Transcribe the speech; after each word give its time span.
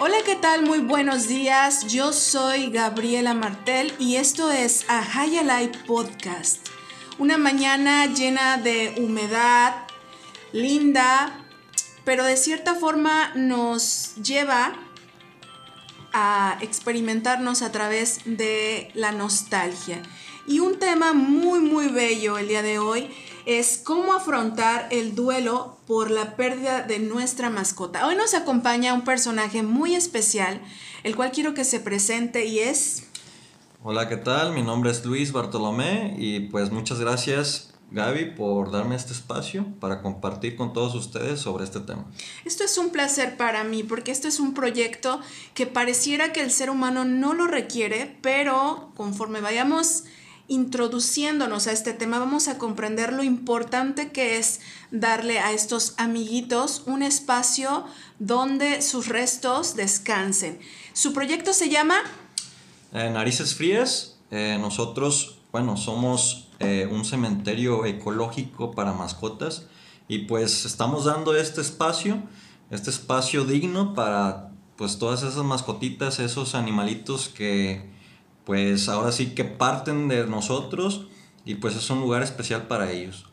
Hola, 0.00 0.18
¿qué 0.24 0.36
tal? 0.36 0.62
Muy 0.62 0.78
buenos 0.78 1.26
días. 1.26 1.88
Yo 1.88 2.12
soy 2.12 2.70
Gabriela 2.70 3.34
Martel 3.34 3.92
y 3.98 4.14
esto 4.14 4.52
es 4.52 4.88
A 4.88 5.02
High 5.02 5.72
Podcast. 5.88 6.68
Una 7.18 7.36
mañana 7.36 8.06
llena 8.06 8.58
de 8.58 8.94
humedad, 8.98 9.74
linda, 10.52 11.44
pero 12.04 12.22
de 12.22 12.36
cierta 12.36 12.76
forma 12.76 13.32
nos 13.34 14.14
lleva 14.22 14.72
a 16.12 16.58
experimentarnos 16.60 17.62
a 17.62 17.72
través 17.72 18.20
de 18.24 18.92
la 18.94 19.10
nostalgia. 19.10 20.00
Y 20.46 20.60
un 20.60 20.78
tema 20.78 21.12
muy, 21.12 21.58
muy 21.58 21.88
bello 21.88 22.38
el 22.38 22.46
día 22.46 22.62
de 22.62 22.78
hoy 22.78 23.10
es 23.48 23.80
cómo 23.82 24.12
afrontar 24.12 24.88
el 24.90 25.14
duelo 25.14 25.78
por 25.86 26.10
la 26.10 26.36
pérdida 26.36 26.82
de 26.82 26.98
nuestra 26.98 27.48
mascota. 27.48 28.06
Hoy 28.06 28.14
nos 28.14 28.34
acompaña 28.34 28.92
un 28.92 29.04
personaje 29.04 29.62
muy 29.62 29.94
especial, 29.94 30.60
el 31.02 31.16
cual 31.16 31.30
quiero 31.32 31.54
que 31.54 31.64
se 31.64 31.80
presente 31.80 32.44
y 32.44 32.58
es... 32.58 33.04
Hola, 33.82 34.06
¿qué 34.06 34.18
tal? 34.18 34.52
Mi 34.52 34.62
nombre 34.62 34.90
es 34.90 35.02
Luis 35.02 35.32
Bartolomé 35.32 36.14
y 36.18 36.40
pues 36.40 36.70
muchas 36.70 37.00
gracias 37.00 37.72
Gaby 37.90 38.32
por 38.32 38.70
darme 38.70 38.96
este 38.96 39.14
espacio 39.14 39.64
para 39.80 40.02
compartir 40.02 40.54
con 40.54 40.74
todos 40.74 40.94
ustedes 40.94 41.40
sobre 41.40 41.64
este 41.64 41.80
tema. 41.80 42.04
Esto 42.44 42.64
es 42.64 42.76
un 42.76 42.90
placer 42.90 43.38
para 43.38 43.64
mí 43.64 43.82
porque 43.82 44.10
esto 44.10 44.28
es 44.28 44.40
un 44.40 44.52
proyecto 44.52 45.22
que 45.54 45.66
pareciera 45.66 46.34
que 46.34 46.42
el 46.42 46.50
ser 46.50 46.68
humano 46.68 47.06
no 47.06 47.32
lo 47.32 47.46
requiere, 47.46 48.18
pero 48.20 48.92
conforme 48.94 49.40
vayamos 49.40 50.04
introduciéndonos 50.48 51.66
a 51.66 51.72
este 51.72 51.92
tema, 51.92 52.18
vamos 52.18 52.48
a 52.48 52.58
comprender 52.58 53.12
lo 53.12 53.22
importante 53.22 54.10
que 54.10 54.38
es 54.38 54.60
darle 54.90 55.38
a 55.38 55.52
estos 55.52 55.94
amiguitos 55.98 56.82
un 56.86 57.02
espacio 57.02 57.84
donde 58.18 58.80
sus 58.80 59.08
restos 59.08 59.76
descansen. 59.76 60.58
Su 60.94 61.12
proyecto 61.12 61.52
se 61.52 61.68
llama... 61.68 61.96
Eh, 62.92 63.10
Narices 63.10 63.54
Frías. 63.54 64.16
Eh, 64.30 64.56
nosotros, 64.58 65.38
bueno, 65.52 65.76
somos 65.76 66.48
eh, 66.60 66.88
un 66.90 67.04
cementerio 67.04 67.84
ecológico 67.84 68.72
para 68.72 68.92
mascotas 68.92 69.66
y 70.08 70.20
pues 70.20 70.64
estamos 70.64 71.04
dando 71.04 71.36
este 71.36 71.60
espacio, 71.60 72.22
este 72.70 72.88
espacio 72.88 73.44
digno 73.44 73.94
para 73.94 74.50
pues 74.76 74.98
todas 74.98 75.22
esas 75.22 75.44
mascotitas, 75.44 76.18
esos 76.20 76.54
animalitos 76.54 77.28
que 77.28 77.97
pues 78.48 78.88
ahora 78.88 79.12
sí 79.12 79.34
que 79.34 79.44
parten 79.44 80.08
de 80.08 80.26
nosotros 80.26 81.06
y 81.44 81.56
pues 81.56 81.76
es 81.76 81.90
un 81.90 82.00
lugar 82.00 82.22
especial 82.22 82.66
para 82.66 82.90
ellos. 82.90 83.26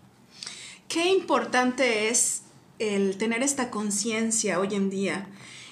Qué 0.90 1.10
importante 1.10 2.10
es 2.10 2.42
el 2.80 3.18
tener 3.18 3.42
esta 3.42 3.72
conciencia 3.72 4.60
hoy 4.60 4.76
en 4.76 4.90
día. 4.90 5.30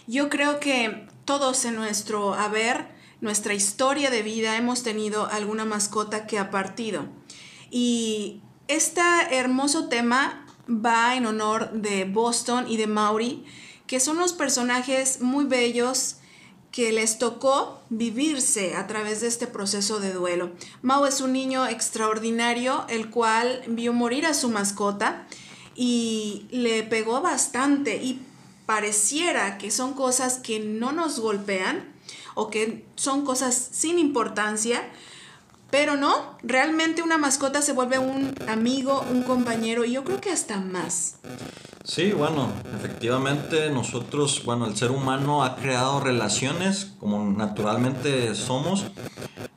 Yo 0.07 0.29
creo 0.29 0.61
que 0.61 1.09
todos 1.25 1.65
en 1.65 1.75
nuestro 1.75 2.35
haber, 2.35 2.87
nuestra 3.19 3.53
historia 3.53 4.09
de 4.09 4.21
vida, 4.23 4.55
hemos 4.55 4.81
tenido 4.81 5.27
alguna 5.27 5.65
mascota 5.65 6.25
que 6.25 6.39
ha 6.39 6.49
partido. 6.49 7.03
Y 7.69 8.39
este 8.69 9.01
hermoso 9.29 9.89
tema 9.89 10.47
va 10.69 11.17
en 11.17 11.25
honor 11.25 11.73
de 11.73 12.05
Boston 12.05 12.63
y 12.69 12.77
de 12.77 12.87
Maury, 12.87 13.43
que 13.87 13.99
son 13.99 14.15
unos 14.15 14.31
personajes 14.31 15.19
muy 15.19 15.43
bellos, 15.43 16.19
que 16.73 16.91
les 16.91 17.19
tocó 17.19 17.79
vivirse 17.89 18.75
a 18.75 18.87
través 18.87 19.21
de 19.21 19.27
este 19.27 19.45
proceso 19.45 19.99
de 19.99 20.11
duelo. 20.11 20.49
Mao 20.81 21.05
es 21.05 21.21
un 21.21 21.31
niño 21.31 21.67
extraordinario, 21.67 22.85
el 22.89 23.11
cual 23.11 23.61
vio 23.67 23.93
morir 23.93 24.25
a 24.25 24.33
su 24.33 24.49
mascota 24.49 25.27
y 25.75 26.47
le 26.49 26.81
pegó 26.81 27.21
bastante 27.21 27.97
y 27.97 28.19
pareciera 28.65 29.59
que 29.59 29.69
son 29.69 29.93
cosas 29.93 30.39
que 30.39 30.59
no 30.59 30.91
nos 30.91 31.19
golpean 31.19 31.93
o 32.33 32.49
que 32.49 32.83
son 32.95 33.23
cosas 33.23 33.53
sin 33.71 33.99
importancia, 33.99 34.81
pero 35.69 35.95
no, 35.95 36.39
realmente 36.41 37.03
una 37.03 37.19
mascota 37.19 37.61
se 37.61 37.73
vuelve 37.73 37.99
un 37.99 38.33
amigo, 38.47 39.05
un 39.11 39.21
compañero 39.21 39.85
y 39.85 39.91
yo 39.91 40.03
creo 40.03 40.19
que 40.19 40.31
hasta 40.31 40.57
más. 40.57 41.17
Sí, 41.85 42.13
bueno, 42.13 42.49
efectivamente 42.77 43.69
nosotros, 43.69 44.43
bueno, 44.45 44.65
el 44.67 44.77
ser 44.77 44.91
humano 44.91 45.43
ha 45.43 45.57
creado 45.57 45.99
relaciones 45.99 46.93
como 46.97 47.25
naturalmente 47.25 48.35
somos. 48.35 48.85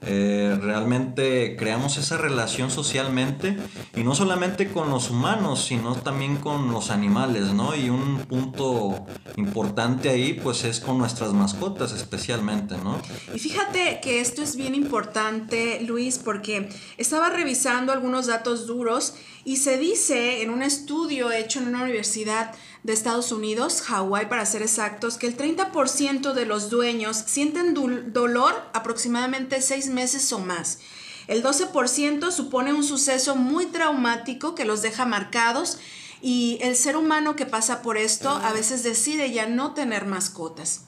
Eh, 0.09 0.57
realmente 0.61 1.57
creamos 1.57 1.97
esa 1.97 2.17
relación 2.17 2.71
socialmente 2.71 3.57
y 3.95 4.05
no 4.05 4.15
solamente 4.15 4.71
con 4.73 4.91
los 4.91 5.11
humanos, 5.11 5.65
sino 5.65 5.95
también 5.97 6.37
con 6.37 6.73
los 6.73 6.91
animales, 6.91 7.53
¿no? 7.53 7.75
Y 7.75 7.91
un 7.91 8.19
punto 8.29 9.07
importante 9.37 10.09
ahí 10.09 10.35
pues 10.35 10.65
es 10.65 10.81
con 10.81 10.99
nuestras 10.99 11.33
mascotas 11.33 11.93
especialmente, 11.93 12.77
¿no? 12.79 13.01
Y 13.35 13.39
fíjate 13.39 14.01
que 14.01 14.21
esto 14.21 14.43
es 14.43 14.55
bien 14.55 14.75
importante, 14.75 15.81
Luis, 15.83 16.19
porque 16.19 16.69
estaba 16.99 17.31
revisando 17.31 17.93
algunos 17.93 18.27
datos 18.27 18.67
duros 18.67 19.15
y 19.47 19.59
se 19.59 19.79
dice 19.79 20.43
en 20.43 20.51
un 20.51 20.61
estudio 20.61 21.31
hecho 21.31 21.61
en 21.61 21.69
una 21.69 21.85
universidad 21.85 22.53
de 22.83 22.93
Estados 22.93 23.31
Unidos, 23.31 23.81
Hawái 23.83 24.29
para 24.29 24.45
ser 24.45 24.61
exactos, 24.61 25.19
que 25.19 25.29
el 25.29 25.37
30% 25.37 26.33
de 26.33 26.47
los 26.47 26.69
dueños 26.69 27.17
sienten 27.17 27.73
dolor 28.13 28.55
aproximadamente 28.75 29.63
seis 29.63 29.87
meses 29.87 30.33
o 30.33 30.41
más. 30.41 30.81
El 31.29 31.45
12% 31.45 32.33
supone 32.33 32.73
un 32.73 32.83
suceso 32.83 33.37
muy 33.37 33.67
traumático 33.67 34.57
que 34.57 34.65
los 34.65 34.83
deja 34.83 35.07
marcados 35.07 35.79
y 36.21 36.59
el 36.61 36.75
ser 36.75 36.97
humano 36.97 37.37
que 37.37 37.47
pasa 37.47 37.83
por 37.83 37.99
esto 37.99 38.31
a 38.31 38.53
veces 38.53 38.83
decide 38.83 39.31
ya 39.31 39.47
no 39.47 39.75
tener 39.75 40.07
mascotas. 40.07 40.87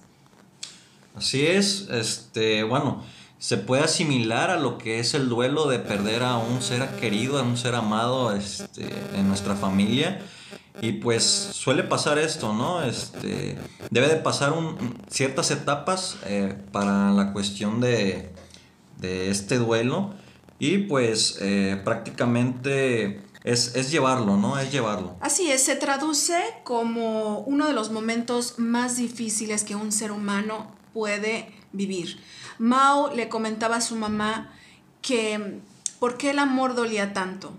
Así 1.15 1.47
es, 1.47 1.87
este, 1.93 2.65
bueno, 2.65 3.05
se 3.39 3.57
puede 3.57 3.83
asimilar 3.85 4.51
a 4.51 4.57
lo 4.57 4.79
que 4.79 4.99
es 4.99 5.15
el 5.15 5.29
duelo 5.29 5.69
de 5.69 5.79
perder 5.79 6.23
a 6.25 6.39
un 6.39 6.61
ser 6.61 6.89
querido, 6.97 7.39
a 7.39 7.43
un 7.43 7.57
ser 7.57 7.75
amado 7.75 8.33
este, 8.33 8.89
en 9.15 9.29
nuestra 9.29 9.55
familia. 9.55 10.21
Y 10.81 10.93
pues 10.93 11.25
suele 11.25 11.83
pasar 11.83 12.19
esto, 12.19 12.53
¿no? 12.53 12.83
Este, 12.83 13.59
debe 13.91 14.09
de 14.09 14.17
pasar 14.17 14.55
ciertas 15.09 15.51
etapas 15.51 16.19
eh, 16.27 16.55
para 16.73 17.11
la 17.13 17.33
cuestión 17.33 17.81
de, 17.81 18.31
este 19.01 19.59
duelo. 19.59 20.15
Y 20.61 20.79
pues 20.79 21.39
eh, 21.41 21.81
prácticamente 21.85 23.23
es, 23.45 23.77
es, 23.77 23.93
llevarlo, 23.93 24.37
¿no? 24.37 24.59
Es 24.59 24.73
llevarlo. 24.73 25.17
Así 25.21 25.51
es, 25.51 25.63
se 25.63 25.77
traduce 25.77 26.37
como 26.65 27.41
uno 27.41 27.69
de 27.69 27.73
los 27.73 27.91
momentos 27.91 28.55
más 28.59 28.97
difíciles 28.97 29.63
que 29.63 29.77
un 29.77 29.93
ser 29.93 30.11
humano 30.11 30.73
puede 30.93 31.58
vivir. 31.73 32.19
Mao 32.59 33.15
le 33.15 33.29
comentaba 33.29 33.77
a 33.77 33.81
su 33.81 33.97
mamá 33.97 34.53
que 35.03 35.61
por 35.99 36.17
qué 36.17 36.31
el 36.31 36.39
amor 36.39 36.75
dolía 36.75 37.13
tanto. 37.13 37.53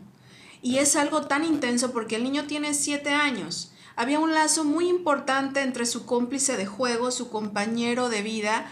Y 0.62 0.78
es 0.78 0.96
algo 0.96 1.22
tan 1.24 1.46
intenso 1.46 1.92
porque 1.92 2.16
el 2.18 2.24
niño 2.24 2.46
tiene 2.46 2.74
siete 2.74 3.12
años. 3.12 3.72
Había 3.96 4.20
un 4.20 4.34
lazo 4.34 4.64
muy 4.64 4.88
importante 4.88 5.62
entre 5.62 5.86
su 5.86 6.06
cómplice 6.06 6.58
de 6.58 6.66
juego, 6.66 7.12
su 7.12 7.30
compañero 7.30 8.10
de 8.10 8.22
vida, 8.22 8.70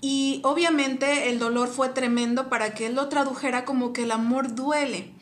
y 0.00 0.40
obviamente 0.44 1.28
el 1.28 1.38
dolor 1.38 1.68
fue 1.68 1.88
tremendo 1.88 2.48
para 2.48 2.74
que 2.74 2.86
él 2.86 2.94
lo 2.94 3.08
tradujera 3.08 3.64
como 3.64 3.92
que 3.92 4.04
el 4.04 4.12
amor 4.12 4.54
duele. 4.54 5.12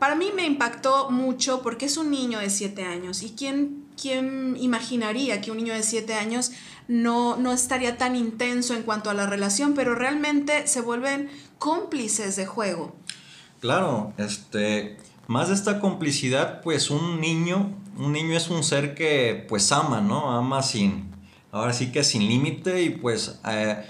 Para 0.00 0.16
mí 0.16 0.32
me 0.34 0.46
impactó 0.46 1.10
mucho 1.10 1.62
porque 1.62 1.86
es 1.86 1.96
un 1.96 2.10
niño 2.10 2.40
de 2.40 2.50
siete 2.50 2.84
años 2.84 3.22
y 3.22 3.30
quién, 3.30 3.83
quién 4.00 4.56
imaginaría 4.58 5.40
que 5.40 5.50
un 5.50 5.58
niño 5.58 5.74
de 5.74 5.82
siete 5.82 6.14
años 6.14 6.52
no, 6.88 7.36
no 7.36 7.52
estaría 7.52 7.96
tan 7.96 8.16
intenso 8.16 8.74
en 8.74 8.82
cuanto 8.82 9.10
a 9.10 9.14
la 9.14 9.26
relación, 9.26 9.74
pero 9.74 9.94
realmente 9.94 10.66
se 10.66 10.80
vuelven 10.80 11.30
cómplices 11.58 12.36
de 12.36 12.46
juego. 12.46 12.94
Claro, 13.60 14.12
este, 14.18 14.98
más 15.26 15.48
de 15.48 15.54
esta 15.54 15.80
complicidad, 15.80 16.60
pues 16.60 16.90
un 16.90 17.20
niño, 17.20 17.72
un 17.96 18.12
niño 18.12 18.36
es 18.36 18.50
un 18.50 18.62
ser 18.62 18.94
que 18.94 19.46
pues 19.48 19.72
ama, 19.72 20.00
¿no? 20.00 20.36
Ama 20.36 20.62
sin, 20.62 21.10
ahora 21.50 21.72
sí 21.72 21.90
que 21.90 22.04
sin 22.04 22.28
límite 22.28 22.82
y 22.82 22.90
pues, 22.90 23.40
eh, 23.48 23.82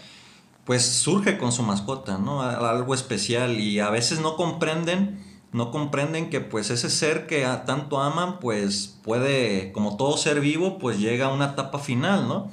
pues 0.65 0.85
surge 0.85 1.39
con 1.39 1.51
su 1.51 1.63
mascota, 1.63 2.19
¿no? 2.19 2.43
Algo 2.43 2.95
especial 2.95 3.59
y 3.59 3.81
a 3.81 3.91
veces 3.91 4.21
no 4.21 4.37
comprenden, 4.37 5.21
no 5.55 5.71
comprenden 5.71 6.31
que 6.31 6.41
pues 6.41 6.71
ese 6.71 6.91
ser 6.91 7.29
que 7.29 7.47
tanto 7.65 8.01
aman, 8.01 8.41
pues 8.41 8.99
puede, 9.05 9.71
como 9.71 9.97
todo 9.97 10.17
ser 10.17 10.41
vivo, 10.41 10.81
pues 10.81 10.99
llega 10.99 11.27
a 11.27 11.33
una 11.33 11.53
etapa 11.53 11.79
final, 11.79 12.27
¿no? 12.27 12.51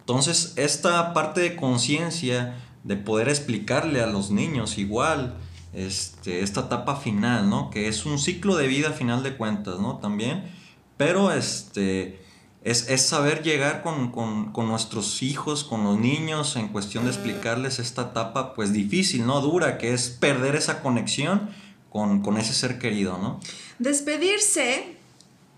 Entonces, 0.00 0.52
esta 0.56 1.14
parte 1.14 1.40
de 1.40 1.56
conciencia, 1.56 2.54
de 2.82 2.96
poder 2.96 3.30
explicarle 3.30 4.02
a 4.02 4.06
los 4.06 4.30
niños 4.30 4.76
igual, 4.76 5.38
este, 5.72 6.42
esta 6.42 6.60
etapa 6.60 6.96
final, 6.96 7.48
¿no? 7.48 7.70
Que 7.70 7.88
es 7.88 8.04
un 8.04 8.18
ciclo 8.18 8.56
de 8.56 8.66
vida 8.66 8.90
final 8.90 9.22
de 9.22 9.38
cuentas, 9.38 9.80
¿no? 9.80 9.96
También, 9.96 10.44
pero 10.98 11.32
este, 11.32 12.20
es, 12.62 12.84
saber 13.00 13.42
llegar 13.42 13.82
con, 13.82 14.12
nuestros 14.66 15.22
hijos, 15.22 15.64
con 15.64 15.82
los 15.82 15.98
niños, 15.98 16.56
en 16.56 16.68
cuestión 16.68 17.04
de 17.04 17.10
explicarles 17.10 17.78
esta 17.78 18.02
etapa, 18.02 18.52
pues 18.52 18.74
difícil, 18.74 19.24
¿no? 19.24 19.40
Dura, 19.40 19.78
que 19.78 19.94
es 19.94 20.10
perder 20.10 20.56
esa 20.56 20.82
conexión 20.82 21.63
con, 21.94 22.22
con 22.22 22.38
ese 22.38 22.52
ser 22.52 22.80
querido, 22.80 23.18
¿no? 23.18 23.38
Despedirse 23.78 24.96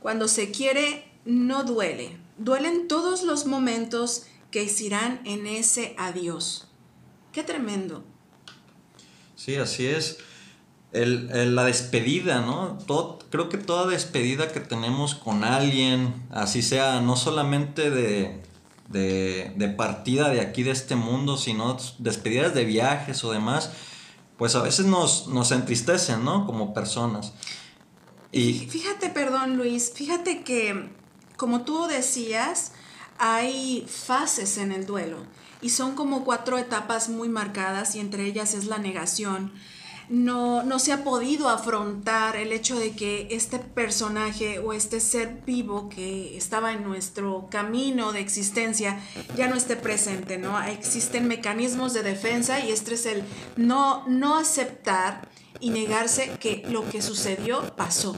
cuando 0.01 0.29
se 0.29 0.51
quiere 0.51 1.11
no 1.25 1.65
duele. 1.65 2.19
Duelen 2.37 2.89
todos 2.89 3.23
los 3.23 3.47
momentos 3.47 4.27
que 4.51 4.69
se 4.69 4.85
irán 4.85 5.23
en 5.25 5.47
ese 5.47 5.95
adiós. 5.97 6.69
Qué 7.33 7.43
tremendo. 7.43 8.05
Sí, 9.35 9.57
así 9.57 9.87
es. 9.87 10.19
El, 10.93 11.55
la 11.55 11.65
despedida, 11.65 12.43
¿no? 12.43 12.77
Todo, 12.87 13.19
creo 13.31 13.49
que 13.49 13.57
toda 13.57 13.87
despedida 13.87 14.53
que 14.53 14.61
tenemos 14.61 15.15
con 15.15 15.43
alguien, 15.43 16.23
así 16.31 16.61
sea, 16.61 17.01
no 17.01 17.17
solamente 17.17 17.91
de, 17.91 18.43
de, 18.91 19.55
de, 19.57 19.69
partida 19.71 20.29
de 20.29 20.43
aquí 20.43 20.65
de 20.65 20.73
este 20.73 20.97
mundo, 20.97 21.39
sino 21.39 21.79
despedidas 21.99 22.53
de 22.53 22.67
viajes 22.67 23.25
o 23.25 23.33
demás, 23.33 23.71
pues 24.39 24.55
a 24.55 24.63
veces 24.63 24.87
nos, 24.87 25.29
nos 25.29 25.53
entristecen, 25.53 26.25
¿no? 26.25 26.47
Como 26.47 26.75
personas. 26.75 27.33
Y 28.33 28.67
fíjate, 28.69 29.09
perdón 29.09 29.57
Luis, 29.57 29.93
fíjate 29.95 30.43
que 30.43 30.91
como 31.37 31.63
tú 31.63 31.87
decías, 31.87 32.73
hay 33.19 33.87
fases 33.89 34.59
en 34.59 34.73
el 34.73 34.87
duelo 34.87 35.19
y 35.61 35.71
son 35.71 35.95
como 35.95 36.25
cuatro 36.25 36.59
etapas 36.59 37.09
muy 37.09 37.29
marcadas 37.29 37.95
y 37.95 38.01
entre 38.01 38.25
ellas 38.25 38.55
es 38.55 38.67
la 38.67 38.79
negación, 38.79 39.53
no, 40.09 40.63
no 40.63 40.79
se 40.79 40.93
ha 40.93 41.05
podido 41.05 41.49
afrontar 41.49 42.37
el 42.37 42.53
hecho 42.53 42.79
de 42.79 42.95
que 42.95 43.29
este 43.31 43.59
personaje 43.59 44.59
o 44.59 44.73
este 44.73 45.01
ser 45.01 45.43
vivo 45.45 45.89
que 45.89 46.37
estaba 46.37 46.73
en 46.73 46.85
nuestro 46.85 47.49
camino 47.51 48.13
de 48.13 48.21
existencia 48.21 49.01
ya 49.37 49.49
no 49.49 49.57
esté 49.57 49.77
presente, 49.77 50.39
¿no? 50.39 50.63
Existen 50.63 51.27
mecanismos 51.29 51.93
de 51.93 52.03
defensa 52.03 52.61
y 52.61 52.71
este 52.71 52.95
es 52.95 53.07
el 53.07 53.23
no, 53.57 54.07
no 54.09 54.37
aceptar 54.37 55.29
y 55.61 55.71
negarse 55.71 56.37
que 56.39 56.65
lo 56.69 56.89
que 56.89 57.03
sucedió 57.03 57.63
pasó. 57.77 58.15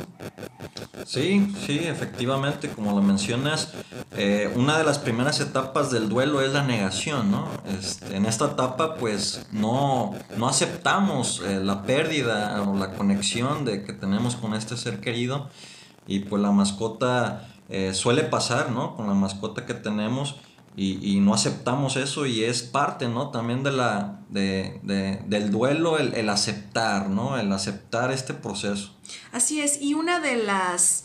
Sí, 1.07 1.55
sí, 1.67 1.81
efectivamente, 1.85 2.69
como 2.69 2.93
lo 2.93 3.03
mencionas, 3.03 3.73
eh, 4.17 4.53
una 4.57 4.79
de 4.79 4.85
las 4.85 4.99
primeras 4.99 5.41
etapas 5.41 5.91
del 5.91 6.09
duelo 6.09 6.41
es 6.41 6.53
la 6.53 6.65
negación, 6.65 7.31
¿no? 7.31 7.49
Este, 7.79 8.17
en 8.17 8.27
esta 8.27 8.47
etapa, 8.47 8.97
pues, 8.97 9.47
no, 9.53 10.15
no 10.37 10.49
aceptamos 10.49 11.43
eh, 11.47 11.61
la 11.63 11.83
pérdida 11.83 12.63
o 12.63 12.77
la 12.77 12.93
conexión 12.93 13.65
de 13.65 13.85
que 13.85 13.93
tenemos 13.93 14.37
con 14.37 14.55
este 14.55 14.77
ser 14.77 15.01
querido 15.01 15.49
y 16.07 16.21
pues 16.21 16.43
la 16.43 16.51
mascota 16.51 17.49
eh, 17.69 17.93
suele 17.95 18.25
pasar, 18.25 18.71
¿no? 18.71 18.97
Con 18.97 19.07
la 19.07 19.15
mascota 19.15 19.67
que 19.67 19.75
tenemos 19.75 20.37
y, 20.77 21.19
no 21.21 21.35
aceptamos 21.35 21.97
eso 21.97 22.25
y 22.25 22.45
es 22.45 22.63
parte, 22.63 23.09
¿no? 23.09 23.31
También 23.31 23.65
de 23.65 23.73
la, 23.73 24.21
de, 24.29 24.81
del 25.27 25.51
duelo, 25.51 25.99
el, 25.99 26.29
aceptar, 26.29 27.09
¿no? 27.09 27.37
El 27.37 27.53
aceptar 27.53 28.13
este 28.13 28.33
proceso. 28.33 28.95
Así 29.33 29.61
es, 29.61 29.83
y 29.83 29.95
una 29.95 30.21
de 30.21 30.37
las 30.37 31.05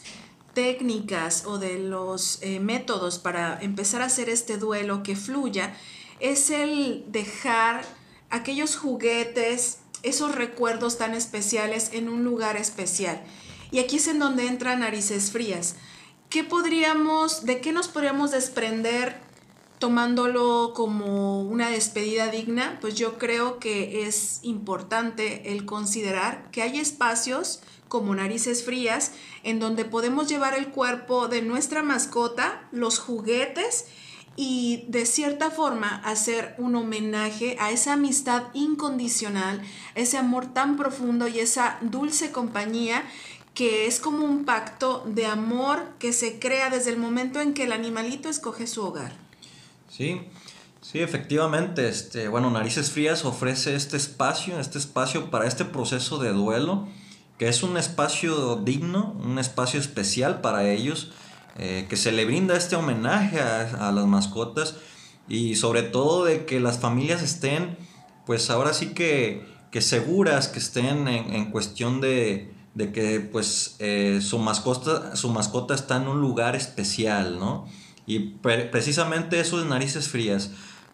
técnicas 0.54 1.46
o 1.48 1.58
de 1.58 1.80
los 1.80 2.38
eh, 2.44 2.60
métodos 2.60 3.18
para 3.18 3.60
empezar 3.62 4.04
a 4.04 4.06
hacer 4.06 4.30
este 4.30 4.58
duelo 4.58 5.02
que 5.02 5.16
fluya 5.16 5.74
es 6.20 6.52
el 6.52 7.06
dejar 7.08 7.84
aquellos 8.30 8.76
juguetes, 8.76 9.80
esos 10.04 10.36
recuerdos 10.36 11.00
tan 11.00 11.16
especiales 11.16 11.90
en 11.94 12.10
un 12.10 12.24
lugar 12.24 12.58
especial. 12.58 13.24
Y 13.72 13.80
aquí 13.80 13.96
es 13.96 14.08
en 14.08 14.20
donde 14.20 14.46
entran 14.46 14.82
narices 14.82 15.32
frías. 15.32 15.76
¿Qué 16.30 16.44
podríamos, 16.44 17.46
de 17.46 17.60
qué 17.60 17.72
nos 17.72 17.88
podríamos 17.88 18.32
desprender 18.32 19.23
tomándolo 19.84 20.72
como 20.74 21.42
una 21.42 21.68
despedida 21.68 22.28
digna, 22.28 22.78
pues 22.80 22.96
yo 22.96 23.18
creo 23.18 23.60
que 23.60 24.08
es 24.08 24.40
importante 24.42 25.52
el 25.52 25.66
considerar 25.66 26.50
que 26.52 26.62
hay 26.62 26.80
espacios 26.80 27.60
como 27.90 28.16
narices 28.16 28.64
frías 28.64 29.12
en 29.44 29.60
donde 29.60 29.84
podemos 29.84 30.30
llevar 30.30 30.54
el 30.54 30.70
cuerpo 30.70 31.28
de 31.28 31.42
nuestra 31.42 31.84
mascota, 31.84 32.66
los 32.72 32.98
juguetes 32.98 33.88
y 34.38 34.86
de 34.88 35.06
cierta 35.06 35.52
forma 35.52 36.02
hacer 36.06 36.56
un 36.58 36.76
homenaje 36.76 37.58
a 37.60 37.72
esa 37.72 37.92
amistad 37.92 38.44
incondicional, 38.54 39.62
ese 39.96 40.18
amor 40.18 40.46
tan 40.46 40.78
profundo 40.78 41.28
y 41.28 41.40
esa 41.40 41.78
dulce 41.82 42.32
compañía 42.32 43.04
que 43.54 43.86
es 43.86 44.00
como 44.00 44.24
un 44.24 44.46
pacto 44.46 45.04
de 45.06 45.26
amor 45.26 45.84
que 46.00 46.14
se 46.14 46.40
crea 46.40 46.70
desde 46.70 46.92
el 46.92 46.98
momento 46.98 47.42
en 47.42 47.54
que 47.54 47.66
el 47.66 47.74
animalito 47.74 48.30
escoge 48.30 48.66
su 48.66 48.82
hogar. 48.82 49.23
Sí, 49.96 50.22
sí, 50.82 51.02
efectivamente. 51.02 51.88
Este, 51.88 52.28
bueno, 52.28 52.50
Narices 52.50 52.90
Frías 52.90 53.26
ofrece 53.26 53.76
este 53.76 53.96
espacio, 53.96 54.60
este 54.60 54.80
espacio 54.80 55.30
para 55.30 55.46
este 55.48 55.66
proceso 55.66 56.18
de 56.18 56.34
duelo, 56.34 56.88
que 57.38 57.48
es 57.48 57.62
un 57.62 57.78
espacio 57.78 58.56
digno, 58.56 59.16
un 59.24 59.38
espacio 59.38 59.80
especial 59.80 60.42
para 60.42 60.68
ellos, 60.68 61.12
eh, 61.60 61.86
que 61.90 61.96
se 61.96 62.12
le 62.12 62.26
brinda 62.26 62.58
este 62.58 62.76
homenaje 62.76 63.40
a, 63.40 63.92
las 63.92 64.08
mascotas 64.08 64.78
y 65.30 65.56
sobre 65.58 65.84
todo 65.84 66.26
de 66.26 66.46
que 66.46 66.60
las 66.60 66.80
familias 66.80 67.22
estén, 67.22 67.78
pues 68.26 68.50
ahora 68.50 68.74
sí 68.74 68.96
que, 68.96 69.46
que 69.70 69.82
seguras, 69.82 70.48
que 70.48 70.58
estén 70.58 71.08
en, 71.08 71.52
cuestión 71.52 72.02
de, 72.02 72.52
de 72.74 72.92
que 72.92 73.20
pues 73.20 73.76
eh, 73.78 74.22
su, 74.24 74.40
mascota, 74.40 75.16
su 75.16 75.30
mascota 75.30 75.76
está 75.76 75.98
en 75.98 76.08
un 76.08 76.20
lugar 76.20 76.56
especial, 76.56 77.38
¿no? 77.38 77.68
Y 78.06 78.20
precisamente 78.42 79.40
eso 79.40 79.60
es 79.60 79.66
narices 79.66 80.10
frías. 80.10 80.52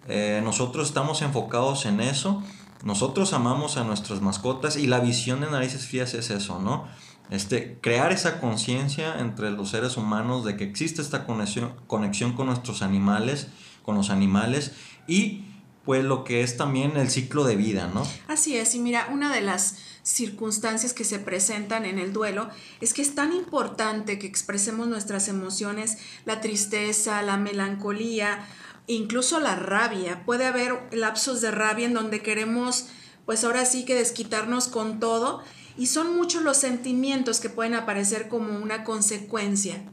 Eh, 0.07 0.41
nosotros 0.43 0.87
estamos 0.87 1.21
enfocados 1.21 1.85
en 1.85 2.01
eso. 2.01 2.43
Nosotros 2.83 3.33
amamos 3.33 3.77
a 3.77 3.83
nuestras 3.83 4.21
mascotas 4.21 4.77
y 4.77 4.87
la 4.87 4.99
visión 4.99 5.41
de 5.41 5.49
narices 5.49 5.87
frías 5.87 6.13
es 6.13 6.29
eso, 6.29 6.59
¿no? 6.59 6.87
Este, 7.29 7.77
crear 7.81 8.11
esa 8.11 8.39
conciencia 8.39 9.19
entre 9.19 9.51
los 9.51 9.69
seres 9.69 9.97
humanos 9.97 10.45
de 10.45 10.57
que 10.57 10.63
existe 10.63 11.01
esta 11.01 11.25
conexión, 11.25 11.73
conexión 11.85 12.33
con 12.33 12.47
nuestros 12.47 12.81
animales, 12.81 13.47
con 13.83 13.95
los 13.95 14.09
animales 14.09 14.71
y 15.07 15.43
pues 15.85 16.03
lo 16.03 16.23
que 16.23 16.41
es 16.43 16.57
también 16.57 16.97
el 16.97 17.09
ciclo 17.09 17.43
de 17.43 17.55
vida, 17.55 17.89
¿no? 17.93 18.05
Así 18.27 18.57
es, 18.57 18.75
y 18.75 18.79
mira, 18.79 19.09
una 19.11 19.33
de 19.33 19.41
las 19.41 19.77
circunstancias 20.03 20.93
que 20.93 21.03
se 21.03 21.19
presentan 21.19 21.85
en 21.85 21.99
el 21.99 22.13
duelo, 22.13 22.49
es 22.81 22.93
que 22.93 23.01
es 23.01 23.15
tan 23.15 23.33
importante 23.33 24.19
que 24.19 24.27
expresemos 24.27 24.87
nuestras 24.87 25.27
emociones, 25.27 25.97
la 26.25 26.41
tristeza, 26.41 27.21
la 27.21 27.37
melancolía, 27.37 28.45
incluso 28.87 29.39
la 29.39 29.55
rabia. 29.55 30.23
Puede 30.25 30.45
haber 30.45 30.89
lapsos 30.91 31.41
de 31.41 31.51
rabia 31.51 31.85
en 31.85 31.93
donde 31.93 32.21
queremos, 32.21 32.87
pues 33.25 33.43
ahora 33.43 33.65
sí 33.65 33.85
que 33.85 33.95
desquitarnos 33.95 34.67
con 34.67 34.99
todo, 34.99 35.43
y 35.77 35.87
son 35.87 36.15
muchos 36.15 36.43
los 36.43 36.57
sentimientos 36.57 37.39
que 37.39 37.49
pueden 37.49 37.73
aparecer 37.73 38.27
como 38.27 38.57
una 38.57 38.83
consecuencia. 38.83 39.83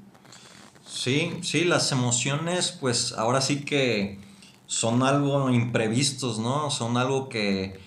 Sí, 0.87 1.33
sí, 1.43 1.65
las 1.65 1.93
emociones, 1.93 2.77
pues 2.81 3.13
ahora 3.13 3.41
sí 3.41 3.65
que 3.65 4.19
son 4.67 5.03
algo 5.03 5.51
imprevistos, 5.51 6.39
¿no? 6.39 6.71
Son 6.71 6.97
algo 6.97 7.29
que 7.29 7.79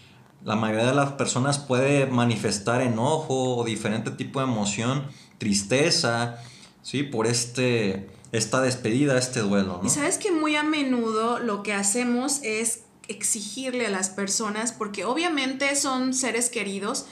la 0.44 0.56
mayoría 0.56 0.88
de 0.88 0.96
las 0.96 1.12
personas 1.14 1.60
puede 1.60 2.06
manifestar 2.06 2.82
enojo 2.82 3.58
o 3.58 3.64
diferente 3.66 4.12
tipo 4.12 4.40
de 4.40 4.46
emoción, 4.46 5.06
tristeza, 5.38 6.38
¿sí? 6.82 7.04
Por 7.04 7.28
este, 7.28 8.10
esta 8.32 8.62
despedida, 8.62 9.18
este 9.18 9.42
duelo, 9.42 9.82
Y 9.84 9.90
sabes 9.90 10.18
que 10.18 10.32
muy 10.32 10.56
a 10.56 10.64
menudo 10.64 11.40
lo 11.40 11.64
que 11.64 11.74
hacemos 11.74 12.40
es 12.44 12.84
exigirle 13.08 13.88
a 13.88 13.90
las 13.90 14.10
personas, 14.10 14.72
porque 14.72 15.04
obviamente 15.04 15.76
son 15.76 16.14
seres 16.14 16.50
queridos, 16.50 17.06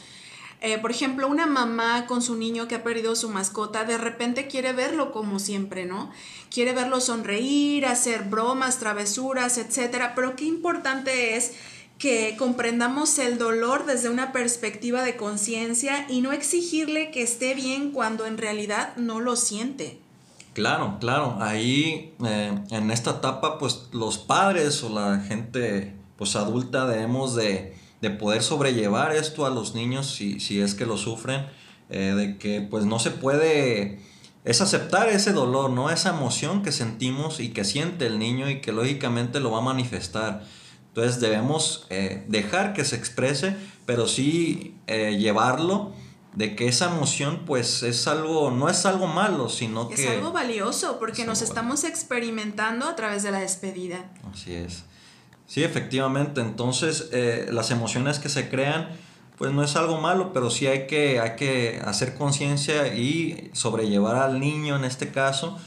eh, 0.61 0.79
por 0.79 0.89
ejemplo, 0.91 1.27
una 1.27 1.45
mamá 1.45 2.07
con 2.07 2.21
su 2.21 2.35
niño 2.35 2.67
que 2.67 2.75
ha 2.75 2.83
perdido 2.83 3.15
su 3.15 3.29
mascota, 3.29 3.83
de 3.83 3.97
repente 3.97 4.47
quiere 4.47 4.73
verlo 4.73 5.11
como 5.11 5.37
siempre, 5.37 5.85
¿no? 5.85 6.11
Quiere 6.49 6.73
verlo 6.73 6.99
sonreír, 6.99 7.85
hacer 7.85 8.23
bromas, 8.23 8.79
travesuras, 8.79 9.57
etcétera. 9.59 10.13
Pero 10.15 10.35
qué 10.35 10.45
importante 10.45 11.35
es 11.35 11.53
que 11.99 12.35
comprendamos 12.37 13.17
el 13.19 13.37
dolor 13.37 13.85
desde 13.85 14.09
una 14.09 14.31
perspectiva 14.31 15.03
de 15.03 15.15
conciencia 15.15 16.05
y 16.09 16.21
no 16.21 16.31
exigirle 16.31 17.11
que 17.11 17.21
esté 17.21 17.53
bien 17.53 17.91
cuando 17.91 18.25
en 18.25 18.37
realidad 18.37 18.95
no 18.97 19.19
lo 19.19 19.35
siente. 19.35 19.99
Claro, 20.53 20.97
claro. 20.99 21.37
Ahí 21.39 22.15
eh, 22.25 22.59
en 22.71 22.91
esta 22.91 23.11
etapa, 23.11 23.59
pues 23.59 23.89
los 23.91 24.17
padres 24.17 24.83
o 24.83 24.89
la 24.89 25.19
gente 25.19 25.93
pues 26.17 26.35
adulta 26.35 26.87
debemos 26.87 27.35
de, 27.35 27.75
poder 28.01 28.43
sobrellevar 28.43 29.15
esto 29.15 29.45
a 29.45 29.49
los 29.49 29.75
niños 29.75 30.07
si, 30.07 30.39
si 30.39 30.61
es 30.61 30.75
que 30.75 30.85
lo 30.85 30.97
sufren, 30.97 31.47
eh, 31.89 32.13
de 32.15 32.37
que 32.37 32.61
pues 32.61 32.85
no 32.85 32.99
se 32.99 33.11
puede, 33.11 33.99
es 34.43 34.61
aceptar 34.61 35.09
ese 35.09 35.33
dolor, 35.33 35.69
¿no? 35.71 35.89
Esa 35.89 36.09
emoción 36.09 36.61
que 36.61 36.71
sentimos 36.71 37.39
y 37.39 37.49
que 37.49 37.63
siente 37.63 38.05
el 38.05 38.19
niño 38.19 38.49
y 38.49 38.61
que 38.61 38.71
lógicamente 38.71 39.39
lo 39.39 39.51
va 39.51 39.59
a 39.59 39.61
manifestar. 39.61 40.43
Entonces 40.89 41.19
debemos 41.19 41.85
eh, 41.89 42.25
dejar 42.27 42.73
que 42.73 42.83
se 42.83 42.95
exprese, 42.95 43.55
pero 43.85 44.07
sí 44.07 44.75
eh, 44.87 45.17
llevarlo 45.17 45.93
de 46.33 46.55
que 46.55 46.67
esa 46.67 46.85
emoción 46.85 47.45
pues 47.45 47.81
es 47.81 48.07
algo, 48.07 48.51
no 48.51 48.69
es 48.69 48.85
algo 48.85 49.07
malo, 49.07 49.49
sino 49.49 49.89
que... 49.89 49.95
Es 49.95 50.09
algo 50.09 50.31
valioso 50.31 50.99
porque 50.99 51.25
nos 51.25 51.41
estamos 51.41 51.83
experimentando 51.83 52.87
a 52.87 52.95
través 52.95 53.23
de 53.23 53.31
la 53.31 53.39
despedida. 53.39 54.11
Así 54.31 54.53
es. 54.53 54.83
Sí, 55.47 55.63
efectivamente. 55.63 56.41
Entonces 56.41 57.09
eh, 57.11 57.47
las 57.51 57.71
emociones 57.71 58.19
que 58.19 58.29
se 58.29 58.49
crean 58.49 58.89
pues 59.37 59.53
no 59.53 59.63
es 59.63 59.75
algo 59.75 60.01
malo, 60.01 60.33
pero 60.33 60.49
sí 60.49 60.65
hay 60.67 60.87
que, 60.87 61.19
hay 61.19 61.35
que 61.35 61.79
hacer 61.85 62.15
conciencia 62.15 62.95
y 62.95 63.49
sobrellevar 63.53 64.15
al 64.15 64.39
niño 64.39 64.75
en 64.75 64.83
este 64.83 65.09
caso 65.09 65.57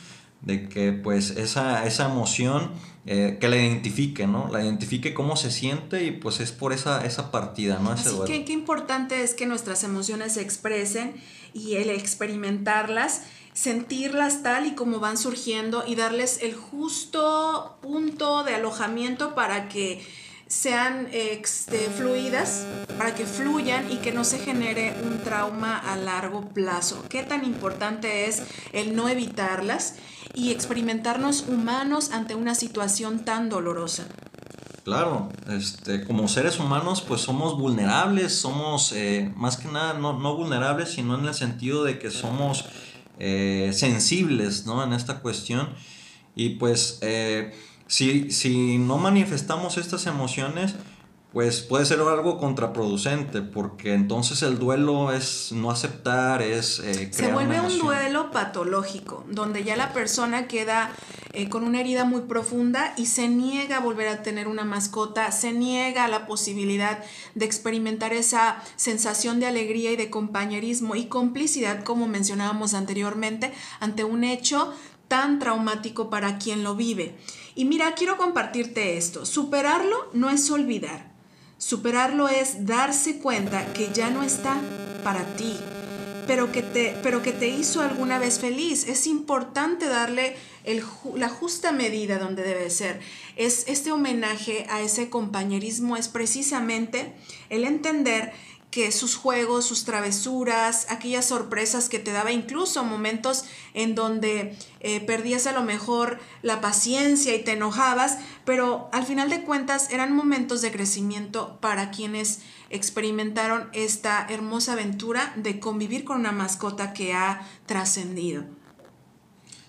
de 0.41 0.69
que 0.69 0.93
pues 0.93 1.31
esa, 1.31 1.87
esa 1.87 2.07
emoción 2.07 2.73
eh, 3.07 3.39
que 3.41 3.49
la 3.49 3.57
identifique, 3.57 4.27
¿no? 4.27 4.49
La 4.51 4.65
identifique 4.65 5.15
cómo 5.15 5.37
se 5.37 5.51
siente 5.51 6.05
y 6.05 6.11
pues 6.11 6.41
es 6.41 6.51
por 6.51 6.73
esa, 6.73 7.05
esa 7.07 7.31
partida, 7.31 7.79
¿no? 7.81 7.93
Así 7.93 8.11
que 8.27 8.45
qué 8.45 8.53
importante 8.53 9.23
es 9.23 9.35
que 9.35 9.47
nuestras 9.47 9.85
emociones 9.85 10.35
se 10.35 10.43
expresen 10.43 11.15
y 11.55 11.77
el 11.77 11.91
experimentarlas, 11.91 13.23
sentirlas 13.53 14.43
tal 14.43 14.67
y 14.67 14.75
como 14.75 15.01
van 15.01 15.17
surgiendo 15.17 15.85
y 15.87 15.95
darles 15.95 16.43
el 16.43 16.55
justo 16.55 17.79
punto 17.83 18.45
de 18.45 18.55
alojamiento 18.55 19.35
para 19.35 19.69
que 19.69 20.05
sean 20.51 21.07
este, 21.13 21.79
fluidas, 21.79 22.67
para 22.99 23.15
que 23.15 23.25
fluyan 23.25 23.91
y 23.91 23.99
que 23.99 24.11
no 24.11 24.25
se 24.25 24.41
genere 24.41 24.95
un 25.05 25.21
trauma 25.21 25.79
a 25.79 25.97
largo 25.97 26.49
plazo. 26.49 27.05
Qué 27.09 27.23
tan 27.23 27.45
importante 27.45 28.27
es 28.27 28.43
el 28.73 28.97
no 28.97 29.09
evitarlas 29.09 29.95
y 30.35 30.51
experimentarnos 30.51 31.45
humanos 31.49 32.11
ante 32.11 32.35
una 32.35 32.57
situación 32.57 33.25
tan 33.25 33.49
dolorosa. 33.49 34.07
Claro, 34.83 35.29
este, 35.49 36.05
como 36.05 36.27
seres 36.27 36.59
humanos 36.59 37.01
pues 37.01 37.21
somos 37.21 37.57
vulnerables, 37.57 38.35
somos 38.35 38.93
eh, 38.93 39.33
más 39.37 39.57
que 39.57 39.69
nada 39.69 39.95
no, 39.95 40.19
no, 40.19 40.35
vulnerables, 40.35 40.91
sino 40.91 41.17
en 41.17 41.27
el 41.27 41.35
sentido 41.35 41.85
de 41.85 42.01
que 42.01 42.11
somos 42.11 42.65
eh, 43.21 43.71
sensibles 43.73 44.67
¿no? 44.67 44.83
en 44.83 44.93
esta 44.93 45.21
cuestión 45.21 45.69
y 46.35 46.51
pues 46.51 46.99
eh, 47.03 47.53
si, 47.87 48.31
si 48.31 48.79
no 48.79 48.99
manifestamos 48.99 49.77
estas 49.77 50.07
emociones, 50.07 50.75
pues 51.33 51.61
puede 51.61 51.87
ser 51.87 52.01
algo 52.01 52.39
contraproducente, 52.39 53.41
porque 53.41 53.95
entonces 53.95 54.43
el 54.43 54.59
duelo 54.59 55.13
es 55.13 55.53
no 55.53 55.71
aceptar, 55.71 56.43
es... 56.43 56.81
Eh, 56.81 57.09
Se 57.13 57.33
vuelve 57.33 57.61
un 57.61 57.79
duelo 57.79 58.33
patológico, 58.33 59.25
donde 59.31 59.63
ya 59.63 59.77
la 59.77 59.93
persona 59.93 60.49
queda 60.49 60.91
eh, 61.33 61.49
con 61.49 61.63
una 61.63 61.81
herida 61.81 62.05
muy 62.05 62.23
profunda 62.23 62.95
y 62.97 63.07
se 63.07 63.29
niega 63.29 63.77
a 63.77 63.81
volver 63.81 64.09
a 64.09 64.23
tener 64.23 64.49
una 64.49 64.65
mascota, 64.65 65.31
se 65.31 65.53
niega 65.53 66.05
a 66.05 66.09
la 66.09 66.27
posibilidad 66.27 66.99
de 67.37 67.45
experimentar 67.45 68.13
esa 68.13 68.61
sensación 68.75 69.39
de 69.39 69.47
alegría 69.47 69.93
y 69.93 69.97
de 69.97 70.11
compañerismo 70.11 70.97
y 70.97 71.07
complicidad, 71.07 71.85
como 71.85 72.09
mencionábamos 72.09 72.75
anteriormente, 72.75 73.53
ante 73.79 74.03
un 74.03 74.25
hecho 74.25 74.75
tan 75.07 75.39
traumático 75.39 76.11
para 76.11 76.39
quien 76.39 76.65
lo 76.65 76.75
vive. 76.75 77.17
Y 77.55 77.67
mira, 77.67 77.95
quiero 77.95 78.17
compartirte 78.17 78.97
esto, 78.97 79.25
superarlo 79.25 79.97
no 80.13 80.31
es 80.31 80.51
olvidar 80.51 81.10
Superarlo 81.61 82.31
es 82.31 82.65
darse 82.65 83.19
cuenta 83.19 83.71
que 83.75 83.91
ya 83.93 84.09
no 84.09 84.23
está 84.23 84.59
para 85.05 85.37
ti, 85.37 85.55
pero 86.27 86.51
que 86.53 86.63
te, 86.63 86.97
pero 87.03 87.21
que 87.21 87.33
te 87.33 87.49
hizo 87.49 87.83
alguna 87.83 88.19
vez 88.19 88.39
feliz. 88.39 88.89
Es 88.89 89.07
importante 89.07 89.85
darle 89.85 90.37
la 91.17 91.29
justa 91.29 91.71
medida 91.71 92.19
donde 92.19 92.45
debe 92.45 92.71
ser. 92.71 93.01
Es 93.37 93.67
este 93.69 93.93
homenaje 93.93 94.67
a 94.71 94.81
ese 94.81 95.11
compañerismo 95.11 95.99
es 95.99 96.09
precisamente 96.09 97.13
el 97.51 97.65
entender 97.65 98.33
que 98.71 98.93
sus 98.93 99.17
juegos, 99.17 99.65
sus 99.65 99.85
travesuras, 99.85 100.87
aquellas 100.91 101.27
sorpresas 101.27 101.89
que 101.89 101.99
te 101.99 102.13
daba, 102.13 102.31
incluso 102.31 102.85
momentos 102.85 103.45
en 103.75 103.95
donde 103.95 104.57
eh, 104.81 105.01
perdías 105.01 105.47
a 105.47 105.53
lo 105.53 105.63
mejor 105.63 106.21
la 106.43 106.61
paciencia 106.61 107.35
y 107.35 107.43
te 107.43 107.53
enojabas, 107.53 108.19
pero 108.45 108.89
al 108.93 109.05
final 109.05 109.29
de 109.29 109.43
cuentas 109.43 109.91
eran 109.91 110.15
momentos 110.15 110.63
de 110.63 110.71
crecimiento 110.71 111.59
para 111.61 111.91
quienes 111.91 112.43
experimentaron 112.71 113.69
esta 113.73 114.27
hermosa 114.29 114.75
aventura 114.75 115.33
de 115.37 115.59
convivir 115.59 116.05
con 116.05 116.21
una 116.21 116.33
mascota 116.33 116.93
que 116.93 117.13
ha 117.13 117.43
trascendido. 117.67 118.45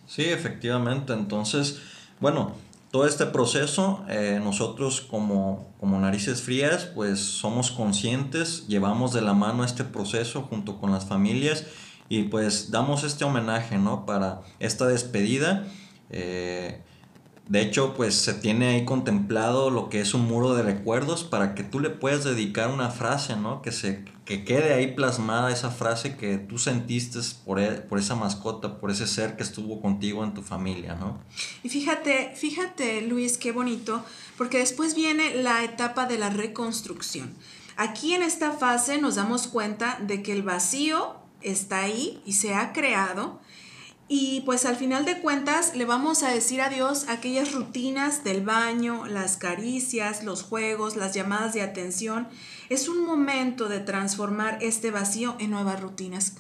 Sí, 0.08 0.26
efectivamente. 0.26 1.14
Entonces, 1.14 1.80
bueno, 2.20 2.56
todo 2.92 3.08
este 3.08 3.26
proceso, 3.26 4.04
eh, 4.10 4.42
nosotros 4.44 5.00
como, 5.00 5.74
como 5.80 5.98
narices 6.00 6.42
frías, 6.42 6.84
pues 6.94 7.20
somos 7.20 7.72
conscientes, 7.72 8.68
llevamos 8.68 9.14
de 9.14 9.22
la 9.22 9.34
mano 9.34 9.64
este 9.64 9.86
proceso 9.86 10.42
junto 10.44 10.78
con 10.78 10.92
las 10.92 11.06
familias 11.06 11.66
y 12.10 12.24
pues 12.24 12.70
damos 12.70 13.06
este 13.06 13.24
homenaje, 13.24 13.78
¿no? 13.78 14.06
Para 14.06 14.42
esta 14.60 14.88
despedida. 14.88 15.66
Eh, 16.10 16.82
de 17.52 17.62
hecho, 17.62 17.96
pues 17.96 18.16
se 18.16 18.34
tiene 18.34 18.70
ahí 18.70 18.86
contemplado 18.86 19.72
lo 19.72 19.90
que 19.90 20.00
es 20.00 20.14
un 20.14 20.26
muro 20.26 20.56
de 20.56 20.64
recuerdos 20.64 21.26
para 21.26 21.54
que 21.54 21.64
tú 21.64 21.82
le 21.82 21.90
puedas 21.90 22.24
dedicar 22.24 22.70
una 22.70 22.92
frase, 22.92 23.36
¿no? 23.36 23.62
Que, 23.62 23.74
se, 23.74 24.06
que 24.24 24.46
quede 24.46 24.74
ahí 24.74 24.96
plasmada 24.96 25.52
esa 25.52 25.70
frase 25.70 26.16
que 26.16 26.38
tú 26.38 26.58
sentiste 26.58 27.20
por, 27.44 27.60
e, 27.60 27.72
por 27.72 28.00
esa 28.00 28.16
mascota, 28.16 28.80
por 28.80 28.90
ese 28.90 29.06
ser 29.06 29.36
que 29.36 29.44
estuvo 29.44 29.82
contigo 29.82 30.24
en 30.24 30.34
tu 30.34 30.44
familia, 30.44 30.96
¿no? 30.96 31.20
Y 31.62 31.68
fíjate, 31.68 32.32
fíjate 32.38 33.02
Luis, 33.02 33.38
qué 33.38 33.52
bonito, 33.52 34.02
porque 34.38 34.60
después 34.60 34.96
viene 34.96 35.36
la 35.36 35.66
etapa 35.66 36.06
de 36.06 36.18
la 36.18 36.30
reconstrucción. 36.30 37.34
Aquí 37.76 38.14
en 38.14 38.24
esta 38.24 38.54
fase 38.54 38.98
nos 39.02 39.16
damos 39.16 39.48
cuenta 39.48 40.00
de 40.00 40.24
que 40.24 40.32
el 40.32 40.44
vacío 40.44 41.18
está 41.42 41.82
ahí 41.82 42.22
y 42.26 42.32
se 42.32 42.54
ha 42.54 42.72
creado 42.72 43.41
y 44.14 44.42
pues 44.42 44.66
al 44.66 44.76
final 44.76 45.06
de 45.06 45.22
cuentas 45.22 45.74
le 45.74 45.86
vamos 45.86 46.22
a 46.24 46.32
decir 46.32 46.60
adiós 46.60 47.08
a 47.08 47.14
aquellas 47.14 47.54
rutinas 47.54 48.26
del 48.26 48.44
baño, 48.44 49.06
las 49.06 49.38
caricias, 49.38 50.26
los 50.26 50.44
juegos, 50.44 50.98
las 50.98 51.14
llamadas 51.14 51.54
de 51.54 51.62
atención. 51.62 52.28
Es 52.68 52.90
un 52.90 53.06
momento 53.06 53.70
de 53.70 53.80
transformar 53.80 54.58
este 54.60 54.92
vacío 54.92 55.38
en 55.40 55.52
nuevas 55.52 55.80
rutinas. 55.80 56.34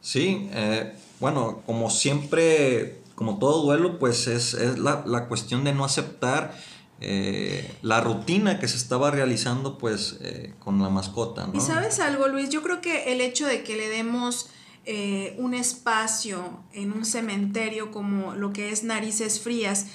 Sí, 0.00 0.48
eh, 0.54 0.92
bueno, 1.20 1.62
como 1.66 1.88
siempre, 1.88 2.98
como 3.14 3.38
todo 3.38 3.62
duelo, 3.62 4.00
pues 4.00 4.26
es, 4.26 4.54
la, 4.76 5.28
cuestión 5.28 5.62
de 5.62 5.72
no 5.72 5.84
aceptar 5.84 6.52
eh, 7.00 7.76
la 7.82 8.00
rutina 8.00 8.58
que 8.58 8.66
se 8.66 8.76
estaba 8.76 9.12
realizando 9.12 9.78
pues 9.78 10.16
eh, 10.20 10.52
con 10.58 10.82
la 10.82 10.88
mascota. 10.88 11.48
Y 11.54 11.60
sabes 11.60 12.00
algo, 12.00 12.26
Luis, 12.26 12.50
yo 12.50 12.60
creo 12.64 12.80
que 12.80 13.12
el 13.12 13.20
hecho 13.20 13.46
de 13.46 13.62
que 13.62 13.76
le 13.76 13.88
demos 13.88 14.48
eh, 14.86 15.34
un 15.38 15.52
espacio 15.54 16.62
en 16.72 16.92
un 16.92 17.04
cementerio 17.04 17.90
como 17.90 18.34
lo 18.34 18.52
que 18.52 18.70
es 18.70 18.84
Narices 18.84 19.40
Frías, 19.40 19.86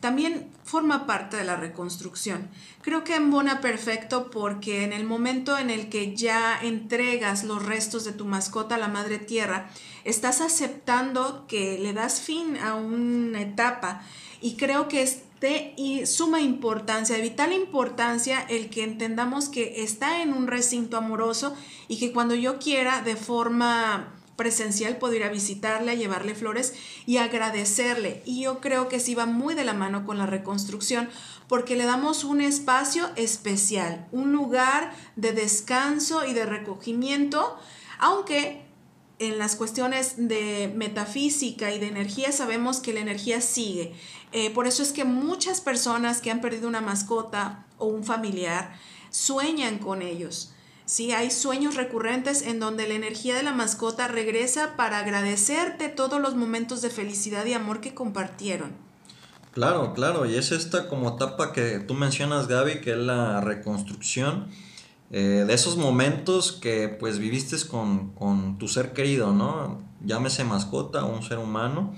también 0.00 0.48
forma 0.64 1.06
parte 1.06 1.36
de 1.36 1.44
la 1.44 1.56
reconstrucción. 1.56 2.48
Creo 2.80 3.04
que 3.04 3.14
embona 3.14 3.60
perfecto 3.60 4.30
porque 4.30 4.84
en 4.84 4.92
el 4.92 5.04
momento 5.04 5.58
en 5.58 5.70
el 5.70 5.88
que 5.88 6.16
ya 6.16 6.58
entregas 6.60 7.44
los 7.44 7.64
restos 7.64 8.04
de 8.04 8.12
tu 8.12 8.24
mascota 8.24 8.76
a 8.76 8.78
la 8.78 8.88
madre 8.88 9.18
tierra, 9.18 9.70
estás 10.04 10.40
aceptando 10.40 11.46
que 11.46 11.78
le 11.78 11.92
das 11.92 12.20
fin 12.20 12.56
a 12.56 12.74
una 12.74 13.42
etapa 13.42 14.02
y 14.40 14.56
creo 14.56 14.88
que 14.88 15.02
es 15.02 15.22
de 15.40 16.04
suma 16.06 16.40
importancia, 16.40 17.16
de 17.16 17.22
vital 17.22 17.52
importancia 17.52 18.40
el 18.48 18.68
que 18.68 18.84
entendamos 18.84 19.48
que 19.48 19.82
está 19.82 20.22
en 20.22 20.32
un 20.32 20.46
recinto 20.46 20.96
amoroso 20.96 21.54
y 21.88 21.98
que 21.98 22.12
cuando 22.12 22.34
yo 22.34 22.58
quiera 22.58 23.00
de 23.02 23.16
forma 23.16 24.19
presencial 24.40 24.96
puedo 24.96 25.12
ir 25.12 25.22
a 25.22 25.28
visitarle, 25.28 25.98
llevarle 25.98 26.34
flores 26.34 26.72
y 27.04 27.18
agradecerle. 27.18 28.22
Y 28.24 28.44
yo 28.44 28.58
creo 28.60 28.88
que 28.88 28.98
sí 28.98 29.14
va 29.14 29.26
muy 29.26 29.54
de 29.54 29.64
la 29.64 29.74
mano 29.74 30.06
con 30.06 30.16
la 30.16 30.24
reconstrucción 30.24 31.10
porque 31.46 31.76
le 31.76 31.84
damos 31.84 32.24
un 32.24 32.40
espacio 32.40 33.10
especial, 33.16 34.08
un 34.12 34.32
lugar 34.32 34.94
de 35.14 35.34
descanso 35.34 36.24
y 36.24 36.32
de 36.32 36.46
recogimiento, 36.46 37.58
aunque 37.98 38.62
en 39.18 39.36
las 39.36 39.56
cuestiones 39.56 40.14
de 40.16 40.72
metafísica 40.74 41.70
y 41.74 41.78
de 41.78 41.88
energía 41.88 42.32
sabemos 42.32 42.80
que 42.80 42.94
la 42.94 43.00
energía 43.00 43.42
sigue. 43.42 43.92
Eh, 44.32 44.48
por 44.48 44.66
eso 44.66 44.82
es 44.82 44.92
que 44.92 45.04
muchas 45.04 45.60
personas 45.60 46.22
que 46.22 46.30
han 46.30 46.40
perdido 46.40 46.66
una 46.66 46.80
mascota 46.80 47.66
o 47.76 47.84
un 47.84 48.04
familiar 48.04 48.74
sueñan 49.10 49.76
con 49.76 50.00
ellos 50.00 50.54
Sí, 50.90 51.12
hay 51.12 51.30
sueños 51.30 51.76
recurrentes 51.76 52.42
en 52.42 52.58
donde 52.58 52.88
la 52.88 52.94
energía 52.94 53.36
de 53.36 53.44
la 53.44 53.52
mascota 53.52 54.08
regresa 54.08 54.74
para 54.74 54.98
agradecerte 54.98 55.88
todos 55.88 56.20
los 56.20 56.34
momentos 56.34 56.82
de 56.82 56.90
felicidad 56.90 57.46
y 57.46 57.52
amor 57.52 57.80
que 57.80 57.94
compartieron. 57.94 58.72
Claro, 59.52 59.94
claro, 59.94 60.26
y 60.26 60.34
es 60.34 60.50
esta 60.50 60.88
como 60.88 61.10
etapa 61.10 61.52
que 61.52 61.78
tú 61.78 61.94
mencionas, 61.94 62.48
Gaby, 62.48 62.80
que 62.80 62.90
es 62.90 62.96
la 62.96 63.40
reconstrucción 63.40 64.48
eh, 65.12 65.44
de 65.46 65.54
esos 65.54 65.76
momentos 65.76 66.50
que 66.50 66.88
pues 66.88 67.20
viviste 67.20 67.56
con, 67.68 68.10
con, 68.14 68.58
tu 68.58 68.66
ser 68.66 68.92
querido, 68.92 69.32
¿no? 69.32 69.80
Llámese 70.04 70.42
mascota 70.42 71.04
o 71.04 71.14
un 71.14 71.22
ser 71.22 71.38
humano, 71.38 71.94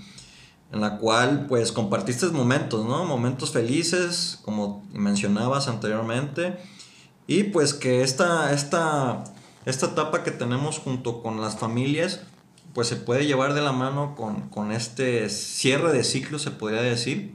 en 0.71 0.83
la 0.83 0.99
cual 0.99 1.47
pues 1.49 1.73
compartiste 1.73 2.27
momentos, 2.27 2.85
¿no? 2.85 3.07
Momentos 3.07 3.53
felices, 3.53 4.39
como 4.45 4.87
mencionabas 4.93 5.67
anteriormente, 5.69 6.59
y 7.27 7.45
pues 7.45 7.75
que 7.75 8.03
esta, 8.03 8.53
esta, 8.53 9.25
esta 9.65 9.87
etapa 9.87 10.25
que 10.25 10.31
tenemos 10.31 10.79
junto 10.79 11.23
con 11.23 11.41
las 11.41 11.59
familias, 11.59 12.21
pues 12.75 12.89
se 12.89 12.97
puede 12.97 13.27
llevar 13.27 13.55
de 13.55 13.63
la 13.63 13.73
mano 13.73 14.17
con, 14.17 14.73
este 14.73 15.29
cierre 15.29 15.93
de 15.93 16.05
ciclo, 16.05 16.39
se 16.39 16.51
podría 16.51 16.83
decir, 16.83 17.35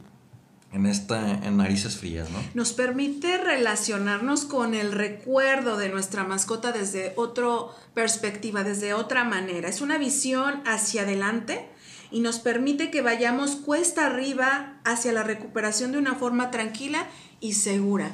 en 0.74 0.86
esta 0.86 1.32
en 1.32 1.58
narices 1.58 1.98
frías, 1.98 2.30
¿no? 2.30 2.40
Nos 2.54 2.74
permite 2.74 3.38
relacionarnos 3.38 4.46
con 4.46 4.74
el 4.74 4.92
recuerdo 4.92 5.78
de 5.78 5.90
nuestra 5.90 6.24
mascota 6.24 6.72
desde 6.72 7.14
otra 7.16 7.48
perspectiva, 7.94 8.64
desde 8.64 8.94
otra 8.94 9.24
manera. 9.24 9.70
Es 9.70 9.82
una 9.82 9.98
visión 9.98 10.62
hacia 10.66 11.04
adelante 11.04 11.70
y 12.12 12.20
nos 12.20 12.40
permite 12.40 12.92
que 12.92 13.02
vayamos 13.02 13.56
cuesta 13.56 14.06
arriba 14.06 14.80
hacia 14.84 15.14
la 15.14 15.24
recuperación 15.24 15.92
de 15.92 16.00
una 16.00 16.16
forma 16.16 16.52
tranquila 16.52 17.08
y 17.40 17.54
segura, 17.54 18.12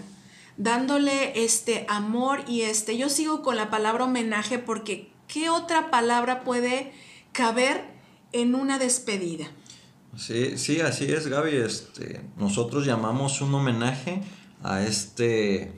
dándole 0.57 1.43
este 1.43 1.85
amor 1.89 2.43
y 2.47 2.61
este, 2.61 2.97
yo 2.97 3.09
sigo 3.09 3.41
con 3.41 3.55
la 3.55 3.69
palabra 3.69 4.05
homenaje 4.05 4.59
porque 4.59 5.09
¿qué 5.27 5.49
otra 5.49 5.89
palabra 5.89 6.43
puede 6.43 6.91
caber 7.31 7.85
en 8.31 8.55
una 8.55 8.79
despedida? 8.79 9.47
Sí, 10.17 10.57
sí, 10.57 10.79
así 10.81 11.05
es, 11.05 11.27
Gaby. 11.27 11.55
Este, 11.55 12.21
nosotros 12.37 12.85
llamamos 12.85 13.41
un 13.41 13.53
homenaje 13.55 14.21
a 14.61 14.83
este, 14.83 15.73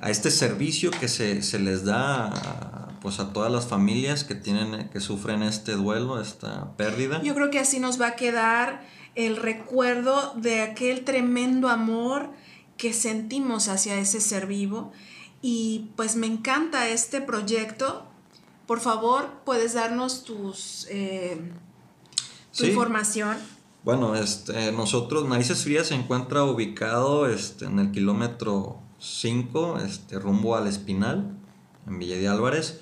a 0.00 0.10
este 0.10 0.30
servicio 0.30 0.90
que 0.90 1.08
se, 1.08 1.58
les 1.58 1.84
da 1.84 2.28
a, 2.28 2.98
pues 3.00 3.20
a 3.20 3.32
todas 3.34 3.52
las 3.52 3.66
familias 3.66 4.24
que 4.24 4.34
tienen, 4.34 4.88
que 4.88 5.00
sufren 5.00 5.42
este 5.42 5.72
duelo, 5.72 6.20
esta 6.20 6.74
pérdida. 6.76 7.20
Yo 7.22 7.34
creo 7.34 7.50
que 7.50 7.58
así 7.58 7.78
nos 7.78 8.00
va 8.00 8.08
a 8.08 8.16
quedar 8.16 8.82
el 9.14 9.36
recuerdo 9.36 10.34
de 10.36 10.62
aquel 10.62 11.04
tremendo 11.04 11.68
amor 11.68 12.30
que 12.76 12.92
sentimos 12.92 13.68
hacia 13.68 13.98
ese 13.98 14.20
ser 14.20 14.46
vivo. 14.46 14.92
Y 15.42 15.90
pues 15.96 16.16
me 16.16 16.26
encanta 16.26 16.88
este 16.88 17.20
proyecto. 17.20 18.04
Por 18.66 18.80
favor, 18.80 19.30
puedes 19.44 19.74
darnos 19.74 20.24
tus 20.24 20.86
eh, 20.90 21.52
tu 22.56 22.64
información. 22.64 23.36
Bueno, 23.84 24.16
este, 24.16 24.72
nosotros, 24.72 25.28
Narices 25.28 25.62
Frías 25.62 25.88
se 25.88 25.94
encuentra 25.94 26.42
ubicado 26.42 27.28
este, 27.28 27.66
en 27.66 27.78
el 27.78 27.92
kilómetro 27.92 28.80
5, 28.98 29.78
este, 29.78 30.18
rumbo 30.18 30.56
al 30.56 30.66
Espinal, 30.66 31.36
en 31.86 31.98
Villa 31.98 32.16
de 32.16 32.26
Álvarez. 32.26 32.80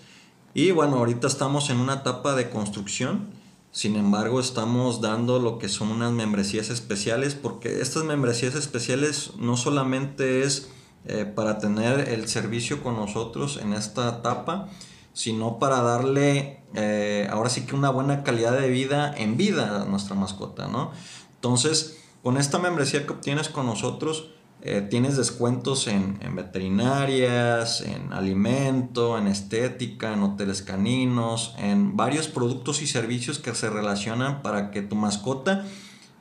Y 0.55 0.71
bueno, 0.71 0.97
ahorita 0.97 1.27
estamos 1.27 1.69
en 1.69 1.79
una 1.79 1.95
etapa 1.95 2.35
de 2.35 2.49
construcción. 2.49 3.29
Sin 3.75 3.97
embargo, 3.97 4.39
estamos 4.39 5.01
dando 5.01 5.41
lo 5.41 5.59
que 5.59 5.69
son 5.69 5.91
unas 5.91 6.13
membresías 6.13 6.71
especiales, 6.71 7.35
porque 7.35 7.81
estas 7.81 8.05
membresías 8.05 8.55
especiales 8.55 9.33
no 9.37 9.57
solamente 9.57 10.45
es 10.45 10.69
eh, 11.07 11.25
para 11.25 11.59
tener 11.59 12.09
el 12.09 12.29
servicio 12.29 12.85
con 12.85 12.95
nosotros 12.95 13.59
en 13.61 13.73
esta 13.73 14.09
etapa, 14.09 14.69
sino 15.13 15.59
para 15.59 15.83
darle 15.83 16.63
eh, 16.75 17.27
ahora 17.33 17.51
sí 17.51 17.67
que 17.67 17.75
una 17.75 17.91
buena 17.91 18.23
calidad 18.23 18.57
de 18.57 18.69
vida 18.69 19.13
en 19.17 19.37
vida 19.37 19.83
a 19.83 19.87
nuestra 19.87 20.15
mascota, 20.15 20.69
¿no? 20.69 20.93
Entonces, 21.35 21.99
con 22.23 22.37
esta 22.37 22.61
membresía 22.61 23.05
que 23.05 23.13
obtienes 23.13 23.49
con 23.49 23.67
nosotros, 23.67 24.29
eh, 24.67 24.81
tienes 24.81 25.19
descuentos 25.19 25.89
en, 25.89 26.19
veterinarias, 26.35 27.83
en 27.83 28.15
alimento, 28.15 29.19
en 29.19 29.27
estética, 29.27 30.15
en 30.15 30.23
hoteles 30.23 30.63
caninos, 30.63 31.55
en 31.59 31.99
varios 31.99 32.29
productos 32.29 32.81
y 32.81 32.87
servicios 32.87 33.39
que 33.39 33.55
se 33.55 33.69
relacionan 33.69 34.41
para 34.41 34.71
que 34.71 34.81
tu 34.81 34.97
mascota 34.97 35.67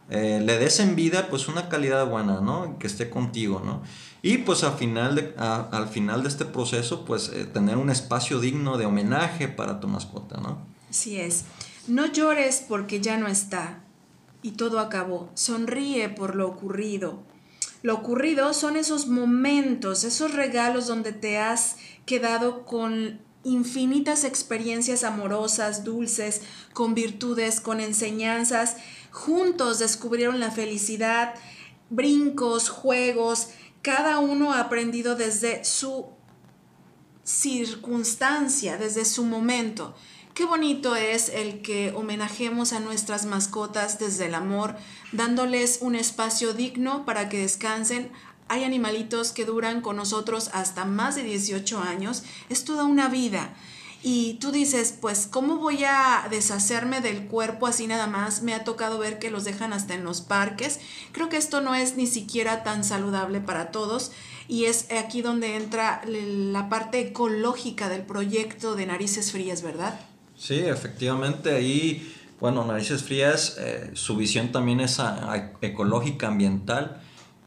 eh, 0.10 0.42
le 0.44 0.60
des 0.60 0.82
en 0.82 0.98
vida 0.98 1.30
pues 1.30 1.48
una 1.48 1.70
calidad 1.70 2.06
buena, 2.06 2.42
¿no? 2.42 2.78
Que 2.80 2.88
esté 2.88 3.10
contigo, 3.10 3.62
¿no? 3.64 3.82
Y 4.22 4.40
pues 4.40 4.66
al 4.66 4.74
final 4.74 5.16
de, 5.16 5.34
al 5.38 5.88
final 5.88 6.24
de 6.24 6.30
este 6.30 6.44
proceso, 6.44 7.06
pues 7.06 7.30
eh, 7.30 7.46
tener 7.46 7.78
un 7.78 7.90
espacio 7.90 8.42
digno 8.42 8.78
de 8.78 8.86
homenaje 8.86 9.48
para 9.48 9.80
tu 9.80 9.88
mascota, 9.88 10.42
¿no? 10.42 10.60
Así 10.90 11.18
es. 11.18 11.46
No 11.88 12.06
llores 12.12 12.66
porque 12.68 13.00
ya 13.00 13.18
no 13.18 13.28
está 13.28 13.84
y 14.42 14.52
todo 14.52 14.80
acabó. 14.80 15.30
Sonríe 15.34 16.10
por 16.10 16.36
lo 16.36 16.48
ocurrido. 16.48 17.24
Lo 17.84 17.96
ocurrido 17.96 18.54
son 18.54 18.78
esos 18.78 19.08
momentos, 19.08 20.06
esos 20.06 20.34
regalos 20.34 20.88
donde 20.88 21.12
te 21.12 21.38
has 21.38 21.76
quedado 22.06 22.66
con 22.66 23.20
infinitas 23.44 24.24
experiencias 24.24 25.04
amorosas, 25.04 25.84
dulces, 25.84 26.42
con 26.74 26.96
virtudes, 26.96 27.60
con 27.60 27.82
enseñanzas. 27.82 28.78
Juntos 29.12 29.80
descubrieron 29.80 30.40
la 30.40 30.50
felicidad, 30.50 31.36
brincos, 31.90 32.70
juegos, 32.70 33.50
cada 33.82 34.20
uno 34.20 34.54
ha 34.54 34.62
aprendido 34.62 35.16
desde 35.16 35.66
su 35.66 36.08
circunstancia, 37.24 38.78
desde 38.78 39.04
su 39.04 39.26
momento. 39.26 39.94
Qué 40.34 40.46
bonito 40.46 40.96
es 40.96 41.30
el 41.30 41.62
que 41.62 41.92
homenajemos 41.96 42.74
a 42.74 42.80
nuestras 42.80 43.26
mascotas 43.26 44.00
desde 44.00 44.26
el 44.26 44.34
amor, 44.34 44.76
dándoles 45.12 45.78
un 45.82 45.94
espacio 45.94 46.56
digno 46.56 47.06
para 47.06 47.30
que 47.30 47.38
descansen. 47.38 48.12
Hay 48.48 48.64
animalitos 48.64 49.32
que 49.32 49.46
duran 49.46 49.82
con 49.82 49.96
nosotros 49.96 50.50
hasta 50.52 50.86
más 50.86 51.16
de 51.16 51.22
18 51.22 51.80
años. 51.80 52.24
Es 52.50 52.66
toda 52.66 52.86
una 52.86 53.10
vida. 53.10 53.54
Y 54.02 54.34
tú 54.42 54.52
dices, 54.52 54.98
pues, 55.00 55.28
¿cómo 55.28 55.58
voy 55.58 55.84
a 55.84 56.26
deshacerme 56.32 57.00
del 57.00 57.28
cuerpo 57.28 57.68
así 57.68 57.86
nada 57.86 58.08
más? 58.08 58.42
Me 58.42 58.56
ha 58.56 58.64
tocado 58.64 58.98
ver 58.98 59.20
que 59.20 59.30
los 59.30 59.44
dejan 59.44 59.72
hasta 59.72 59.94
en 59.94 60.04
los 60.04 60.22
parques. 60.22 60.80
Creo 61.12 61.30
que 61.30 61.38
esto 61.38 61.62
no 61.62 61.76
es 61.76 61.96
ni 61.96 62.08
siquiera 62.08 62.64
tan 62.64 62.84
saludable 62.84 63.40
para 63.40 63.70
todos. 63.70 64.12
Y 64.48 64.66
es 64.66 64.88
aquí 64.92 65.22
donde 65.22 65.58
entra 65.58 66.02
la 66.08 66.70
parte 66.70 67.00
ecológica 67.02 67.88
del 67.88 68.02
proyecto 68.02 68.74
de 68.74 68.88
Narices 68.88 69.32
Frías, 69.32 69.62
¿verdad? 69.62 70.00
Sí, 70.44 70.56
efectivamente. 70.56 71.56
Ahí, 71.56 72.14
bueno, 72.40 72.66
Narices 72.66 73.04
Frías, 73.04 73.58
eh, 73.60 73.92
su 73.94 74.18
visión 74.18 74.52
también 74.52 74.82
es 74.82 75.00
ecológica, 75.62 76.28
ambiental. 76.28 77.02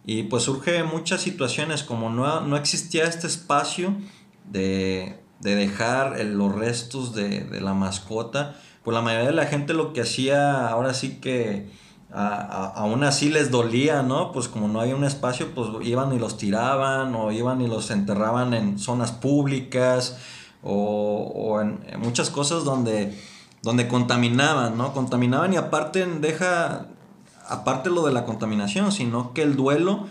Y 0.07 0.25
pues 0.25 0.45
surge 0.45 0.85
muchas 0.85 1.21
situaciones, 1.21 1.83
como 1.83 2.09
no, 2.11 2.41
no 2.41 2.57
existía 2.57 3.05
este 3.05 3.27
espacio 3.27 3.95
de 4.51 5.27
de 5.41 5.55
dejar 5.55 6.19
los 6.25 6.55
restos 6.55 7.15
de, 7.15 7.61
la 7.61 7.75
mascota, 7.75 8.57
pues 8.83 8.95
la 8.95 9.03
mayoría 9.03 9.29
de 9.29 9.35
la 9.35 9.47
gente 9.47 9.75
lo 9.75 9.93
que 9.93 10.01
hacía 10.03 10.69
ahora 10.69 10.95
sí 10.95 11.19
que 11.21 11.69
aún 12.13 13.05
así 13.05 13.29
les 13.29 13.51
dolía, 13.51 14.03
¿no? 14.03 14.33
Pues 14.33 14.49
como 14.49 14.69
no 14.69 14.81
había 14.81 14.97
un 14.97 15.05
espacio, 15.05 15.49
pues 15.55 15.69
iban 15.83 16.15
y 16.15 16.19
los 16.19 16.39
tiraban 16.39 17.15
o 17.15 17.33
iban 17.33 17.61
y 17.61 17.67
los 17.67 17.91
enterraban 17.91 18.55
en 18.55 18.79
zonas 18.79 19.13
públicas 19.13 20.17
o, 20.63 21.61
en, 21.61 21.81
muchas 22.01 22.31
cosas 22.31 22.65
donde, 22.65 23.17
donde 23.63 23.89
contaminaban, 23.89 24.77
¿no? 24.77 24.93
Contaminaban 24.93 25.53
y 25.53 25.57
aparte 25.57 26.07
deja, 26.07 26.87
aparte 27.49 27.91
lo 27.91 28.07
de 28.07 28.13
la 28.13 28.25
contaminación, 28.25 28.93
sino 28.93 29.33
que 29.33 29.43
el 29.43 29.57
duelo 29.57 30.07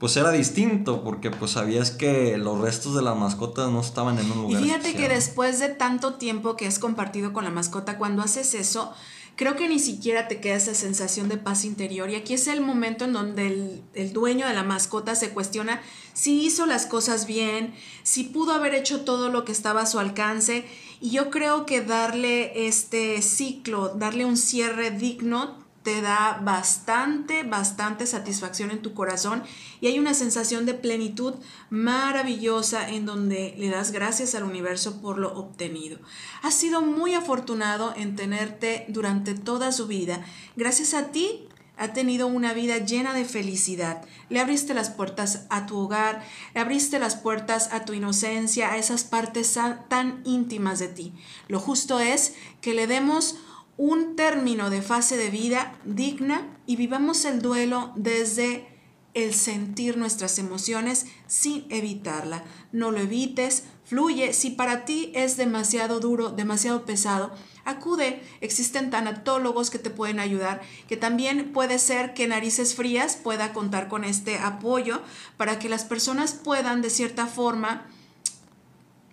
pues 0.00 0.16
era 0.16 0.30
distinto 0.30 1.04
porque 1.04 1.30
pues 1.30 1.50
sabías 1.52 1.90
que 1.90 2.38
los 2.38 2.58
restos 2.58 2.94
de 2.94 3.02
las 3.02 3.16
mascotas 3.16 3.70
no 3.70 3.80
estaban 3.80 4.18
en 4.18 4.32
un 4.32 4.42
lugar. 4.42 4.62
Y 4.62 4.64
fíjate 4.64 4.94
que 4.94 5.10
después 5.10 5.60
de 5.60 5.68
tanto 5.68 6.14
tiempo 6.14 6.56
que 6.56 6.66
has 6.66 6.78
compartido 6.78 7.34
con 7.34 7.44
la 7.44 7.50
mascota, 7.50 7.98
cuando 7.98 8.22
haces 8.22 8.54
eso, 8.54 8.94
creo 9.36 9.56
que 9.56 9.68
ni 9.68 9.78
siquiera 9.78 10.28
te 10.28 10.40
queda 10.40 10.56
esa 10.56 10.74
sensación 10.74 11.28
de 11.28 11.36
paz 11.36 11.64
interior. 11.64 12.10
Y 12.10 12.14
aquí 12.14 12.34
es 12.34 12.46
el 12.46 12.60
momento 12.60 13.04
en 13.04 13.12
donde 13.12 13.82
el, 13.94 14.12
dueño 14.12 14.46
de 14.46 14.54
la 14.54 14.62
mascota 14.62 15.14
se 15.14 15.30
cuestiona 15.30 15.80
si 16.12 16.42
hizo 16.42 16.66
las 16.66 16.86
cosas 16.86 17.26
bien, 17.26 17.74
si 18.02 18.24
pudo 18.24 18.52
haber 18.52 18.74
hecho 18.74 19.02
todo 19.02 19.30
lo 19.30 19.44
que 19.44 19.52
estaba 19.52 19.82
a 19.82 19.86
su 19.86 19.98
alcance. 19.98 20.64
Y 21.00 21.10
yo 21.10 21.30
creo 21.30 21.66
que 21.66 21.80
darle 21.80 22.66
este 22.66 23.22
ciclo, 23.22 23.90
darle 23.90 24.24
un 24.24 24.36
cierre 24.36 24.90
digno, 24.90 25.59
te 25.82 26.02
da 26.02 26.40
bastante, 26.42 27.42
bastante 27.42 28.06
satisfacción 28.06 28.70
en 28.70 28.82
tu 28.82 28.92
corazón 28.92 29.42
y 29.80 29.86
hay 29.86 29.98
una 29.98 30.12
sensación 30.14 30.66
de 30.66 30.74
plenitud 30.74 31.34
maravillosa 31.70 32.90
en 32.90 33.06
donde 33.06 33.54
le 33.56 33.68
das 33.70 33.90
gracias 33.90 34.34
al 34.34 34.44
universo 34.44 35.00
por 35.00 35.18
lo 35.18 35.32
obtenido. 35.34 35.98
Has 36.42 36.54
sido 36.54 36.82
muy 36.82 37.14
afortunado 37.14 37.94
en 37.96 38.14
tenerte 38.14 38.84
durante 38.88 39.34
toda 39.34 39.72
su 39.72 39.86
vida. 39.86 40.24
Gracias 40.56 40.92
a 40.92 41.12
ti 41.12 41.46
ha 41.80 41.94
tenido 41.94 42.26
una 42.26 42.52
vida 42.52 42.76
llena 42.76 43.14
de 43.14 43.24
felicidad. 43.24 44.04
Le 44.28 44.38
abriste 44.38 44.74
las 44.74 44.90
puertas 44.90 45.46
a 45.48 45.64
tu 45.64 45.78
hogar, 45.78 46.22
le 46.54 46.60
abriste 46.60 46.98
las 46.98 47.16
puertas 47.16 47.72
a 47.72 47.86
tu 47.86 47.94
inocencia, 47.94 48.70
a 48.70 48.76
esas 48.76 49.04
partes 49.04 49.58
tan 49.88 50.20
íntimas 50.26 50.78
de 50.78 50.88
ti. 50.88 51.14
Lo 51.48 51.58
justo 51.58 51.98
es 51.98 52.34
que 52.60 52.74
le 52.74 52.86
demos 52.86 53.36
un 53.80 54.14
término 54.14 54.68
de 54.68 54.82
fase 54.82 55.16
de 55.16 55.30
vida 55.30 55.72
digna 55.86 56.46
y 56.66 56.76
vivamos 56.76 57.24
el 57.24 57.40
duelo 57.40 57.94
desde 57.96 58.68
el 59.14 59.32
sentir 59.32 59.96
nuestras 59.96 60.38
emociones 60.38 61.06
sin 61.26 61.64
evitarla. 61.70 62.44
No 62.72 62.90
lo 62.90 63.00
evites, 63.00 63.64
fluye. 63.86 64.34
Si 64.34 64.50
para 64.50 64.84
ti 64.84 65.10
es 65.14 65.38
demasiado 65.38 65.98
duro, 65.98 66.28
demasiado 66.28 66.84
pesado, 66.84 67.32
acude. 67.64 68.22
Existen 68.42 68.90
tanatólogos 68.90 69.70
que 69.70 69.78
te 69.78 69.88
pueden 69.88 70.20
ayudar, 70.20 70.60
que 70.86 70.98
también 70.98 71.50
puede 71.54 71.78
ser 71.78 72.12
que 72.12 72.28
Narices 72.28 72.74
Frías 72.74 73.16
pueda 73.16 73.54
contar 73.54 73.88
con 73.88 74.04
este 74.04 74.36
apoyo 74.36 75.00
para 75.38 75.58
que 75.58 75.70
las 75.70 75.86
personas 75.86 76.34
puedan 76.34 76.82
de 76.82 76.90
cierta 76.90 77.26
forma 77.26 77.86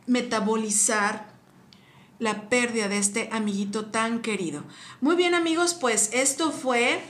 metabolizar 0.07 1.26
la 2.19 2.49
pérdida 2.49 2.87
de 2.87 2.97
este 2.97 3.29
amiguito 3.31 3.85
tan 3.85 4.21
querido. 4.21 4.63
Muy 5.01 5.15
bien 5.15 5.35
amigos, 5.35 5.73
pues 5.73 6.09
esto 6.13 6.51
fue 6.51 7.01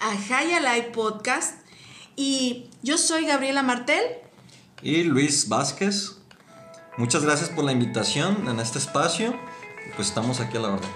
a 0.00 0.16
High 0.16 0.60
Live 0.60 0.90
Podcast 0.92 1.58
y 2.16 2.70
yo 2.82 2.98
soy 2.98 3.26
Gabriela 3.26 3.62
Martel. 3.62 4.02
Y 4.82 5.02
Luis 5.04 5.48
Vázquez. 5.48 6.18
Muchas 6.96 7.24
gracias 7.24 7.50
por 7.50 7.64
la 7.64 7.72
invitación 7.72 8.48
en 8.48 8.60
este 8.60 8.78
espacio. 8.78 9.38
Pues 9.96 10.08
estamos 10.08 10.40
aquí 10.40 10.56
a 10.56 10.60
la 10.60 10.68
orden. 10.74 10.90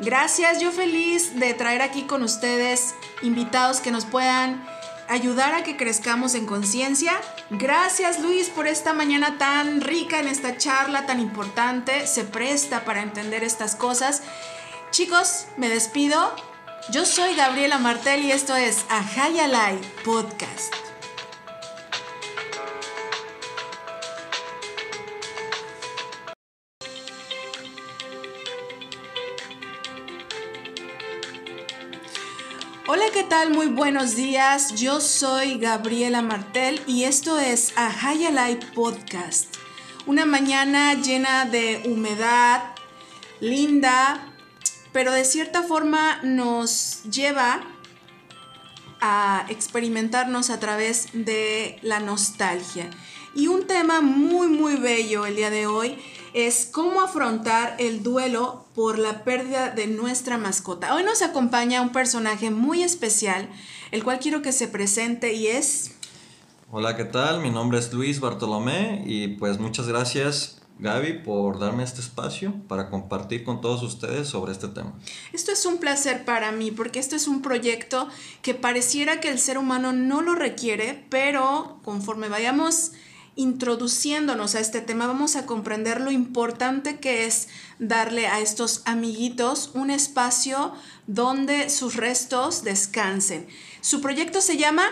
Gracias, 0.00 0.60
yo 0.60 0.72
feliz 0.72 1.38
de 1.38 1.54
traer 1.54 1.80
aquí 1.80 2.02
con 2.02 2.22
ustedes 2.22 2.94
invitados 3.22 3.80
que 3.80 3.90
nos 3.90 4.04
puedan 4.04 4.66
ayudar 5.14 5.54
a 5.54 5.62
que 5.62 5.76
crezcamos 5.76 6.34
en 6.34 6.46
conciencia. 6.46 7.12
Gracias 7.50 8.20
Luis 8.20 8.48
por 8.48 8.66
esta 8.66 8.92
mañana 8.92 9.38
tan 9.38 9.80
rica 9.80 10.20
en 10.20 10.28
esta 10.28 10.56
charla 10.56 11.06
tan 11.06 11.20
importante. 11.20 12.06
Se 12.06 12.24
presta 12.24 12.84
para 12.84 13.02
entender 13.02 13.42
estas 13.42 13.76
cosas. 13.76 14.22
Chicos, 14.90 15.46
me 15.56 15.68
despido. 15.68 16.34
Yo 16.90 17.06
soy 17.06 17.34
Gabriela 17.34 17.78
Martel 17.78 18.24
y 18.24 18.32
esto 18.32 18.54
es 18.54 18.84
Ajayalai 18.90 19.80
Podcast. 20.04 20.93
Tal? 33.28 33.50
Muy 33.50 33.68
buenos 33.68 34.16
días. 34.16 34.74
Yo 34.74 35.00
soy 35.00 35.58
Gabriela 35.58 36.20
Martel 36.20 36.80
y 36.86 37.04
esto 37.04 37.38
es 37.38 37.72
Ajayalai 37.76 38.58
Podcast. 38.74 39.54
Una 40.06 40.26
mañana 40.26 40.94
llena 40.94 41.46
de 41.46 41.82
humedad, 41.86 42.74
linda, 43.40 44.34
pero 44.92 45.12
de 45.12 45.24
cierta 45.24 45.62
forma 45.62 46.20
nos 46.22 47.04
lleva 47.04 47.62
a 49.00 49.46
experimentarnos 49.48 50.50
a 50.50 50.60
través 50.60 51.08
de 51.12 51.78
la 51.82 52.00
nostalgia. 52.00 52.90
Y 53.34 53.46
un 53.46 53.66
tema 53.66 54.02
muy, 54.02 54.48
muy 54.48 54.76
bello 54.76 55.24
el 55.24 55.36
día 55.36 55.50
de 55.50 55.66
hoy 55.66 55.96
es 56.34 56.66
cómo 56.66 57.00
afrontar 57.00 57.76
el 57.78 58.02
duelo 58.02 58.66
por 58.74 58.98
la 58.98 59.22
pérdida 59.22 59.70
de 59.70 59.86
nuestra 59.86 60.36
mascota. 60.36 60.92
Hoy 60.92 61.04
nos 61.04 61.22
acompaña 61.22 61.80
un 61.80 61.92
personaje 61.92 62.50
muy 62.50 62.82
especial, 62.82 63.48
el 63.92 64.02
cual 64.02 64.18
quiero 64.18 64.42
que 64.42 64.50
se 64.50 64.66
presente 64.66 65.34
y 65.34 65.46
es... 65.46 65.94
Hola, 66.72 66.96
¿qué 66.96 67.04
tal? 67.04 67.40
Mi 67.40 67.50
nombre 67.50 67.78
es 67.78 67.92
Luis 67.92 68.18
Bartolomé 68.18 69.04
y 69.06 69.28
pues 69.28 69.60
muchas 69.60 69.86
gracias 69.86 70.60
Gaby 70.80 71.22
por 71.22 71.60
darme 71.60 71.84
este 71.84 72.00
espacio 72.00 72.52
para 72.66 72.90
compartir 72.90 73.44
con 73.44 73.60
todos 73.60 73.84
ustedes 73.84 74.26
sobre 74.26 74.50
este 74.50 74.66
tema. 74.66 74.92
Esto 75.32 75.52
es 75.52 75.64
un 75.66 75.78
placer 75.78 76.24
para 76.24 76.50
mí 76.50 76.72
porque 76.72 76.98
esto 76.98 77.14
es 77.14 77.28
un 77.28 77.42
proyecto 77.42 78.08
que 78.42 78.54
pareciera 78.54 79.20
que 79.20 79.28
el 79.28 79.38
ser 79.38 79.56
humano 79.56 79.92
no 79.92 80.20
lo 80.20 80.34
requiere, 80.34 81.06
pero 81.10 81.78
conforme 81.84 82.28
vayamos 82.28 82.90
introduciéndonos 83.36 84.54
a 84.54 84.60
este 84.60 84.80
tema, 84.80 85.06
vamos 85.06 85.36
a 85.36 85.46
comprender 85.46 86.00
lo 86.00 86.10
importante 86.10 87.00
que 87.00 87.26
es 87.26 87.48
darle 87.78 88.26
a 88.26 88.40
estos 88.40 88.82
amiguitos 88.84 89.70
un 89.74 89.90
espacio 89.90 90.72
donde 91.06 91.70
sus 91.70 91.96
restos 91.96 92.64
descansen. 92.64 93.46
Su 93.80 94.00
proyecto 94.00 94.40
se 94.40 94.56
llama... 94.56 94.84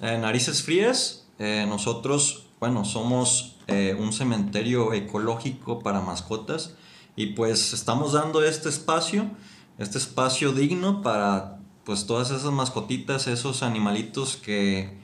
Eh, 0.00 0.18
Narices 0.18 0.62
Frías. 0.62 1.26
Eh, 1.38 1.64
nosotros, 1.68 2.46
bueno, 2.60 2.84
somos 2.84 3.56
eh, 3.66 3.96
un 3.98 4.12
cementerio 4.12 4.92
ecológico 4.92 5.80
para 5.80 6.00
mascotas 6.00 6.74
y 7.16 7.26
pues 7.26 7.72
estamos 7.72 8.12
dando 8.12 8.44
este 8.44 8.68
espacio, 8.68 9.30
este 9.78 9.98
espacio 9.98 10.52
digno 10.52 11.02
para 11.02 11.58
pues 11.84 12.06
todas 12.06 12.30
esas 12.30 12.52
mascotitas, 12.52 13.26
esos 13.26 13.62
animalitos 13.62 14.36
que 14.36 15.03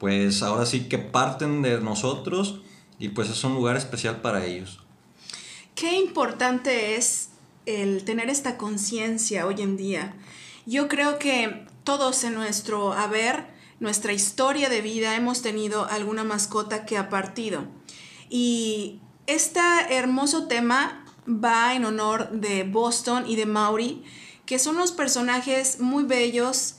pues 0.00 0.42
ahora 0.42 0.64
sí 0.64 0.88
que 0.88 0.98
parten 0.98 1.60
de 1.60 1.78
nosotros 1.78 2.62
y 2.98 3.10
pues 3.10 3.28
es 3.28 3.44
un 3.44 3.54
lugar 3.54 3.76
especial 3.76 4.22
para 4.22 4.46
ellos. 4.46 4.80
Qué 5.74 5.98
importante 5.98 6.96
es 6.96 7.28
el 7.66 8.02
tener 8.04 8.30
esta 8.30 8.56
conciencia 8.56 9.46
hoy 9.46 9.60
en 9.60 9.76
día. 9.76 10.16
Yo 10.64 10.88
creo 10.88 11.18
que 11.18 11.66
todos 11.84 12.24
en 12.24 12.32
nuestro 12.32 12.94
haber, 12.94 13.46
nuestra 13.78 14.14
historia 14.14 14.70
de 14.70 14.80
vida, 14.80 15.16
hemos 15.16 15.42
tenido 15.42 15.84
alguna 15.84 16.24
mascota 16.24 16.86
que 16.86 16.96
ha 16.96 17.10
partido. 17.10 17.66
Y 18.30 19.00
este 19.26 19.60
hermoso 19.90 20.46
tema 20.46 21.04
va 21.28 21.74
en 21.74 21.84
honor 21.84 22.30
de 22.30 22.64
Boston 22.64 23.24
y 23.26 23.36
de 23.36 23.44
Maury, 23.44 24.02
que 24.46 24.58
son 24.58 24.76
unos 24.76 24.92
personajes 24.92 25.78
muy 25.78 26.04
bellos 26.04 26.76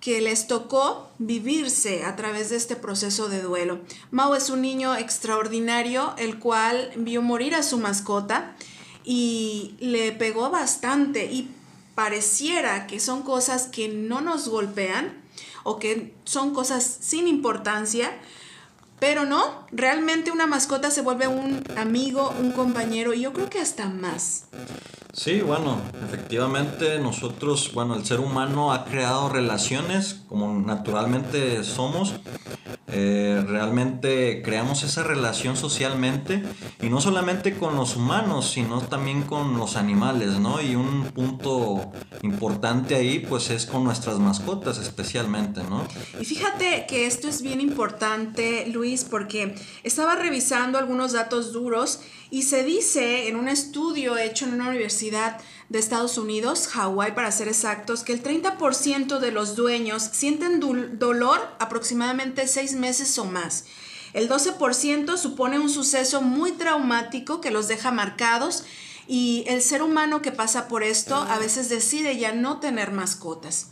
que 0.00 0.20
les 0.20 0.46
tocó 0.46 1.10
vivirse 1.18 2.04
a 2.04 2.16
través 2.16 2.50
de 2.50 2.56
este 2.56 2.74
proceso 2.74 3.28
de 3.28 3.42
duelo. 3.42 3.80
Mao 4.10 4.34
es 4.34 4.48
un 4.48 4.62
niño 4.62 4.96
extraordinario, 4.96 6.14
el 6.16 6.38
cual 6.38 6.90
vio 6.96 7.20
morir 7.20 7.54
a 7.54 7.62
su 7.62 7.78
mascota 7.78 8.56
y 9.04 9.76
le 9.80 10.12
pegó 10.12 10.50
bastante 10.50 11.26
y 11.26 11.50
pareciera 11.94 12.86
que 12.86 12.98
son 12.98 13.22
cosas 13.22 13.66
que 13.66 13.88
no 13.88 14.22
nos 14.22 14.48
golpean 14.48 15.20
o 15.64 15.78
que 15.78 16.14
son 16.24 16.54
cosas 16.54 16.98
sin 17.00 17.28
importancia, 17.28 18.10
pero 18.98 19.26
no, 19.26 19.66
realmente 19.70 20.30
una 20.30 20.46
mascota 20.46 20.90
se 20.90 21.02
vuelve 21.02 21.26
un 21.26 21.62
amigo, 21.76 22.34
un 22.40 22.52
compañero 22.52 23.12
y 23.12 23.20
yo 23.20 23.32
creo 23.32 23.50
que 23.50 23.60
hasta 23.60 23.86
más. 23.86 24.44
Sí, 25.12 25.40
bueno, 25.40 25.80
efectivamente 26.04 26.98
nosotros, 27.00 27.72
bueno, 27.74 27.96
el 27.96 28.04
ser 28.04 28.20
humano 28.20 28.72
ha 28.72 28.84
creado 28.84 29.28
relaciones 29.28 30.22
como 30.28 30.54
naturalmente 30.60 31.64
somos. 31.64 32.14
Eh, 32.92 33.44
realmente 33.46 34.42
creamos 34.42 34.82
esa 34.82 35.04
relación 35.04 35.56
socialmente 35.56 36.42
y 36.82 36.88
no 36.88 37.00
solamente 37.00 37.56
con 37.56 37.76
los 37.76 37.94
humanos, 37.94 38.50
sino 38.50 38.80
también 38.80 39.22
con 39.22 39.56
los 39.58 39.76
animales, 39.76 40.40
¿no? 40.40 40.60
Y 40.60 40.74
un 40.74 41.04
punto 41.14 41.92
importante 42.22 42.96
ahí 42.96 43.20
pues 43.20 43.50
es 43.50 43.66
con 43.66 43.84
nuestras 43.84 44.18
mascotas 44.18 44.78
especialmente, 44.78 45.62
¿no? 45.64 45.86
Y 46.20 46.24
fíjate 46.24 46.86
que 46.88 47.06
esto 47.06 47.28
es 47.28 47.42
bien 47.42 47.60
importante, 47.60 48.66
Luis, 48.66 49.04
porque 49.04 49.54
estaba 49.84 50.16
revisando 50.16 50.76
algunos 50.76 51.12
datos 51.12 51.52
duros 51.52 52.00
y 52.30 52.42
se 52.42 52.64
dice 52.64 53.28
en 53.28 53.36
un 53.36 53.48
estudio 53.48 54.16
hecho 54.16 54.46
en 54.46 54.54
una 54.54 54.68
universidad 54.68 54.99
de 55.00 55.78
Estados 55.78 56.18
Unidos, 56.18 56.68
Hawái 56.68 57.14
para 57.14 57.32
ser 57.32 57.48
exactos, 57.48 58.04
que 58.04 58.12
el 58.12 58.22
30% 58.22 59.18
de 59.18 59.32
los 59.32 59.56
dueños 59.56 60.02
sienten 60.12 60.60
dolor 60.60 61.40
aproximadamente 61.58 62.46
seis 62.46 62.74
meses 62.74 63.18
o 63.18 63.24
más. 63.24 63.64
El 64.12 64.28
12% 64.28 65.16
supone 65.16 65.58
un 65.58 65.70
suceso 65.70 66.20
muy 66.20 66.52
traumático 66.52 67.40
que 67.40 67.50
los 67.50 67.68
deja 67.68 67.90
marcados 67.90 68.64
y 69.06 69.44
el 69.46 69.62
ser 69.62 69.82
humano 69.82 70.20
que 70.20 70.32
pasa 70.32 70.68
por 70.68 70.82
esto 70.82 71.16
a 71.16 71.38
veces 71.38 71.68
decide 71.68 72.18
ya 72.18 72.32
no 72.32 72.58
tener 72.58 72.92
mascotas. 72.92 73.68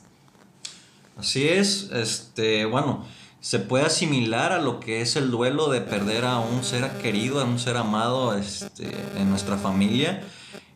Así 1.16 1.48
es, 1.48 1.90
este, 1.92 2.64
bueno, 2.64 3.04
se 3.40 3.58
puede 3.58 3.84
asimilar 3.84 4.52
a 4.52 4.60
lo 4.60 4.80
que 4.80 5.00
es 5.00 5.16
el 5.16 5.30
duelo 5.30 5.68
de 5.68 5.80
perder 5.80 6.24
a 6.24 6.38
un 6.38 6.64
ser 6.64 6.90
querido, 6.98 7.40
a 7.40 7.44
un 7.44 7.58
ser 7.58 7.76
amado 7.76 8.36
este, 8.36 8.96
en 9.16 9.30
nuestra 9.30 9.56
familia. 9.58 10.22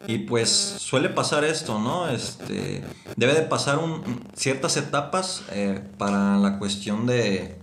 Y 0.06 0.18
pues 0.18 0.50
suele 0.50 1.08
pasar 1.08 1.44
esto, 1.44 1.78
¿no? 1.78 2.08
Este, 2.08 2.82
debe 3.16 3.34
de 3.34 3.42
pasar 3.42 3.78
ciertas 4.34 4.76
etapas 4.76 5.44
eh, 5.50 5.82
para 5.98 6.38
la 6.38 6.58
cuestión 6.58 7.06
de, 7.06 7.58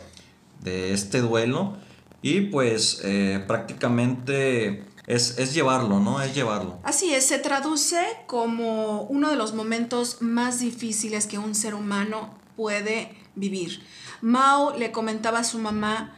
este 0.64 1.22
duelo. 1.22 1.78
Y 2.22 2.42
pues 2.42 3.02
eh, 3.04 3.44
prácticamente 3.48 4.86
es, 5.08 5.38
es, 5.38 5.54
llevarlo, 5.54 6.00
¿no? 6.00 6.22
Es 6.22 6.36
llevarlo. 6.36 6.80
Así 6.84 7.14
es, 7.14 7.26
se 7.26 7.40
traduce 7.40 8.02
como 8.28 9.04
uno 9.04 9.30
de 9.30 9.36
los 9.36 9.54
momentos 9.54 10.22
más 10.22 10.60
difíciles 10.60 11.28
que 11.28 11.38
un 11.38 11.56
ser 11.56 11.76
humano 11.76 12.34
puede 12.56 13.16
vivir. 13.36 13.82
Mao 14.22 14.78
le 14.78 14.92
comentaba 14.92 15.40
a 15.40 15.44
su 15.44 15.60
mamá 15.60 16.14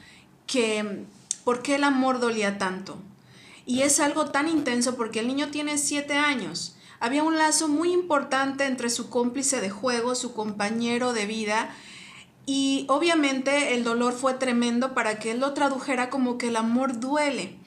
que 0.47 1.05
por 1.43 1.61
qué 1.61 1.75
el 1.75 1.83
amor 1.83 2.19
dolía 2.19 2.57
tanto. 2.57 2.97
Y 3.71 3.83
es 3.83 4.01
algo 4.01 4.25
tan 4.25 4.49
intenso 4.49 4.97
porque 4.97 5.21
el 5.21 5.29
niño 5.29 5.47
tiene 5.47 5.77
siete 5.77 6.15
años. 6.15 6.75
Había 6.99 7.23
un 7.23 7.37
lazo 7.37 7.69
muy 7.69 7.93
importante 7.93 8.65
entre 8.65 8.89
su 8.89 9.09
cómplice 9.09 9.61
de 9.61 9.69
juego, 9.69 10.13
su 10.13 10.33
compañero 10.33 11.13
de 11.13 11.25
vida, 11.25 11.73
y 12.45 12.85
obviamente 12.89 13.73
el 13.73 13.85
dolor 13.85 14.11
fue 14.11 14.33
tremendo 14.33 14.93
para 14.93 15.19
que 15.19 15.31
él 15.31 15.39
lo 15.39 15.53
tradujera 15.53 16.09
como 16.09 16.37
que 16.37 16.49
el 16.49 16.57
amor 16.57 16.99
duele. 16.99 17.59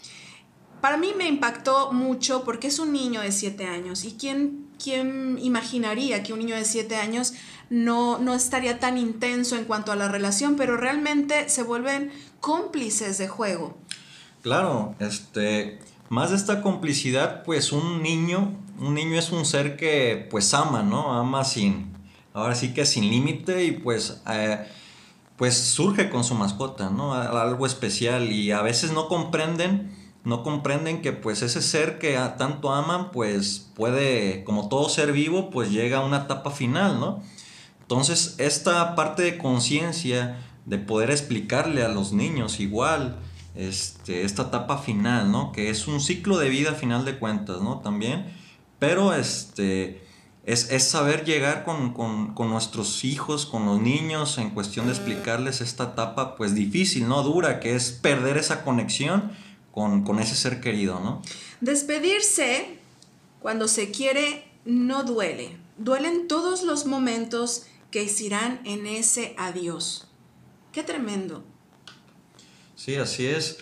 Para 0.82 0.98
mí 0.98 1.14
me 1.16 1.26
impactó 1.26 1.90
mucho 1.94 2.44
porque 2.44 2.66
es 2.66 2.78
un 2.78 2.92
niño 2.92 3.22
de 3.22 3.32
siete 3.32 3.64
años 3.64 4.04
y 4.04 4.12
quién, 4.12 4.68
quién 4.78 5.38
imaginaría 5.40 6.22
que 6.22 6.34
un 6.34 6.40
niño 6.40 6.54
de 6.54 6.66
siete 6.66 6.96
años 6.96 7.32
no, 7.70 8.18
no 8.18 8.34
estaría 8.34 8.78
tan 8.78 8.98
intenso 8.98 9.56
en 9.56 9.64
cuanto 9.64 9.90
a 9.90 9.96
la 9.96 10.08
relación, 10.08 10.56
pero 10.56 10.76
realmente 10.76 11.48
se 11.48 11.62
vuelven 11.62 12.12
cómplices 12.40 13.16
de 13.16 13.26
juego. 13.26 13.78
Claro, 14.42 14.94
este, 14.98 15.78
más 16.08 16.30
de 16.30 16.36
esta 16.36 16.62
complicidad, 16.62 17.42
pues 17.42 17.72
un 17.72 18.02
niño, 18.02 18.52
un 18.78 18.94
niño 18.94 19.18
es 19.18 19.32
un 19.32 19.44
ser 19.44 19.76
que 19.76 20.26
pues 20.30 20.52
ama, 20.54 20.82
¿no? 20.82 21.14
Ama 21.14 21.44
sin, 21.44 21.92
ahora 22.32 22.54
sí 22.54 22.74
que 22.74 22.86
sin 22.86 23.08
límite 23.08 23.64
y 23.64 23.72
pues, 23.72 24.22
eh, 24.30 24.66
pues 25.36 25.56
surge 25.56 26.10
con 26.10 26.24
su 26.24 26.34
mascota, 26.34 26.90
¿no? 26.90 27.14
Algo 27.14 27.66
especial 27.66 28.30
y 28.30 28.52
a 28.52 28.62
veces 28.62 28.92
no 28.92 29.08
comprenden 29.08 30.04
no 30.24 30.42
comprenden 30.42 31.02
que 31.02 31.12
pues 31.12 31.42
ese 31.42 31.60
ser 31.60 31.98
que 31.98 32.18
tanto 32.38 32.72
aman 32.72 33.10
pues 33.10 33.70
puede, 33.74 34.42
como 34.44 34.68
todo 34.68 34.88
ser 34.88 35.12
vivo, 35.12 35.50
pues 35.50 35.70
llega 35.70 35.98
a 35.98 36.04
una 36.04 36.22
etapa 36.22 36.50
final, 36.50 36.98
¿no? 36.98 37.22
Entonces 37.82 38.34
esta 38.38 38.94
parte 38.94 39.22
de 39.22 39.36
conciencia, 39.36 40.38
de 40.64 40.78
poder 40.78 41.10
explicarle 41.10 41.82
a 41.82 41.88
los 41.88 42.12
niños 42.12 42.58
igual, 42.58 43.18
este, 43.54 44.22
esta 44.22 44.42
etapa 44.42 44.78
final, 44.78 45.30
¿no? 45.30 45.52
Que 45.52 45.70
es 45.70 45.86
un 45.86 46.00
ciclo 46.00 46.38
de 46.38 46.48
vida 46.48 46.74
final 46.74 47.04
de 47.04 47.18
cuentas, 47.18 47.60
¿no? 47.60 47.80
También, 47.80 48.26
pero 48.78 49.14
este, 49.14 50.04
es, 50.44 50.84
saber 50.84 51.24
llegar 51.24 51.64
con, 51.64 51.94
con, 51.94 52.50
nuestros 52.50 53.04
hijos, 53.04 53.46
con 53.46 53.64
los 53.64 53.80
niños, 53.80 54.38
en 54.38 54.50
cuestión 54.50 54.86
de 54.86 54.92
explicarles 54.92 55.60
esta 55.60 55.84
etapa, 55.84 56.36
pues 56.36 56.54
difícil, 56.54 57.08
¿no? 57.08 57.22
Dura, 57.22 57.60
que 57.60 57.74
es 57.74 57.92
perder 57.92 58.36
esa 58.36 58.64
conexión 58.64 59.32
con, 59.72 60.18
ese 60.18 60.34
ser 60.34 60.60
querido, 60.60 61.00
¿no? 61.00 61.22
Despedirse 61.60 62.78
cuando 63.40 63.68
se 63.68 63.90
quiere 63.90 64.44
no 64.64 65.04
duele. 65.04 65.56
Duelen 65.78 66.28
todos 66.28 66.62
los 66.62 66.86
momentos 66.86 67.66
que 67.90 68.08
irán 68.20 68.60
en 68.64 68.86
ese 68.86 69.34
adiós. 69.38 70.08
Qué 70.72 70.82
tremendo. 70.82 71.42
Sí, 72.76 72.96
así 72.96 73.26
es. 73.26 73.58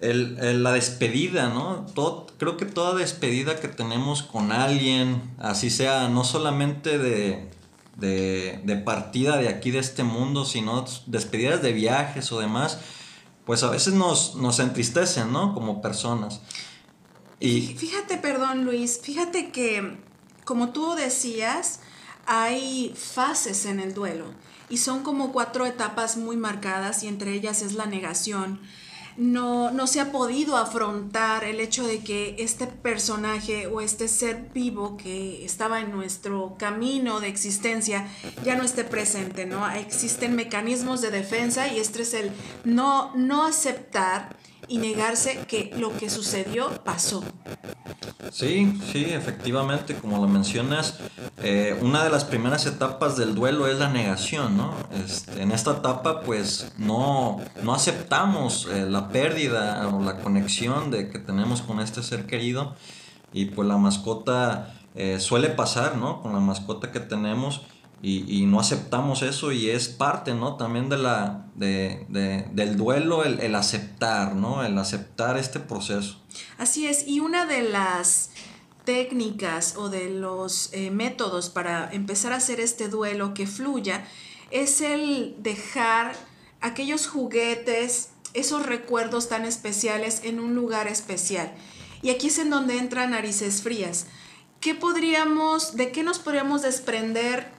la 0.00 0.72
despedida, 0.72 1.48
¿no? 1.48 1.86
Todo, 1.94 2.26
creo 2.38 2.56
que 2.56 2.66
toda 2.66 2.94
despedida 2.94 3.60
que 3.60 3.68
tenemos 3.68 4.22
con 4.22 4.52
alguien, 4.52 5.22
así 5.38 5.70
sea, 5.70 6.08
no 6.08 6.24
solamente 6.24 6.98
de, 6.98 7.48
de, 7.96 8.60
de 8.64 8.76
partida 8.76 9.36
de 9.36 9.48
aquí 9.48 9.70
de 9.70 9.78
este 9.78 10.02
mundo, 10.02 10.44
sino 10.44 10.84
despedidas 11.06 11.62
de 11.62 11.72
viajes 11.72 12.32
o 12.32 12.40
demás, 12.40 12.78
pues 13.44 13.62
a 13.62 13.70
veces 13.70 13.94
nos, 13.94 14.36
nos 14.36 14.58
entristecen, 14.58 15.32
¿no? 15.32 15.54
Como 15.54 15.82
personas. 15.82 16.40
Y 17.40 17.62
fíjate, 17.76 18.18
perdón 18.18 18.64
Luis, 18.64 19.00
fíjate 19.02 19.50
que 19.50 19.98
como 20.44 20.70
tú 20.70 20.94
decías, 20.94 21.80
hay 22.26 22.94
fases 22.96 23.64
en 23.66 23.80
el 23.80 23.94
duelo 23.94 24.26
y 24.72 24.78
son 24.78 25.02
como 25.02 25.32
cuatro 25.32 25.66
etapas 25.66 26.16
muy 26.16 26.38
marcadas 26.38 27.02
y 27.02 27.06
entre 27.06 27.34
ellas 27.34 27.60
es 27.60 27.74
la 27.74 27.84
negación, 27.84 28.58
no, 29.18 29.70
no 29.70 29.86
se 29.86 30.00
ha 30.00 30.10
podido 30.10 30.56
afrontar 30.56 31.44
el 31.44 31.60
hecho 31.60 31.86
de 31.86 32.02
que 32.02 32.36
este 32.38 32.66
personaje 32.66 33.66
o 33.66 33.82
este 33.82 34.08
ser 34.08 34.48
vivo 34.54 34.96
que 34.96 35.44
estaba 35.44 35.80
en 35.80 35.92
nuestro 35.92 36.56
camino 36.58 37.20
de 37.20 37.28
existencia 37.28 38.08
ya 38.46 38.56
no 38.56 38.64
esté 38.64 38.84
presente, 38.84 39.44
¿no? 39.44 39.70
Existen 39.70 40.34
mecanismos 40.34 41.02
de 41.02 41.10
defensa 41.10 41.68
y 41.68 41.78
este 41.78 42.00
es 42.00 42.14
el 42.14 42.30
no, 42.64 43.14
no 43.14 43.44
aceptar 43.44 44.38
y 44.68 44.78
negarse 44.78 45.44
que 45.46 45.72
lo 45.76 45.96
que 45.96 46.10
sucedió 46.10 46.70
pasó. 46.84 47.22
Sí, 48.30 48.80
sí, 48.90 49.04
efectivamente, 49.10 49.94
como 49.94 50.18
lo 50.18 50.28
mencionas, 50.28 50.98
eh, 51.42 51.76
una 51.82 52.02
de 52.04 52.10
las 52.10 52.24
primeras 52.24 52.64
etapas 52.66 53.16
del 53.16 53.34
duelo 53.34 53.66
es 53.66 53.78
la 53.78 53.88
negación, 53.88 54.56
¿no? 54.56 54.74
Este, 55.04 55.42
en 55.42 55.52
esta 55.52 55.72
etapa, 55.72 56.22
pues, 56.22 56.72
no, 56.78 57.40
no 57.62 57.74
aceptamos 57.74 58.68
eh, 58.72 58.86
la 58.88 59.08
pérdida 59.08 59.88
o 59.88 60.02
la 60.02 60.20
conexión 60.20 60.90
de 60.90 61.10
que 61.10 61.18
tenemos 61.18 61.60
con 61.62 61.80
este 61.80 62.02
ser 62.02 62.26
querido 62.26 62.74
y 63.32 63.46
pues 63.46 63.66
la 63.66 63.76
mascota 63.76 64.74
eh, 64.94 65.18
suele 65.20 65.48
pasar, 65.48 65.96
¿no? 65.96 66.22
Con 66.22 66.32
la 66.32 66.40
mascota 66.40 66.92
que 66.92 67.00
tenemos 67.00 67.62
y, 68.04 68.46
no 68.46 68.58
aceptamos 68.58 69.22
eso 69.22 69.52
y 69.52 69.70
es 69.70 69.86
parte, 69.88 70.34
¿no? 70.34 70.56
También 70.56 70.88
de 70.88 70.98
la, 70.98 71.46
de, 71.54 72.04
del 72.52 72.76
duelo, 72.76 73.22
el, 73.22 73.54
aceptar, 73.54 74.34
¿no? 74.34 74.64
El 74.64 74.76
aceptar 74.76 75.38
este 75.38 75.60
proceso. 75.60 76.20
Así 76.58 76.88
es, 76.88 77.06
y 77.06 77.20
una 77.20 77.46
de 77.46 77.62
las 77.62 78.30
técnicas 78.84 79.76
o 79.76 79.88
de 79.88 80.10
los 80.10 80.70
eh, 80.72 80.90
métodos 80.90 81.48
para 81.48 81.88
empezar 81.92 82.32
a 82.32 82.36
hacer 82.36 82.58
este 82.58 82.88
duelo 82.88 83.34
que 83.34 83.46
fluya 83.46 84.04
es 84.50 84.80
el 84.80 85.36
dejar 85.38 86.16
aquellos 86.60 87.06
juguetes, 87.06 88.10
esos 88.34 88.66
recuerdos 88.66 89.28
tan 89.28 89.44
especiales 89.44 90.22
en 90.24 90.40
un 90.40 90.56
lugar 90.56 90.88
especial. 90.88 91.54
Y 92.02 92.10
aquí 92.10 92.26
es 92.26 92.38
en 92.38 92.50
donde 92.50 92.78
entran 92.78 93.12
narices 93.12 93.62
frías. 93.62 94.06
¿Qué 94.58 94.74
podríamos, 94.74 95.76
de 95.76 95.92
qué 95.92 96.02
nos 96.02 96.18
podríamos 96.18 96.62
desprender 96.62 97.51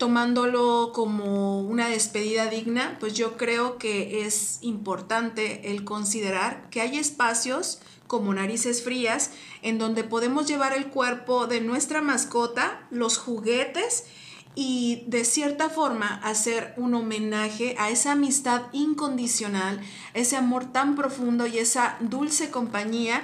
tomándolo 0.00 0.92
como 0.94 1.60
una 1.60 1.88
despedida 1.88 2.46
digna, 2.46 2.96
pues 2.98 3.12
yo 3.12 3.36
creo 3.36 3.76
que 3.76 4.24
es 4.24 4.58
importante 4.62 5.70
el 5.70 5.84
considerar 5.84 6.70
que 6.70 6.80
hay 6.80 6.98
espacios 6.98 7.80
como 8.06 8.32
narices 8.32 8.82
frías 8.82 9.30
en 9.60 9.76
donde 9.78 10.02
podemos 10.02 10.48
llevar 10.48 10.72
el 10.72 10.86
cuerpo 10.86 11.46
de 11.46 11.60
nuestra 11.60 12.00
mascota, 12.00 12.88
los 12.90 13.18
juguetes 13.18 14.06
y 14.54 15.04
de 15.06 15.26
cierta 15.26 15.68
forma 15.68 16.18
hacer 16.24 16.72
un 16.78 16.94
homenaje 16.94 17.76
a 17.78 17.90
esa 17.90 18.12
amistad 18.12 18.62
incondicional, 18.72 19.82
ese 20.14 20.36
amor 20.36 20.72
tan 20.72 20.96
profundo 20.96 21.46
y 21.46 21.58
esa 21.58 21.98
dulce 22.00 22.50
compañía 22.50 23.22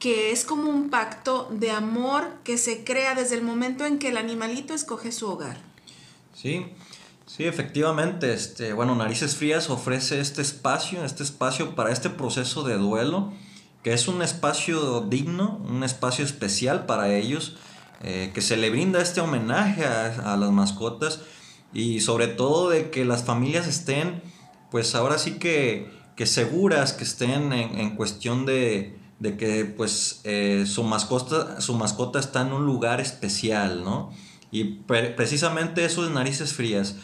que 0.00 0.32
es 0.32 0.44
como 0.44 0.70
un 0.70 0.90
pacto 0.90 1.48
de 1.52 1.70
amor 1.70 2.40
que 2.42 2.58
se 2.58 2.82
crea 2.82 3.14
desde 3.14 3.36
el 3.36 3.42
momento 3.42 3.86
en 3.86 4.00
que 4.00 4.08
el 4.08 4.16
animalito 4.16 4.74
escoge 4.74 5.12
su 5.12 5.30
hogar. 5.30 5.75
Sí, 6.36 6.66
sí, 7.24 7.44
efectivamente. 7.44 8.34
Este, 8.34 8.74
bueno, 8.74 8.94
Narices 8.94 9.36
Frías 9.36 9.70
ofrece 9.70 10.20
este 10.20 10.42
espacio, 10.42 11.02
este 11.04 11.22
espacio 11.22 11.74
para 11.74 11.90
este 11.92 12.10
proceso 12.10 12.62
de 12.62 12.76
duelo, 12.76 13.32
que 13.82 13.94
es 13.94 14.06
un 14.06 14.20
espacio 14.20 15.00
digno, 15.00 15.58
un 15.66 15.82
espacio 15.82 16.24
especial 16.24 16.84
para 16.84 17.14
ellos, 17.14 17.56
eh, 18.02 18.32
que 18.34 18.42
se 18.42 18.58
le 18.58 18.68
brinda 18.68 19.00
este 19.00 19.22
homenaje 19.22 19.86
a, 19.86 20.36
las 20.36 20.50
mascotas 20.50 21.20
y 21.72 22.00
sobre 22.00 22.26
todo 22.26 22.68
de 22.68 22.90
que 22.90 23.06
las 23.06 23.24
familias 23.24 23.66
estén, 23.66 24.20
pues 24.70 24.94
ahora 24.94 25.16
sí 25.16 25.38
que, 25.38 25.90
que 26.16 26.26
seguras, 26.26 26.92
que 26.92 27.04
estén 27.04 27.54
en, 27.54 27.96
cuestión 27.96 28.44
de, 28.44 28.98
de 29.20 29.38
que 29.38 29.64
pues 29.64 30.20
eh, 30.24 30.64
su, 30.66 30.82
mascota, 30.82 31.62
su 31.62 31.74
mascota 31.74 32.18
está 32.18 32.42
en 32.42 32.52
un 32.52 32.66
lugar 32.66 33.00
especial, 33.00 33.82
¿no? 33.84 34.12
Y 34.56 34.64
precisamente 34.86 35.84
eso 35.84 36.06
es 36.06 36.10
narices 36.10 36.54
frías. 36.54 36.96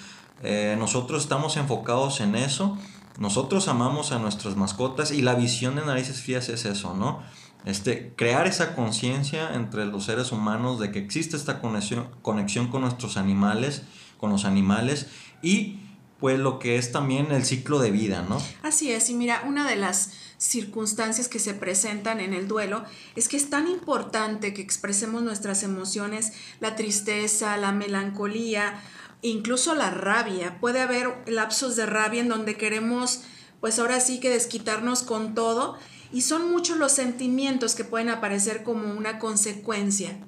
Eh, 0.42 0.74
nosotros 0.78 1.22
estamos 1.22 1.58
enfocados 1.58 2.22
en 2.22 2.34
eso. 2.34 2.78
Nosotros 3.18 3.68
amamos 3.68 4.10
a 4.10 4.18
nuestras 4.18 4.56
mascotas 4.56 5.10
y 5.10 5.20
la 5.20 5.34
visión 5.34 5.76
de 5.76 5.84
narices 5.84 6.22
frías 6.22 6.48
es 6.48 6.64
eso, 6.64 6.94
¿no? 6.94 7.22
Este, 7.66 8.14
crear 8.16 8.46
esa 8.46 8.74
conciencia 8.74 9.52
entre 9.52 9.84
los 9.84 10.04
seres 10.04 10.32
humanos 10.32 10.80
de 10.80 10.92
que 10.92 10.98
existe 11.00 11.36
esta 11.36 11.60
conexión, 11.60 12.08
conexión 12.22 12.68
con 12.68 12.80
nuestros 12.80 13.18
animales, 13.18 13.82
con 14.16 14.30
los 14.30 14.46
animales 14.46 15.08
y 15.42 15.78
pues 16.20 16.38
lo 16.38 16.58
que 16.58 16.76
es 16.76 16.90
también 16.90 17.32
el 17.32 17.44
ciclo 17.44 17.80
de 17.80 17.90
vida, 17.90 18.24
¿no? 18.26 18.40
Así 18.62 18.92
es, 18.92 19.10
y 19.10 19.14
mira, 19.14 19.42
una 19.46 19.68
de 19.68 19.76
las 19.76 20.12
circunstancias 20.42 21.28
que 21.28 21.38
se 21.38 21.54
presentan 21.54 22.18
en 22.18 22.34
el 22.34 22.48
duelo 22.48 22.84
es 23.14 23.28
que 23.28 23.36
es 23.36 23.48
tan 23.48 23.68
importante 23.68 24.52
que 24.52 24.60
expresemos 24.60 25.22
nuestras 25.22 25.62
emociones, 25.62 26.32
la 26.58 26.74
tristeza, 26.74 27.56
la 27.56 27.70
melancolía, 27.70 28.82
incluso 29.22 29.76
la 29.76 29.90
rabia. 29.90 30.58
Puede 30.60 30.80
haber 30.80 31.22
lapsos 31.26 31.76
de 31.76 31.86
rabia 31.86 32.20
en 32.20 32.28
donde 32.28 32.56
queremos, 32.56 33.20
pues 33.60 33.78
ahora 33.78 34.00
sí 34.00 34.18
que 34.18 34.30
desquitarnos 34.30 35.04
con 35.04 35.34
todo 35.34 35.78
y 36.12 36.22
son 36.22 36.50
muchos 36.50 36.76
los 36.76 36.90
sentimientos 36.90 37.76
que 37.76 37.84
pueden 37.84 38.08
aparecer 38.08 38.64
como 38.64 38.92
una 38.92 39.20
consecuencia. 39.20 40.18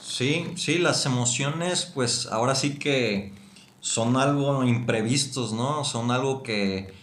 Sí, 0.00 0.46
sí, 0.56 0.78
las 0.78 1.04
emociones 1.04 1.84
pues 1.84 2.26
ahora 2.26 2.54
sí 2.54 2.78
que 2.78 3.34
son 3.80 4.16
algo 4.16 4.64
imprevistos, 4.64 5.52
¿no? 5.52 5.84
Son 5.84 6.10
algo 6.10 6.42
que 6.42 6.96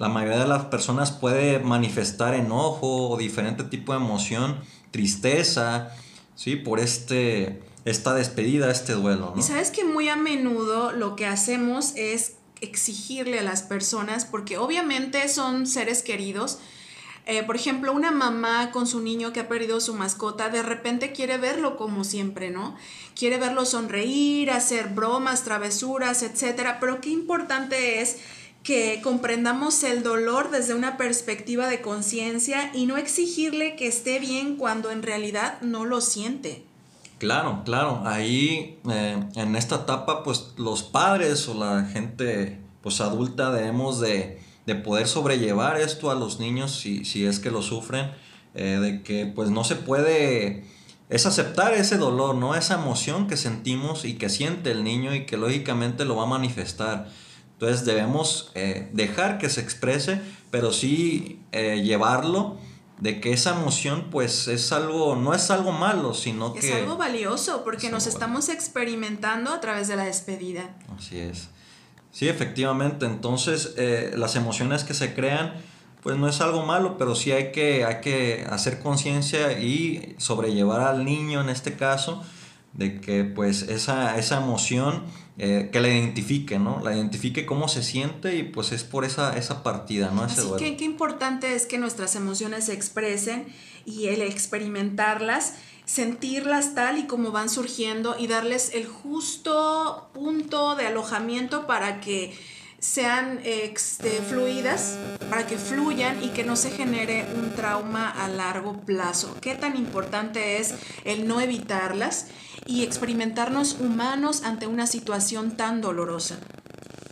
la 0.00 0.08
mayoría 0.08 0.38
de 0.38 0.48
las 0.48 0.64
personas 0.64 1.10
puede 1.10 1.58
manifestar 1.58 2.32
enojo 2.32 3.10
o 3.10 3.18
diferente 3.18 3.64
tipo 3.64 3.92
de 3.92 3.98
emoción, 3.98 4.58
tristeza, 4.92 5.94
¿sí? 6.34 6.56
Por 6.56 6.80
este, 6.80 7.60
esta 7.84 8.14
despedida, 8.14 8.70
este 8.70 8.94
duelo, 8.94 9.34
Y 9.36 9.42
sabes 9.42 9.70
que 9.70 9.84
muy 9.84 10.08
a 10.08 10.16
menudo 10.16 10.92
lo 10.92 11.16
que 11.16 11.26
hacemos 11.26 11.92
es 11.96 12.36
exigirle 12.62 13.40
a 13.40 13.42
las 13.42 13.62
personas, 13.62 14.24
porque 14.24 14.56
obviamente 14.56 15.28
son 15.28 15.66
seres 15.66 16.02
queridos, 16.02 16.60
eh, 17.26 17.42
por 17.42 17.56
ejemplo, 17.56 17.92
una 17.92 18.10
mamá 18.10 18.70
con 18.70 18.86
su 18.86 19.00
niño 19.02 19.34
que 19.34 19.40
ha 19.40 19.48
perdido 19.48 19.80
su 19.80 19.94
mascota, 19.94 20.48
de 20.48 20.62
repente 20.62 21.12
quiere 21.12 21.36
verlo 21.36 21.76
como 21.76 22.04
siempre, 22.04 22.50
¿no? 22.50 22.74
Quiere 23.14 23.36
verlo 23.36 23.66
sonreír, 23.66 24.50
hacer 24.50 24.88
bromas, 24.88 25.44
travesuras, 25.44 26.22
etcétera. 26.22 26.78
Pero 26.80 27.02
qué 27.02 27.10
importante 27.10 28.00
es 28.00 28.16
que 28.62 29.00
comprendamos 29.02 29.82
el 29.84 30.02
dolor 30.02 30.50
desde 30.50 30.74
una 30.74 30.96
perspectiva 30.96 31.68
de 31.68 31.80
conciencia 31.80 32.70
y 32.74 32.86
no 32.86 32.96
exigirle 32.96 33.76
que 33.76 33.86
esté 33.86 34.18
bien 34.18 34.56
cuando 34.56 34.90
en 34.90 35.02
realidad 35.02 35.60
no 35.62 35.84
lo 35.84 36.00
siente. 36.00 36.64
Claro, 37.18 37.62
claro. 37.64 38.02
Ahí 38.04 38.78
eh, 38.90 39.22
en 39.34 39.56
esta 39.56 39.76
etapa, 39.76 40.22
pues 40.22 40.54
los 40.56 40.82
padres 40.82 41.48
o 41.48 41.54
la 41.54 41.84
gente 41.84 42.58
pues 42.82 43.00
adulta 43.00 43.50
debemos 43.50 44.00
de, 44.00 44.40
poder 44.84 45.08
sobrellevar 45.08 45.80
esto 45.80 46.12
a 46.12 46.14
los 46.14 46.38
niños 46.38 46.70
si, 46.70 47.04
si 47.04 47.26
es 47.26 47.40
que 47.40 47.50
lo 47.50 47.60
sufren. 47.60 48.12
eh, 48.54 48.78
de 48.80 49.02
que 49.02 49.26
pues 49.26 49.50
no 49.50 49.64
se 49.64 49.76
puede, 49.76 50.64
es 51.08 51.26
aceptar 51.26 51.74
ese 51.74 51.98
dolor, 51.98 52.36
¿no? 52.36 52.54
Esa 52.54 52.74
emoción 52.74 53.26
que 53.26 53.36
sentimos 53.36 54.04
y 54.04 54.14
que 54.14 54.28
siente 54.28 54.70
el 54.70 54.84
niño 54.84 55.14
y 55.14 55.26
que 55.26 55.36
lógicamente 55.36 56.04
lo 56.04 56.16
va 56.16 56.24
a 56.24 56.26
manifestar. 56.26 57.08
Entonces 57.60 57.84
debemos 57.84 58.52
eh, 58.54 58.88
dejar 58.94 59.36
que 59.36 59.50
se 59.50 59.60
exprese, 59.60 60.18
pero 60.50 60.72
sí 60.72 61.42
eh, 61.52 61.82
llevarlo 61.82 62.56
de 63.00 63.20
que 63.20 63.34
esa 63.34 63.50
emoción 63.50 64.06
pues 64.10 64.48
es 64.48 64.72
algo, 64.72 65.14
no 65.14 65.34
es 65.34 65.50
algo 65.50 65.70
malo, 65.70 66.14
sino 66.14 66.54
que... 66.54 66.60
Es 66.60 66.74
algo 66.74 66.96
valioso 66.96 67.62
porque 67.62 67.90
nos 67.90 68.06
estamos 68.06 68.48
experimentando 68.48 69.52
a 69.52 69.60
través 69.60 69.88
de 69.88 69.96
la 69.96 70.04
despedida. 70.04 70.74
Así 70.96 71.18
es. 71.18 71.50
Sí, 72.12 72.28
efectivamente. 72.30 73.04
Entonces 73.04 73.74
eh, 73.76 74.14
las 74.16 74.36
emociones 74.36 74.82
que 74.84 74.94
se 74.94 75.12
crean 75.12 75.52
pues 76.02 76.16
no 76.16 76.28
es 76.28 76.40
algo 76.40 76.64
malo, 76.64 76.96
pero 76.96 77.14
sí 77.14 77.30
hay 77.30 77.52
que, 77.52 77.84
hay 77.84 78.00
que 78.00 78.46
hacer 78.48 78.78
conciencia 78.78 79.60
y 79.60 80.14
sobrellevar 80.16 80.80
al 80.80 81.04
niño 81.04 81.42
en 81.42 81.50
este 81.50 81.76
caso 81.76 82.22
de 82.72 83.00
que 83.00 83.24
pues 83.24 83.62
esa, 83.62 84.16
esa 84.18 84.38
emoción 84.38 85.04
eh, 85.38 85.70
que 85.72 85.80
la 85.80 85.88
identifique, 85.88 86.58
¿no? 86.58 86.80
La 86.84 86.94
identifique 86.94 87.46
cómo 87.46 87.68
se 87.68 87.82
siente 87.82 88.36
y 88.36 88.42
pues 88.42 88.72
es 88.72 88.84
por 88.84 89.04
esa, 89.04 89.36
esa 89.36 89.62
partida, 89.62 90.10
¿no? 90.14 90.26
Ese 90.26 90.40
Así 90.40 90.50
que 90.58 90.76
qué 90.76 90.84
importante 90.84 91.54
es 91.54 91.66
que 91.66 91.78
nuestras 91.78 92.14
emociones 92.14 92.66
se 92.66 92.74
expresen 92.74 93.46
y 93.86 94.08
el 94.08 94.22
experimentarlas, 94.22 95.54
sentirlas 95.84 96.74
tal 96.74 96.98
y 96.98 97.06
como 97.06 97.32
van 97.32 97.48
surgiendo 97.48 98.16
y 98.18 98.26
darles 98.26 98.72
el 98.74 98.86
justo 98.86 100.10
punto 100.12 100.76
de 100.76 100.86
alojamiento 100.86 101.66
para 101.66 102.00
que 102.00 102.32
sean 102.80 103.40
este, 103.44 104.10
fluidas, 104.22 104.96
para 105.28 105.46
que 105.46 105.58
fluyan 105.58 106.22
y 106.24 106.28
que 106.30 106.44
no 106.44 106.56
se 106.56 106.70
genere 106.70 107.26
un 107.36 107.54
trauma 107.54 108.10
a 108.10 108.28
largo 108.28 108.80
plazo. 108.80 109.36
Qué 109.40 109.54
tan 109.54 109.76
importante 109.76 110.58
es 110.58 110.74
el 111.04 111.28
no 111.28 111.40
evitarlas 111.40 112.28
y 112.66 112.82
experimentarnos 112.82 113.76
humanos 113.80 114.42
ante 114.44 114.66
una 114.66 114.86
situación 114.86 115.56
tan 115.56 115.80
dolorosa. 115.80 116.38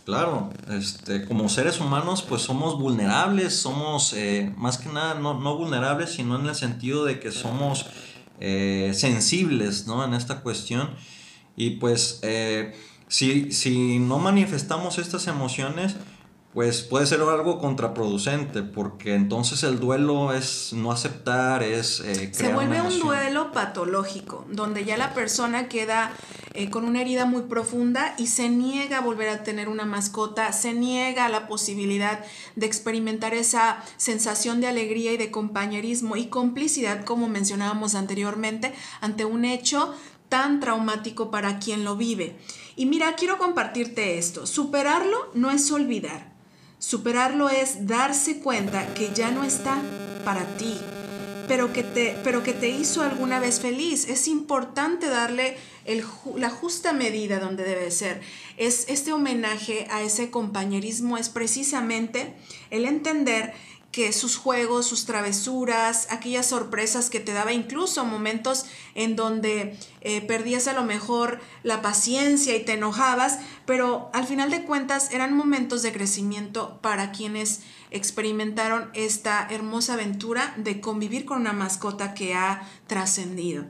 Claro, 0.05 0.49
este, 0.69 1.25
como 1.25 1.49
seres 1.49 1.79
humanos 1.79 2.23
pues 2.27 2.41
somos 2.41 2.79
vulnerables, 2.79 3.55
somos 3.55 4.13
eh, 4.13 4.53
más 4.57 4.77
que 4.77 4.89
nada 4.89 5.15
no, 5.15 5.39
no, 5.39 5.55
vulnerables, 5.55 6.11
sino 6.11 6.39
en 6.39 6.47
el 6.47 6.55
sentido 6.55 7.05
de 7.05 7.19
que 7.19 7.31
somos 7.31 7.85
eh, 8.39 8.91
sensibles 8.95 9.85
¿no? 9.85 10.03
en 10.03 10.13
esta 10.13 10.41
cuestión 10.41 10.89
y 11.55 11.71
pues... 11.71 12.19
Eh, 12.23 12.73
si, 13.09 13.51
si 13.51 13.97
no 13.99 14.19
manifestamos 14.19 14.99
estas 14.99 15.27
emociones, 15.27 15.95
pues 16.53 16.81
puede 16.81 17.05
ser 17.05 17.21
algo 17.21 17.59
contraproducente, 17.59 18.63
porque 18.63 19.13
entonces 19.13 19.61
el 19.63 19.79
duelo 19.79 20.33
es 20.33 20.73
no 20.73 20.91
aceptar, 20.91 21.61
es... 21.61 21.99
Eh, 21.99 22.29
se 22.33 22.51
vuelve 22.51 22.81
un 22.81 22.99
duelo 22.99 23.51
patológico, 23.51 24.45
donde 24.49 24.83
ya 24.83 24.97
la 24.97 25.13
persona 25.13 25.67
queda 25.67 26.11
eh, 26.55 26.71
con 26.71 26.85
una 26.85 27.01
herida 27.01 27.25
muy 27.25 27.43
profunda 27.43 28.15
y 28.17 28.27
se 28.27 28.49
niega 28.49 28.97
a 28.97 29.01
volver 29.01 29.29
a 29.29 29.43
tener 29.43 29.69
una 29.69 29.85
mascota, 29.85 30.51
se 30.51 30.73
niega 30.73 31.25
a 31.25 31.29
la 31.29 31.47
posibilidad 31.47 32.25
de 32.55 32.65
experimentar 32.65 33.35
esa 33.35 33.83
sensación 33.97 34.59
de 34.59 34.67
alegría 34.67 35.13
y 35.13 35.17
de 35.17 35.29
compañerismo 35.29 36.15
y 36.15 36.29
complicidad, 36.29 37.05
como 37.05 37.29
mencionábamos 37.29 37.93
anteriormente, 37.93 38.73
ante 39.01 39.23
un 39.23 39.45
hecho 39.45 39.93
tan 40.29 40.59
traumático 40.59 41.29
para 41.29 41.59
quien 41.59 41.83
lo 41.83 41.95
vive. 41.95 42.39
Y 42.75 42.87
mira, 42.87 43.15
quiero 43.15 43.37
compartirte 43.37 44.17
esto. 44.17 44.47
Superarlo 44.47 45.29
no 45.35 45.51
es 45.51 45.71
olvidar. 45.71 46.38
Superarlo 46.79 47.49
es 47.49 47.87
darse 47.87 48.39
cuenta 48.39 48.93
que 48.93 49.11
ya 49.13 49.31
no 49.31 49.43
está 49.43 49.81
para 50.23 50.45
ti, 50.57 50.77
pero 51.47 51.73
que 51.73 51.83
te, 51.83 52.15
pero 52.23 52.41
que 52.41 52.53
te 52.53 52.69
hizo 52.69 53.01
alguna 53.01 53.41
vez 53.41 53.59
feliz. 53.59 54.07
Es 54.07 54.29
importante 54.29 55.07
darle 55.07 55.57
la 56.37 56.49
justa 56.49 56.93
medida 56.93 57.39
donde 57.39 57.63
debe 57.63 57.91
ser. 57.91 58.21
Es 58.55 58.85
este 58.87 59.11
homenaje 59.11 59.87
a 59.91 60.01
ese 60.01 60.31
compañerismo 60.31 61.17
es 61.17 61.27
precisamente 61.27 62.33
el 62.69 62.85
entender 62.85 63.53
que 63.91 64.13
sus 64.13 64.37
juegos, 64.37 64.85
sus 64.85 65.05
travesuras, 65.05 66.07
aquellas 66.11 66.45
sorpresas 66.45 67.09
que 67.09 67.19
te 67.19 67.33
daba, 67.33 67.53
incluso 67.53 68.05
momentos 68.05 68.65
en 68.93 69.15
donde 69.15 69.77
eh, 70.01 70.21
perdías 70.21 70.67
a 70.67 70.73
lo 70.73 70.83
mejor 70.83 71.39
la 71.63 71.81
paciencia 71.81 72.55
y 72.55 72.63
te 72.63 72.73
enojabas, 72.73 73.39
pero 73.65 74.09
al 74.13 74.25
final 74.25 74.51
de 74.51 74.63
cuentas 74.63 75.11
eran 75.11 75.35
momentos 75.35 75.81
de 75.81 75.91
crecimiento 75.91 76.79
para 76.81 77.11
quienes 77.11 77.61
experimentaron 77.91 78.91
esta 78.93 79.47
hermosa 79.49 79.93
aventura 79.93 80.53
de 80.57 80.79
convivir 80.81 81.25
con 81.25 81.41
una 81.41 81.53
mascota 81.53 82.13
que 82.13 82.35
ha 82.35 82.67
trascendido. 82.85 83.65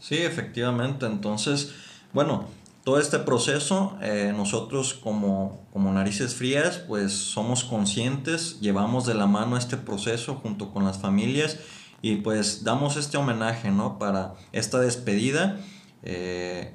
Sí, 0.00 0.18
efectivamente. 0.18 1.06
Entonces, 1.06 1.72
bueno, 2.12 2.48
todo 2.84 2.98
este 2.98 3.18
proceso, 3.20 3.96
eh, 4.02 4.32
nosotros 4.36 4.94
como, 4.94 5.66
como 5.72 5.92
narices 5.92 6.34
frías, 6.34 6.78
pues 6.88 7.12
somos 7.12 7.62
conscientes, 7.64 8.60
llevamos 8.60 9.06
de 9.06 9.14
la 9.14 9.26
mano 9.26 9.56
este 9.56 9.76
proceso 9.76 10.34
junto 10.36 10.72
con 10.72 10.84
las 10.84 10.98
familias 10.98 11.58
y 12.00 12.16
pues 12.16 12.64
damos 12.64 12.96
este 12.96 13.16
homenaje, 13.16 13.70
¿no? 13.70 13.98
Para 13.98 14.34
esta 14.50 14.80
despedida. 14.80 15.60
Eh, 16.02 16.74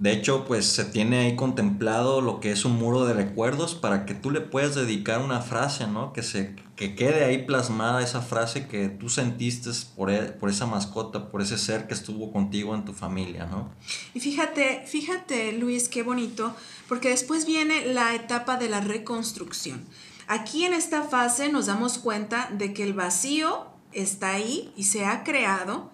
de 0.00 0.12
hecho, 0.12 0.46
pues 0.46 0.64
se 0.64 0.86
tiene 0.86 1.18
ahí 1.18 1.36
contemplado 1.36 2.22
lo 2.22 2.40
que 2.40 2.52
es 2.52 2.64
un 2.64 2.78
muro 2.78 3.04
de 3.04 3.12
recuerdos 3.12 3.74
para 3.74 4.06
que 4.06 4.14
tú 4.14 4.30
le 4.30 4.40
puedas 4.40 4.74
dedicar 4.74 5.20
una 5.20 5.42
frase, 5.42 5.86
¿no? 5.86 6.14
Que, 6.14 6.22
se, 6.22 6.56
que 6.74 6.94
quede 6.94 7.22
ahí 7.22 7.44
plasmada 7.44 8.02
esa 8.02 8.22
frase 8.22 8.66
que 8.66 8.88
tú 8.88 9.10
sentiste 9.10 9.68
por, 9.94 10.10
e, 10.10 10.22
por 10.32 10.48
esa 10.48 10.64
mascota, 10.64 11.30
por 11.30 11.42
ese 11.42 11.58
ser 11.58 11.86
que 11.86 11.92
estuvo 11.92 12.32
contigo 12.32 12.74
en 12.74 12.86
tu 12.86 12.94
familia, 12.94 13.44
¿no? 13.44 13.68
Y 14.14 14.20
fíjate, 14.20 14.84
fíjate 14.86 15.52
Luis, 15.52 15.90
qué 15.90 16.02
bonito, 16.02 16.56
porque 16.88 17.10
después 17.10 17.44
viene 17.44 17.92
la 17.92 18.14
etapa 18.14 18.56
de 18.56 18.70
la 18.70 18.80
reconstrucción. 18.80 19.84
Aquí 20.28 20.64
en 20.64 20.72
esta 20.72 21.02
fase 21.02 21.52
nos 21.52 21.66
damos 21.66 21.98
cuenta 21.98 22.48
de 22.52 22.72
que 22.72 22.84
el 22.84 22.94
vacío 22.94 23.66
está 23.92 24.30
ahí 24.30 24.72
y 24.78 24.84
se 24.84 25.04
ha 25.04 25.24
creado 25.24 25.90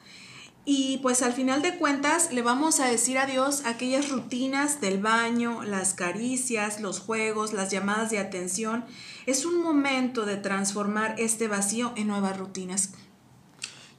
y 0.69 0.99
pues 0.99 1.23
al 1.23 1.33
final 1.33 1.63
de 1.63 1.77
cuentas 1.77 2.33
le 2.33 2.43
vamos 2.43 2.81
a 2.81 2.89
decir 2.89 3.19
adiós 3.19 3.65
a 3.65 3.71
aquellas 3.71 4.09
rutinas 4.09 4.81
del 4.81 5.01
baño, 5.01 5.63
las 5.63 5.95
caricias, 5.95 6.81
los 6.81 6.99
juegos, 6.99 7.53
las 7.53 7.71
llamadas 7.71 8.11
de 8.11 8.19
atención. 8.19 8.85
Es 9.27 9.47
un 9.47 9.63
momento 9.63 10.27
de 10.27 10.37
transformar 10.37 11.15
este 11.19 11.47
vacío 11.47 11.93
en 11.95 12.09
nuevas 12.09 12.37
rutinas. 12.37 12.91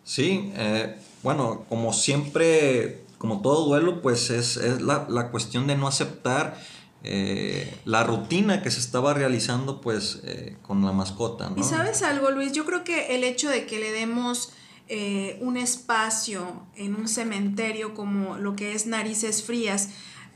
Sí, 0.04 0.52
eh, 0.56 0.98
bueno, 1.24 1.64
como 1.70 1.94
siempre, 1.94 3.06
como 3.18 3.42
todo 3.42 3.66
duelo, 3.66 4.02
pues 4.02 4.30
es, 4.30 4.58
la, 4.82 5.30
cuestión 5.32 5.68
de 5.68 5.78
no 5.78 5.88
aceptar 5.88 6.62
eh, 7.06 7.80
la 7.86 8.04
rutina 8.04 8.62
que 8.62 8.72
se 8.72 8.82
estaba 8.82 9.14
realizando 9.14 9.80
pues 9.80 10.20
eh, 10.26 10.58
con 10.64 10.84
la 10.84 10.92
mascota. 10.92 11.50
¿no? 11.50 11.62
Y 11.62 11.64
sabes 11.64 12.04
algo, 12.04 12.30
Luis, 12.30 12.52
yo 12.52 12.66
creo 12.66 12.84
que 12.84 13.16
el 13.16 13.24
hecho 13.24 13.50
de 13.50 13.66
que 13.66 13.80
le 13.80 13.94
demos 13.94 14.52
eh, 14.90 15.38
un 15.42 15.58
espacio 15.58 16.66
en 16.76 16.96
un 16.96 17.08
cementerio 17.08 17.94
como 17.94 18.38
lo 18.38 18.56
que 18.56 18.74
es 18.74 18.86
Narices 18.88 19.44
Frías, 19.44 19.90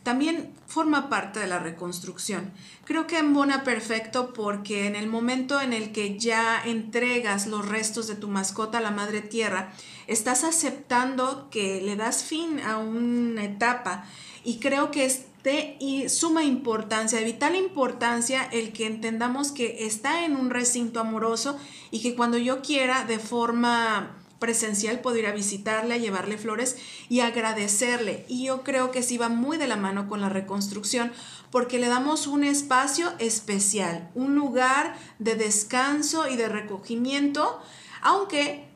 también 0.03 0.51
forma 0.65 1.09
parte 1.09 1.39
de 1.39 1.47
la 1.47 1.59
reconstrucción. 1.59 2.51
Creo 2.85 3.05
que 3.05 3.19
embona 3.19 3.63
perfecto 3.63 4.33
porque 4.33 4.87
en 4.87 4.95
el 4.95 5.07
momento 5.07 5.61
en 5.61 5.73
el 5.73 5.91
que 5.91 6.17
ya 6.17 6.61
entregas 6.65 7.45
los 7.45 7.67
restos 7.67 8.07
de 8.07 8.15
tu 8.15 8.27
mascota 8.27 8.79
a 8.79 8.81
la 8.81 8.91
madre 8.91 9.21
tierra, 9.21 9.71
estás 10.07 10.43
aceptando 10.43 11.49
que 11.51 11.81
le 11.81 11.95
das 11.95 12.23
fin 12.23 12.59
a 12.61 12.77
una 12.77 13.43
etapa 13.43 14.05
y 14.43 14.59
creo 14.59 14.89
que 14.89 15.05
es 15.05 15.25
de 15.43 16.07
suma 16.09 16.43
importancia, 16.43 17.19
de 17.19 17.25
vital 17.25 17.55
importancia 17.55 18.43
el 18.51 18.73
que 18.73 18.85
entendamos 18.85 19.51
que 19.51 19.85
está 19.85 20.25
en 20.25 20.35
un 20.35 20.49
recinto 20.49 20.99
amoroso 20.99 21.57
y 21.89 22.01
que 22.01 22.15
cuando 22.15 22.37
yo 22.37 22.61
quiera 22.61 23.05
de 23.05 23.19
forma 23.19 24.20
presencial 24.41 24.99
puedo 24.99 25.17
ir 25.17 25.27
a 25.27 25.31
visitarle, 25.31 25.93
a 25.93 25.97
llevarle 25.97 26.37
flores 26.37 26.75
y 27.07 27.19
agradecerle. 27.21 28.25
Y 28.27 28.45
yo 28.45 28.63
creo 28.63 28.91
que 28.91 29.03
sí 29.03 29.17
va 29.17 29.29
muy 29.29 29.57
de 29.57 29.67
la 29.67 29.77
mano 29.77 30.09
con 30.09 30.19
la 30.19 30.27
reconstrucción 30.27 31.13
porque 31.51 31.77
le 31.79 31.87
damos 31.87 32.25
un 32.25 32.43
espacio 32.43 33.13
especial, 33.19 34.09
un 34.15 34.35
lugar 34.35 34.97
de 35.19 35.35
descanso 35.35 36.27
y 36.27 36.35
de 36.35 36.49
recogimiento, 36.49 37.61
aunque 38.01 38.67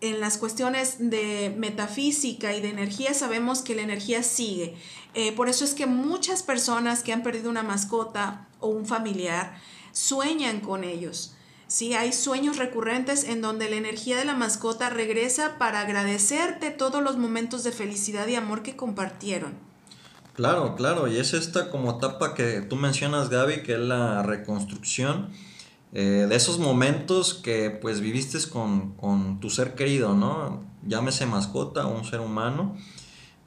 en 0.00 0.20
las 0.20 0.38
cuestiones 0.38 1.10
de 1.10 1.54
metafísica 1.58 2.54
y 2.54 2.62
de 2.62 2.70
energía 2.70 3.12
sabemos 3.12 3.60
que 3.60 3.74
la 3.74 3.82
energía 3.82 4.22
sigue. 4.22 4.74
Eh, 5.12 5.32
por 5.32 5.50
eso 5.50 5.66
es 5.66 5.74
que 5.74 5.84
muchas 5.84 6.42
personas 6.42 7.02
que 7.02 7.12
han 7.12 7.22
perdido 7.22 7.50
una 7.50 7.62
mascota 7.62 8.48
o 8.58 8.68
un 8.68 8.86
familiar 8.86 9.60
sueñan 9.92 10.60
con 10.60 10.82
ellos 10.82 11.34
Sí, 11.70 11.94
hay 11.94 12.12
sueños 12.12 12.56
recurrentes 12.56 13.22
en 13.22 13.42
donde 13.42 13.70
la 13.70 13.76
energía 13.76 14.16
de 14.16 14.24
la 14.24 14.34
mascota 14.34 14.90
regresa 14.90 15.56
para 15.56 15.82
agradecerte 15.82 16.72
todos 16.72 17.00
los 17.00 17.16
momentos 17.16 17.62
de 17.62 17.70
felicidad 17.70 18.26
y 18.26 18.34
amor 18.34 18.64
que 18.64 18.74
compartieron. 18.74 19.52
Claro, 20.34 20.74
claro, 20.74 21.06
y 21.06 21.18
es 21.18 21.32
esta 21.32 21.70
como 21.70 21.92
etapa 21.92 22.34
que 22.34 22.60
tú 22.60 22.74
mencionas, 22.74 23.30
Gaby, 23.30 23.62
que 23.62 23.74
es 23.74 23.78
la 23.78 24.24
reconstrucción. 24.24 25.28
eh, 25.92 26.26
de 26.28 26.34
esos 26.34 26.58
momentos 26.58 27.34
que 27.34 27.70
pues 27.70 28.00
viviste 28.00 28.38
con, 28.48 28.94
con, 28.94 29.38
tu 29.38 29.48
ser 29.48 29.76
querido, 29.76 30.14
¿no? 30.14 30.64
Llámese 30.84 31.24
mascota 31.26 31.86
o 31.86 31.96
un 31.96 32.04
ser 32.04 32.18
humano, 32.18 32.76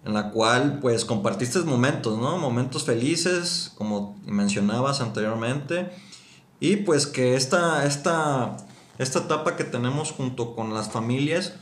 en 0.05 0.13
la 0.13 0.31
cual 0.31 0.79
pues 0.79 1.03
compartiste 1.03 1.59
momentos, 1.59 2.17
¿no? 2.17 2.37
Momentos 2.37 2.85
felices, 2.85 3.73
como 3.75 4.17
mencionabas 4.25 5.01
anteriormente, 5.01 5.89
y 6.63 6.77
pues 6.77 7.07
que 7.07 7.35
esta, 7.35 7.85
esta, 7.85 8.55
esta 8.97 9.19
etapa 9.19 9.57
que 9.57 9.65
tenemos 9.65 10.13
junto 10.13 10.55
con 10.55 10.73
las 10.73 10.89
familias, 10.89 11.55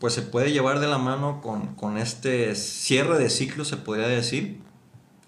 pues 0.00 0.14
se 0.14 0.22
puede 0.22 0.50
llevar 0.50 0.80
de 0.80 0.86
la 0.86 0.96
mano 0.96 1.42
con, 1.42 1.74
con 1.74 1.98
este 1.98 2.54
cierre 2.54 3.18
de 3.18 3.28
ciclo, 3.28 3.66
se 3.66 3.76
podría 3.76 4.08
decir, 4.08 4.62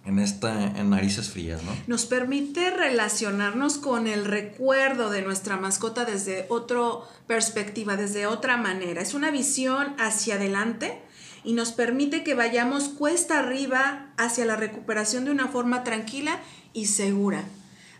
en 0.07 0.19
esta 0.19 0.69
en 0.69 0.89
narices 0.89 1.29
frías, 1.29 1.63
¿no? 1.63 1.73
Nos 1.87 2.07
permite 2.07 2.71
relacionarnos 2.71 3.77
con 3.77 4.07
el 4.07 4.25
recuerdo 4.25 5.11
de 5.11 5.21
nuestra 5.21 5.59
mascota 5.59 6.07
desde 6.07 6.47
otra 6.49 6.79
perspectiva, 7.27 7.97
desde 7.97 8.27
otra 8.27 8.57
manera. 8.57 9.03
Es 9.03 9.13
una 9.13 9.31
visión 9.31 9.95
hacia 9.99 10.37
adelante 10.37 11.03
y 11.45 11.53
nos 11.53 11.73
permite 11.73 12.25
que 12.25 12.33
vayamos 12.33 12.85
cuesta 12.89 13.41
arriba 13.41 14.07
hacia 14.17 14.47
la 14.47 14.57
recuperación 14.57 15.27
de 15.27 15.33
una 15.33 15.49
forma 15.49 15.85
tranquila 15.85 16.41
y 16.73 16.87
segura, 16.87 17.45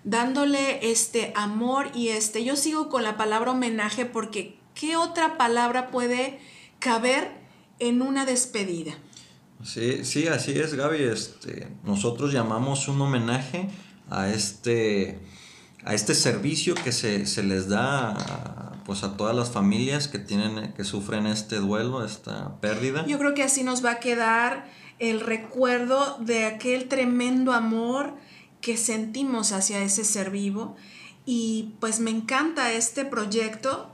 dándole 0.05 0.91
este 0.91 1.33
amor 1.35 1.91
y 1.95 2.09
este 2.09 2.45
yo 2.45 2.57
sigo 2.57 2.89
con 2.89 3.03
la 3.03 3.17
palabra 3.17 3.53
homenaje 3.53 4.05
porque 4.05 4.59
¿qué 4.75 4.97
otra 4.97 5.37
palabra 5.37 5.91
puede 5.91 6.39
caber 6.79 7.31
en 7.79 8.03
una 8.03 8.25
despedida? 8.25 8.95
Sí, 9.65 10.05
sí, 10.05 10.29
así 10.29 10.53
es, 10.53 10.75
Gaby. 10.75 11.03
Este, 11.03 11.69
nosotros 11.85 12.33
llamamos 12.33 12.87
un 12.89 13.01
homenaje 13.01 13.69
a 14.09 14.31
este, 14.31 15.19
a 15.85 15.95
este 15.95 16.15
servicio 16.15 16.75
que 16.77 16.93
se, 16.93 17.43
les 17.43 17.69
da 17.69 18.13
a, 18.13 18.85
pues 18.85 19.03
a 19.03 19.17
todas 19.17 19.35
las 19.35 19.51
familias 19.51 20.07
que 20.07 20.19
tienen, 20.19 20.73
que 20.75 20.85
sufren 20.85 21.27
este 21.27 21.57
duelo, 21.57 22.05
esta 22.05 22.61
pérdida. 22.61 23.05
Yo 23.07 23.19
creo 23.19 23.35
que 23.35 23.43
así 23.43 23.65
nos 23.65 23.85
va 23.85 23.93
a 23.93 24.01
quedar 24.01 24.67
el 25.01 25.21
recuerdo 25.21 26.19
de 26.21 26.47
aquel 26.47 26.89
tremendo 26.89 27.53
amor 27.53 28.15
que 28.61 28.77
sentimos 28.77 29.53
hacia 29.53 29.83
ese 29.83 30.05
ser 30.05 30.31
vivo. 30.31 30.77
Y 31.25 31.75
pues 31.81 32.01
me 32.01 32.11
encanta 32.11 32.73
este 32.73 33.05
proyecto. 33.05 33.89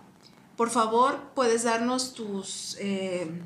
Por 0.57 0.71
favor, 0.71 1.21
puedes 1.35 1.65
darnos 1.65 2.15
tus 2.15 2.77
eh, 2.79 3.43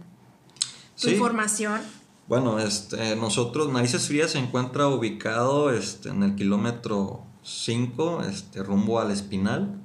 tu 1.00 1.08
información. 1.08 1.80
Bueno, 2.26 2.58
este, 2.58 3.16
nosotros, 3.16 3.72
Narices 3.72 4.06
Frías 4.06 4.32
se 4.32 4.38
encuentra 4.38 4.88
ubicado 4.88 5.72
este, 5.72 6.10
en 6.10 6.22
el 6.22 6.34
kilómetro 6.34 7.22
5, 7.42 8.22
este, 8.28 8.62
rumbo 8.62 9.00
al 9.00 9.10
Espinal, 9.10 9.80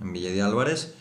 en 0.00 0.12
Villa 0.12 0.30
de 0.30 0.42
Álvarez. 0.42 0.94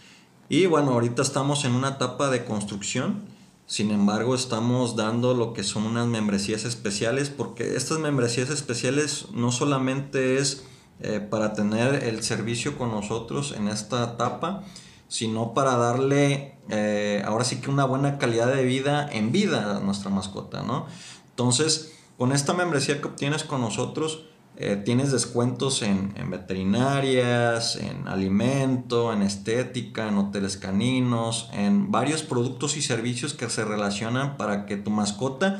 Y 0.50 0.66
bueno, 0.66 0.92
ahorita 0.94 1.22
estamos 1.22 1.66
en 1.66 1.74
una 1.74 1.90
etapa 1.90 2.30
de 2.30 2.46
construcción. 2.46 3.26
Sin 3.68 3.92
embargo, 3.92 4.34
estamos 4.34 4.96
dando 4.96 5.34
lo 5.34 5.52
que 5.52 5.64
son 5.64 5.84
unas 5.84 6.08
membresías 6.08 6.64
especiales, 6.64 7.30
porque 7.30 7.76
estas 7.76 8.00
membresías 8.00 8.50
especiales 8.50 9.26
no 9.34 9.52
solamente 9.52 10.38
es 10.38 10.64
eh, 11.02 11.20
para 11.20 11.54
tener 11.54 12.06
el 12.06 12.24
servicio 12.24 12.78
con 12.78 12.92
nosotros 12.92 13.54
en 13.56 13.68
esta 13.68 14.14
etapa, 14.14 14.64
sino 15.10 15.54
para 15.54 15.76
darle 15.76 16.58
eh, 16.70 17.22
ahora 17.26 17.44
sí 17.44 17.58
que 17.58 17.70
una 17.70 17.84
buena 17.84 18.18
calidad 18.18 18.48
de 18.48 18.64
vida 18.64 19.08
en 19.12 19.34
vida 19.34 19.76
a 19.76 19.80
nuestra 19.82 20.10
mascota, 20.10 20.64
¿no? 20.64 20.86
Entonces, 21.32 21.94
con 22.18 22.32
esta 22.32 22.54
membresía 22.54 23.02
que 23.02 23.08
obtienes 23.10 23.44
con 23.44 23.60
nosotros, 23.60 24.24
eh, 24.60 24.82
tienes 24.84 25.12
descuentos 25.12 25.84
en, 25.84 26.14
veterinarias, 26.32 27.76
en 27.76 28.08
alimento, 28.08 29.14
en 29.14 29.22
estética, 29.22 30.08
en 30.08 30.18
hoteles 30.18 30.58
caninos, 30.58 31.50
en 31.54 31.92
varios 31.92 32.24
productos 32.24 32.76
y 32.76 32.82
servicios 32.82 33.34
que 33.34 33.50
se 33.50 33.64
relacionan 33.64 34.36
para 34.36 34.66
que 34.66 34.78
tu 34.78 34.90
mascota 34.90 35.60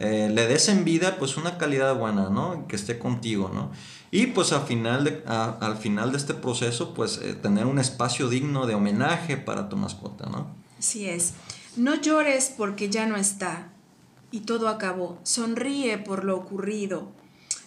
eh, 0.00 0.30
le 0.32 0.46
des 0.46 0.68
en 0.70 0.84
vida 0.84 1.16
pues 1.18 1.36
una 1.36 1.58
calidad 1.58 1.94
buena, 1.94 2.30
¿no? 2.30 2.66
Que 2.68 2.76
esté 2.76 2.98
contigo, 2.98 3.50
¿no? 3.52 3.70
Y 4.10 4.28
pues 4.28 4.52
al 4.52 4.62
final 4.62 5.04
de, 5.04 5.22
al 5.26 5.76
final 5.76 6.12
de 6.12 6.16
este 6.16 6.32
proceso, 6.32 6.94
pues 6.94 7.18
eh, 7.18 7.34
tener 7.34 7.66
un 7.66 7.78
espacio 7.78 8.28
digno 8.28 8.66
de 8.66 8.74
homenaje 8.74 9.36
para 9.36 9.68
tu 9.68 9.76
mascota, 9.76 10.30
¿no? 10.30 10.46
Así 10.78 11.06
es. 11.06 11.34
No 11.76 12.00
llores 12.00 12.54
porque 12.56 12.88
ya 12.88 13.06
no 13.06 13.16
está 13.16 13.72
y 14.30 14.40
todo 14.40 14.68
acabó. 14.68 15.18
Sonríe 15.22 15.98
por 15.98 16.24
lo 16.24 16.36
ocurrido. 16.36 17.12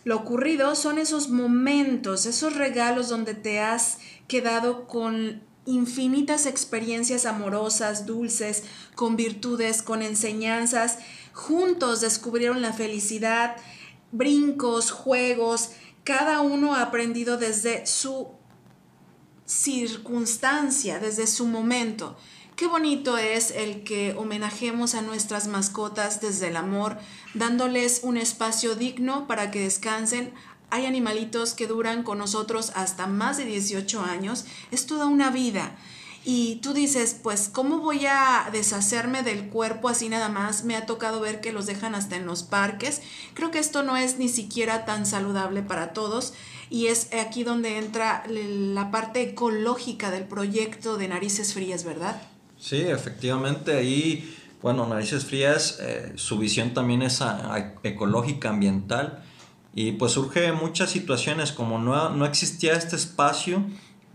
Lo 0.03 0.17
ocurrido 0.17 0.75
son 0.75 0.97
esos 0.97 1.29
momentos, 1.29 2.25
esos 2.25 2.55
regalos 2.55 3.09
donde 3.09 3.33
te 3.33 3.59
has 3.59 3.99
quedado 4.27 4.87
con 4.87 5.41
infinitas 5.65 6.45
experiencias 6.45 7.25
amorosas, 7.25 8.05
dulces, 8.05 8.63
con 8.95 9.15
virtudes, 9.15 9.81
con 9.81 10.01
enseñanzas. 10.01 10.99
Juntos 11.33 12.01
descubrieron 12.01 12.61
la 12.61 12.73
felicidad, 12.73 13.55
brincos, 14.11 14.91
juegos, 14.91 15.71
cada 16.03 16.41
uno 16.41 16.75
ha 16.75 16.81
aprendido 16.81 17.37
desde 17.37 17.85
su 17.85 18.27
circunstancia, 19.45 20.99
desde 20.99 21.27
su 21.27 21.45
momento. 21.45 22.17
Qué 22.55 22.67
bonito 22.67 23.17
es 23.17 23.49
el 23.49 23.83
que 23.83 24.13
homenajemos 24.15 24.93
a 24.93 25.01
nuestras 25.01 25.47
mascotas 25.47 26.21
desde 26.21 26.49
el 26.49 26.55
amor, 26.55 26.99
dándoles 27.33 28.01
un 28.03 28.15
espacio 28.15 28.75
digno 28.75 29.25
para 29.25 29.49
que 29.49 29.61
descansen. 29.61 30.31
Hay 30.69 30.85
animalitos 30.85 31.55
que 31.55 31.65
duran 31.65 32.03
con 32.03 32.19
nosotros 32.19 32.71
hasta 32.75 33.07
más 33.07 33.37
de 33.37 33.45
18 33.45 34.01
años. 34.03 34.45
Es 34.69 34.85
toda 34.85 35.07
una 35.07 35.31
vida. 35.31 35.75
Y 36.25 36.57
tú 36.57 36.73
dices, 36.73 37.17
pues, 37.23 37.49
¿cómo 37.49 37.79
voy 37.79 38.05
a 38.05 38.47
deshacerme 38.51 39.23
del 39.23 39.49
cuerpo 39.49 39.89
así 39.89 40.07
nada 40.07 40.29
más? 40.29 40.63
Me 40.63 40.75
ha 40.75 40.85
tocado 40.85 41.19
ver 41.19 41.41
que 41.41 41.53
los 41.53 41.65
dejan 41.65 41.95
hasta 41.95 42.17
en 42.17 42.27
los 42.27 42.43
parques. 42.43 43.01
Creo 43.33 43.49
que 43.49 43.59
esto 43.59 43.81
no 43.81 43.97
es 43.97 44.19
ni 44.19 44.29
siquiera 44.29 44.85
tan 44.85 45.07
saludable 45.07 45.63
para 45.63 45.91
todos. 45.91 46.35
Y 46.69 46.87
es 46.87 47.09
aquí 47.13 47.43
donde 47.43 47.79
entra 47.79 48.23
la 48.27 48.91
parte 48.91 49.23
ecológica 49.23 50.11
del 50.11 50.25
proyecto 50.25 50.97
de 50.97 51.07
Narices 51.07 51.55
Frías, 51.55 51.83
¿verdad? 51.83 52.21
Sí, 52.63 52.77
efectivamente. 52.77 53.75
Ahí, 53.75 54.35
bueno, 54.61 54.87
Narices 54.87 55.25
Frías, 55.25 55.79
eh, 55.81 56.13
su 56.15 56.37
visión 56.37 56.73
también 56.73 57.01
es 57.01 57.21
ecológica, 57.83 58.49
ambiental. 58.49 59.23
Y 59.75 59.93
pues 59.93 60.13
surge 60.13 60.51
muchas 60.53 60.89
situaciones, 60.91 61.51
como 61.51 61.79
no, 61.79 62.11
no 62.11 62.25
existía 62.25 62.73
este 62.73 62.95
espacio 62.95 63.65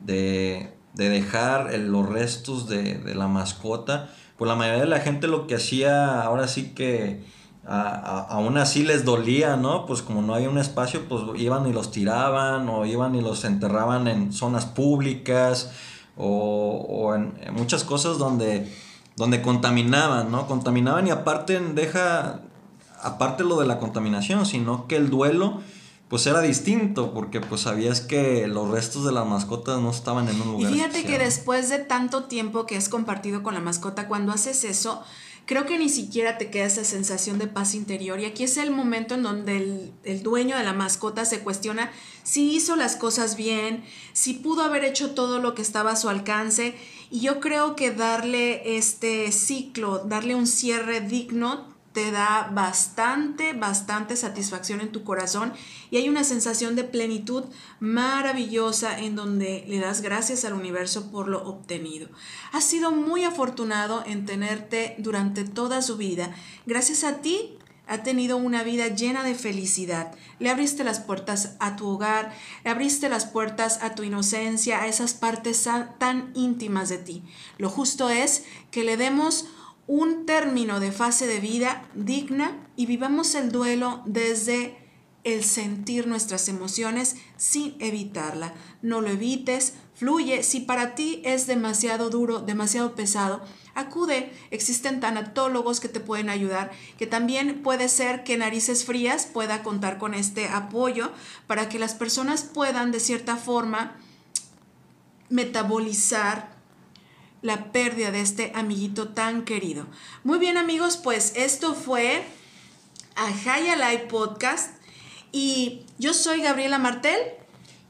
de 0.05 0.79
de 0.99 1.09
dejar 1.09 1.73
los 1.79 2.09
restos 2.09 2.69
de, 2.69 3.15
la 3.15 3.29
mascota, 3.29 4.11
pues 4.37 4.49
la 4.49 4.57
mayoría 4.57 4.83
de 4.83 4.89
la 4.89 5.01
gente 5.01 5.29
lo 5.29 5.47
que 5.47 5.55
hacía 5.55 6.23
ahora 6.23 6.49
sí 6.49 6.75
que 6.75 7.25
aún 7.65 8.57
así 8.57 8.83
les 8.83 9.05
dolía, 9.05 9.57
¿no? 9.57 9.87
Pues 9.87 10.03
como 10.03 10.23
no 10.23 10.35
había 10.35 10.49
un 10.49 10.59
espacio, 10.59 11.07
pues 11.09 11.23
iban 11.37 11.69
y 11.69 11.73
los 11.73 11.93
tiraban 11.93 12.69
o 12.69 12.85
iban 12.85 13.15
y 13.15 13.21
los 13.21 13.45
enterraban 13.45 14.09
en 14.09 14.33
zonas 14.33 14.67
públicas 14.67 15.71
o, 16.19 17.15
en, 17.15 17.35
muchas 17.55 17.85
cosas 17.85 18.19
donde, 18.19 18.71
donde 19.17 19.41
contaminaban, 19.41 20.31
¿no? 20.31 20.47
Contaminaban 20.47 21.07
y 21.07 21.11
aparte 21.11 21.59
deja, 21.61 22.41
aparte 23.01 23.45
lo 23.45 23.59
de 23.61 23.67
la 23.67 23.79
contaminación, 23.79 24.45
sino 24.45 24.87
que 24.87 24.97
el 24.97 25.11
duelo 25.11 25.61
pues 26.09 26.27
era 26.27 26.41
distinto 26.41 27.13
porque 27.13 27.41
pues 27.41 27.63
sabías 27.63 28.01
que 28.01 28.47
los 28.47 28.71
restos 28.71 29.05
de 29.05 29.13
las 29.13 29.27
mascotas 29.27 29.81
no 29.81 29.91
estaban 29.91 30.29
en 30.29 30.41
un 30.41 30.53
lugar. 30.53 30.73
Y 30.73 30.75
fíjate 30.75 31.05
que 31.05 31.19
después 31.19 31.69
de 31.69 31.79
tanto 31.79 32.25
tiempo 32.25 32.65
que 32.65 32.77
has 32.77 32.89
compartido 32.89 33.43
con 33.43 33.55
la 33.55 33.61
mascota, 33.61 34.09
cuando 34.09 34.33
haces 34.33 34.65
eso, 34.65 35.03
creo 35.49 35.65
que 35.65 35.79
ni 35.79 35.89
siquiera 35.89 36.37
te 36.37 36.51
queda 36.51 36.67
esa 36.67 36.85
sensación 36.85 37.39
de 37.39 37.47
paz 37.47 37.75
interior. 37.75 38.21
Y 38.21 38.27
aquí 38.27 38.45
es 38.45 38.59
el 38.59 38.71
momento 38.71 39.15
en 39.15 39.23
donde 39.23 39.91
el, 40.05 40.23
dueño 40.23 40.59
de 40.59 40.63
la 40.63 40.75
mascota 40.75 41.25
se 41.25 41.41
cuestiona 41.41 41.91
si 42.23 42.53
hizo 42.55 42.77
las 42.77 42.97
cosas 42.97 43.35
bien, 43.35 43.83
si 44.13 44.35
pudo 44.35 44.63
haber 44.63 44.85
hecho 44.85 45.13
todo 45.13 45.39
lo 45.39 45.55
que 45.55 45.63
estaba 45.63 45.93
a 45.93 45.97
su 45.97 46.11
alcance. 46.11 46.75
Y 47.11 47.21
yo 47.21 47.41
creo 47.41 47.77
que 47.77 47.91
darle 47.91 48.77
este 48.77 49.33
ciclo, 49.33 50.01
darle 50.01 50.35
un 50.35 50.47
cierre 50.47 51.01
digno, 51.01 51.78
te 51.99 52.13
da 52.13 52.49
bastante, 52.53 53.55
bastante 53.55 54.15
satisfacción 54.15 54.81
en 54.81 54.93
tu 54.93 55.03
corazón 55.03 55.53
y 55.91 55.97
hay 55.97 56.09
una 56.09 56.23
sensación 56.23 56.77
de 56.77 56.85
plenitud 56.85 57.43
maravillosa 57.81 59.01
en 59.01 59.17
donde 59.17 59.65
le 59.67 59.81
das 59.81 60.01
gracias 60.01 60.45
al 60.45 60.53
universo 60.53 61.11
por 61.11 61.27
lo 61.27 61.43
obtenido. 61.43 62.09
Has 62.53 62.63
sido 62.63 62.93
muy 62.93 63.25
afortunado 63.25 64.05
en 64.07 64.27
tenerte 64.27 64.95
durante 64.99 65.43
toda 65.43 65.83
su 65.83 65.97
vida. 65.97 66.33
Gracias 66.67 67.03
a 67.03 67.17
ti 67.17 67.59
ha 67.89 68.05
tenido 68.05 68.37
una 68.37 68.63
vida 68.63 68.87
llena 68.87 69.25
de 69.25 69.35
felicidad. 69.35 70.15
Le 70.39 70.51
abriste 70.51 70.85
las 70.85 71.01
puertas 71.01 71.57
a 71.59 71.75
tu 71.75 71.89
hogar, 71.89 72.33
le 72.63 72.71
abriste 72.71 73.09
las 73.09 73.25
puertas 73.25 73.83
a 73.83 73.97
tu 73.97 74.05
inocencia, 74.05 74.83
a 74.83 74.87
esas 74.87 75.15
partes 75.15 75.67
tan 75.99 76.31
íntimas 76.37 76.91
de 76.91 76.99
ti. 76.99 77.25
Lo 77.57 77.71
justo 77.71 78.09
es 78.09 78.45
que 78.71 78.85
le 78.85 78.97
demos 78.97 79.47
un 79.89 80.27
término 80.27 80.79
de 80.79 80.93
fase 80.93 81.27
de 81.27 81.41
vida 81.41 81.83
digna 81.95 82.57
y 82.77 82.87
vivamos 82.87 83.35
el 83.35 83.51
duelo 83.51 84.03
desde 84.05 84.77
el 85.25 85.43
sentir 85.43 86.07
nuestras 86.07 86.49
emociones 86.49 87.17
sin 87.37 87.75
evitarla. 87.81 88.55
No 88.83 89.01
lo 89.01 89.09
evites, 89.09 89.75
fluye. 89.95 90.43
Si 90.43 90.61
para 90.61 90.95
ti 90.95 91.23
es 91.25 91.47
demasiado 91.47 92.11
duro, 92.11 92.41
demasiado 92.41 92.95
pesado, 92.95 93.43
acude. 93.75 94.31
Existen 94.51 95.01
tanatólogos 95.01 95.81
que 95.81 95.89
te 95.89 96.01
pueden 96.01 96.29
ayudar, 96.29 96.71
que 96.99 97.07
también 97.07 97.63
puede 97.63 97.89
ser 97.89 98.25
que 98.25 98.37
Narices 98.37 98.85
Frías 98.85 99.27
pueda 99.27 99.63
contar 99.63 99.99
con 99.99 100.13
este 100.13 100.49
apoyo 100.49 101.13
para 101.47 101.71
que 101.71 101.79
las 101.79 101.95
personas 101.95 102.43
puedan 102.43 102.93
de 102.93 103.01
cierta 103.01 103.37
forma 103.37 103.97
metabolizar 105.31 106.58
la 107.43 107.73
pérdida 107.73 108.11
de 108.11 108.21
este 108.21 108.53
amiguito 108.55 109.09
tan 109.09 109.45
querido. 109.45 109.87
Muy 110.25 110.39
bien 110.39 110.57
amigos, 110.57 110.97
pues 110.97 111.33
esto 111.37 111.75
fue 111.75 112.25
a 113.17 113.33
High 113.33 113.77
Live 113.77 114.07
Podcast 114.09 114.75
y 115.33 115.83
yo 115.99 116.15
soy 116.15 116.43
Gabriela 116.43 116.79
Martel. 116.79 117.19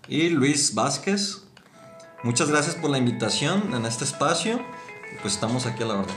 Y 0.08 0.30
Luis 0.30 0.74
Vázquez. 0.74 1.42
Muchas 2.22 2.50
gracias 2.50 2.74
por 2.74 2.90
la 2.90 2.98
invitación 2.98 3.74
en 3.74 3.84
este 3.84 4.04
espacio. 4.04 4.64
Pues 5.22 5.34
estamos 5.34 5.66
aquí 5.66 5.82
a 5.82 5.86
la 5.86 5.94
orden. 5.94 6.16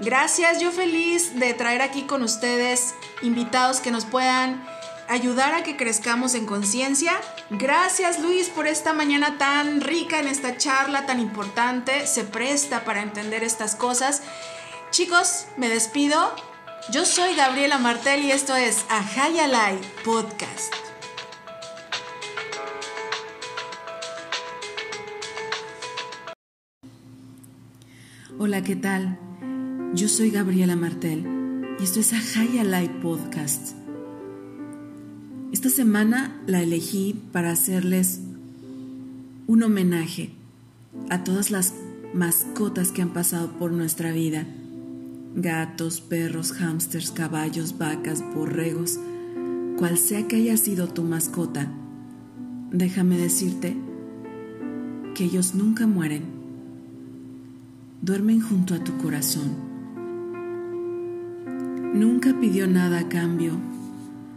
Gracias, 0.00 0.60
yo 0.60 0.72
feliz 0.72 1.38
de 1.38 1.54
traer 1.54 1.82
aquí 1.82 2.02
con 2.02 2.22
ustedes 2.22 2.94
invitados 3.20 3.80
que 3.80 3.90
nos 3.90 4.04
puedan 4.04 4.64
ayudar 5.08 5.54
a 5.54 5.62
que 5.62 5.76
crezcamos 5.76 6.34
en 6.34 6.46
conciencia. 6.46 7.12
Gracias 7.58 8.18
Luis 8.18 8.48
por 8.48 8.66
esta 8.66 8.94
mañana 8.94 9.36
tan 9.36 9.82
rica 9.82 10.18
en 10.18 10.26
esta 10.26 10.56
charla 10.56 11.04
tan 11.04 11.20
importante. 11.20 12.06
Se 12.06 12.24
presta 12.24 12.84
para 12.84 13.02
entender 13.02 13.44
estas 13.44 13.74
cosas. 13.74 14.22
Chicos, 14.90 15.46
me 15.58 15.68
despido. 15.68 16.34
Yo 16.90 17.04
soy 17.04 17.34
Gabriela 17.34 17.76
Martel 17.76 18.24
y 18.24 18.30
esto 18.30 18.56
es 18.56 18.86
Ajayalai 18.88 19.78
Podcast. 20.02 20.72
Hola, 28.38 28.62
¿qué 28.62 28.76
tal? 28.76 29.18
Yo 29.92 30.08
soy 30.08 30.30
Gabriela 30.30 30.74
Martel 30.74 31.76
y 31.78 31.84
esto 31.84 32.00
es 32.00 32.14
Ajayalai 32.14 32.88
Podcast. 33.02 33.81
Esta 35.52 35.68
semana 35.68 36.34
la 36.46 36.62
elegí 36.62 37.14
para 37.30 37.50
hacerles 37.50 38.20
un 39.46 39.62
homenaje 39.62 40.30
a 41.10 41.24
todas 41.24 41.50
las 41.50 41.74
mascotas 42.14 42.90
que 42.90 43.02
han 43.02 43.12
pasado 43.12 43.52
por 43.58 43.70
nuestra 43.70 44.12
vida. 44.12 44.46
Gatos, 45.36 46.00
perros, 46.00 46.52
hámsters, 46.52 47.10
caballos, 47.10 47.76
vacas, 47.76 48.24
borregos, 48.34 48.98
cual 49.76 49.98
sea 49.98 50.26
que 50.26 50.36
haya 50.36 50.56
sido 50.56 50.88
tu 50.88 51.02
mascota, 51.02 51.70
déjame 52.70 53.18
decirte 53.18 53.76
que 55.14 55.24
ellos 55.24 55.54
nunca 55.54 55.86
mueren, 55.86 56.22
duermen 58.00 58.40
junto 58.40 58.72
a 58.72 58.82
tu 58.82 58.96
corazón. 58.96 59.50
Nunca 61.92 62.40
pidió 62.40 62.66
nada 62.66 63.00
a 63.00 63.08
cambio, 63.10 63.58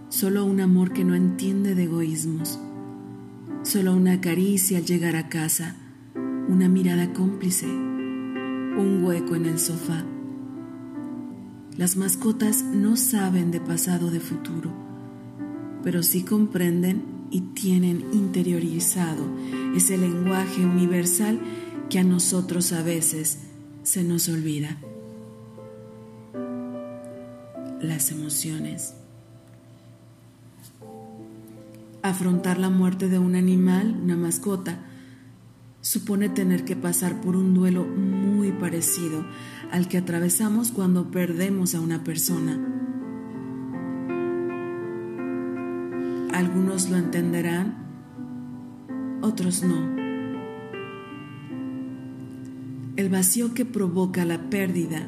solo 0.09 0.45
un 0.45 0.61
amor 0.61 0.93
que 0.93 1.03
no 1.03 1.15
entiende 1.15 1.75
de 1.75 1.83
egoísmos, 1.83 2.59
solo 3.63 3.93
una 3.93 4.21
caricia 4.21 4.77
al 4.77 4.85
llegar 4.85 5.15
a 5.15 5.29
casa, 5.29 5.75
una 6.47 6.69
mirada 6.69 7.13
cómplice, 7.13 7.67
un 7.67 9.01
hueco 9.03 9.35
en 9.35 9.45
el 9.45 9.59
sofá 9.59 10.03
las 11.77 11.97
mascotas 11.97 12.63
no 12.63 12.95
saben 12.95 13.51
de 13.51 13.59
pasado 13.59 14.09
de 14.09 14.21
futuro, 14.21 14.71
pero 15.83 16.03
sí 16.03 16.23
comprenden 16.23 17.03
y 17.31 17.41
tienen 17.41 18.05
interiorizado 18.13 19.25
ese 19.75 19.97
lenguaje 19.97 20.65
universal 20.65 21.37
que 21.89 21.99
a 21.99 22.05
nosotros 22.05 22.71
a 22.71 22.81
veces 22.81 23.39
se 23.83 24.05
nos 24.05 24.29
olvida. 24.29 24.77
Las 27.81 28.09
emociones. 28.11 28.93
Afrontar 32.05 32.59
la 32.59 32.69
muerte 32.69 33.09
de 33.09 33.17
un 33.17 33.33
animal, 33.33 33.99
una 33.99 34.15
mascota, 34.15 34.77
supone 35.81 36.29
tener 36.29 36.63
que 36.63 36.75
pasar 36.75 37.19
por 37.19 37.35
un 37.35 37.55
duelo 37.55 37.83
muy 37.83 38.51
parecido 38.51 39.25
al 39.71 39.87
que 39.87 39.97
atravesamos 39.97 40.69
cuando 40.69 41.09
perdemos 41.09 41.73
a 41.73 41.81
una 41.81 42.03
persona. 42.03 42.59
Algunos 46.31 46.91
lo 46.91 46.97
entenderán, 46.97 47.73
otros 49.23 49.63
no. 49.63 49.95
El 52.97 53.09
vacío 53.09 53.55
que 53.55 53.65
provoca 53.65 54.25
la 54.25 54.47
pérdida 54.51 55.07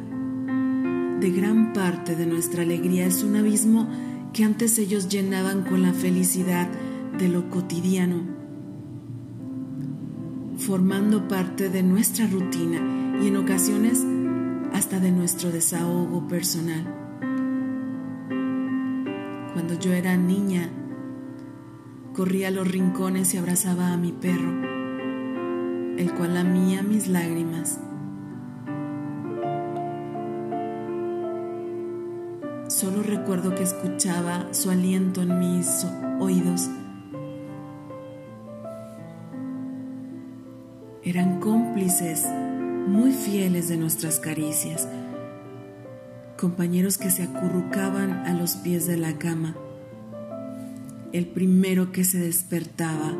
de 1.20 1.30
gran 1.30 1.74
parte 1.74 2.16
de 2.16 2.26
nuestra 2.26 2.64
alegría 2.64 3.06
es 3.06 3.24
un 3.24 3.36
abismo 3.36 3.88
que 4.34 4.44
antes 4.44 4.80
ellos 4.80 5.10
llenaban 5.10 5.62
con 5.64 5.84
la 5.84 5.94
felicidad 5.94 6.68
de 7.18 7.28
lo 7.30 7.50
cotidiano 7.50 8.38
formando 10.58 11.28
parte 11.28 11.70
de 11.70 11.84
nuestra 11.84 12.26
rutina 12.28 12.80
y 13.22 13.28
en 13.28 13.38
ocasiones 13.38 14.04
hasta 14.74 15.00
de 15.00 15.12
nuestro 15.12 15.52
desahogo 15.52 16.28
personal. 16.28 16.84
Cuando 19.54 19.80
yo 19.80 19.94
era 19.94 20.18
niña, 20.18 20.70
corría 22.14 22.50
a 22.50 22.52
los 22.52 22.70
rincones 22.70 23.34
y 23.34 23.38
abrazaba 23.38 23.94
a 23.94 23.98
mi 23.98 24.12
perro, 24.12 24.52
el 25.98 26.14
cual 26.16 26.34
lamía 26.34 26.82
mis 26.84 27.08
lágrimas. 27.08 27.80
Solo 32.68 33.04
recuerdo 33.04 33.56
que 33.56 33.64
escuchaba 33.64 34.48
su 34.52 34.70
aliento 34.70 35.22
en 35.22 35.40
mis 35.40 35.77
eran 41.10 41.40
cómplices 41.40 42.26
muy 42.86 43.14
fieles 43.14 43.70
de 43.70 43.78
nuestras 43.78 44.20
caricias, 44.20 44.90
compañeros 46.38 46.98
que 46.98 47.12
se 47.12 47.24
acurrucaban 47.24 48.12
a 48.28 48.34
los 48.34 48.58
pies 48.58 48.88
de 48.88 48.98
la 48.98 49.14
cama, 49.14 49.56
el 51.14 51.26
primero 51.28 51.94
que 51.94 52.04
se 52.04 52.20
despertaba 52.20 53.14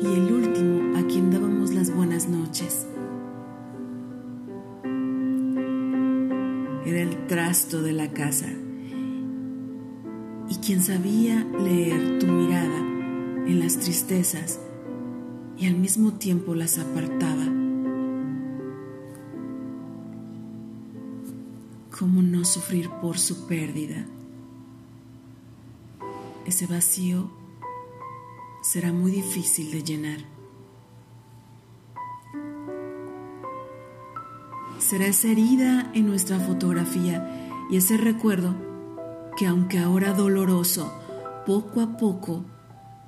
y 0.00 0.06
el 0.06 0.32
último 0.32 0.96
a 0.96 1.06
quien 1.06 1.30
dábamos 1.30 1.74
las 1.74 1.94
buenas 1.94 2.26
noches. 2.26 2.86
Era 6.86 7.02
el 7.02 7.26
trasto 7.26 7.82
de 7.82 7.92
la 7.92 8.12
casa 8.12 8.48
y 10.48 10.54
quien 10.56 10.80
sabía 10.80 11.46
leer 11.58 12.18
tu 12.18 12.28
mirada 12.28 12.78
en 13.46 13.60
las 13.60 13.76
tristezas 13.78 14.58
y 15.64 15.66
al 15.66 15.76
mismo 15.76 16.12
tiempo 16.12 16.54
las 16.54 16.76
apartaba. 16.76 17.46
¿Cómo 21.98 22.20
no 22.20 22.44
sufrir 22.44 22.90
por 23.00 23.18
su 23.18 23.46
pérdida? 23.46 24.04
Ese 26.44 26.66
vacío 26.66 27.30
será 28.60 28.92
muy 28.92 29.10
difícil 29.10 29.70
de 29.70 29.82
llenar. 29.82 30.18
Será 34.78 35.06
esa 35.06 35.28
herida 35.28 35.90
en 35.94 36.06
nuestra 36.06 36.40
fotografía 36.40 37.66
y 37.70 37.78
ese 37.78 37.96
recuerdo 37.96 38.54
que 39.38 39.46
aunque 39.46 39.78
ahora 39.78 40.12
doloroso, 40.12 40.92
poco 41.46 41.80
a 41.80 41.96
poco 41.96 42.44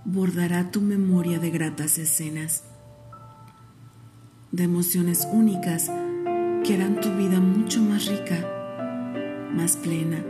bordará 0.07 0.71
tu 0.71 0.81
memoria 0.81 1.41
de 1.41 1.51
gratas 1.51 1.99
escenas, 1.99 2.63
de 4.53 4.63
emociones 4.63 5.27
únicas 5.33 5.91
que 6.65 6.75
harán 6.75 7.01
tu 7.01 7.11
vida 7.17 7.41
mucho 7.41 7.83
más 7.83 8.07
rica, 8.07 8.39
más 9.53 9.77
plena. 9.77 10.25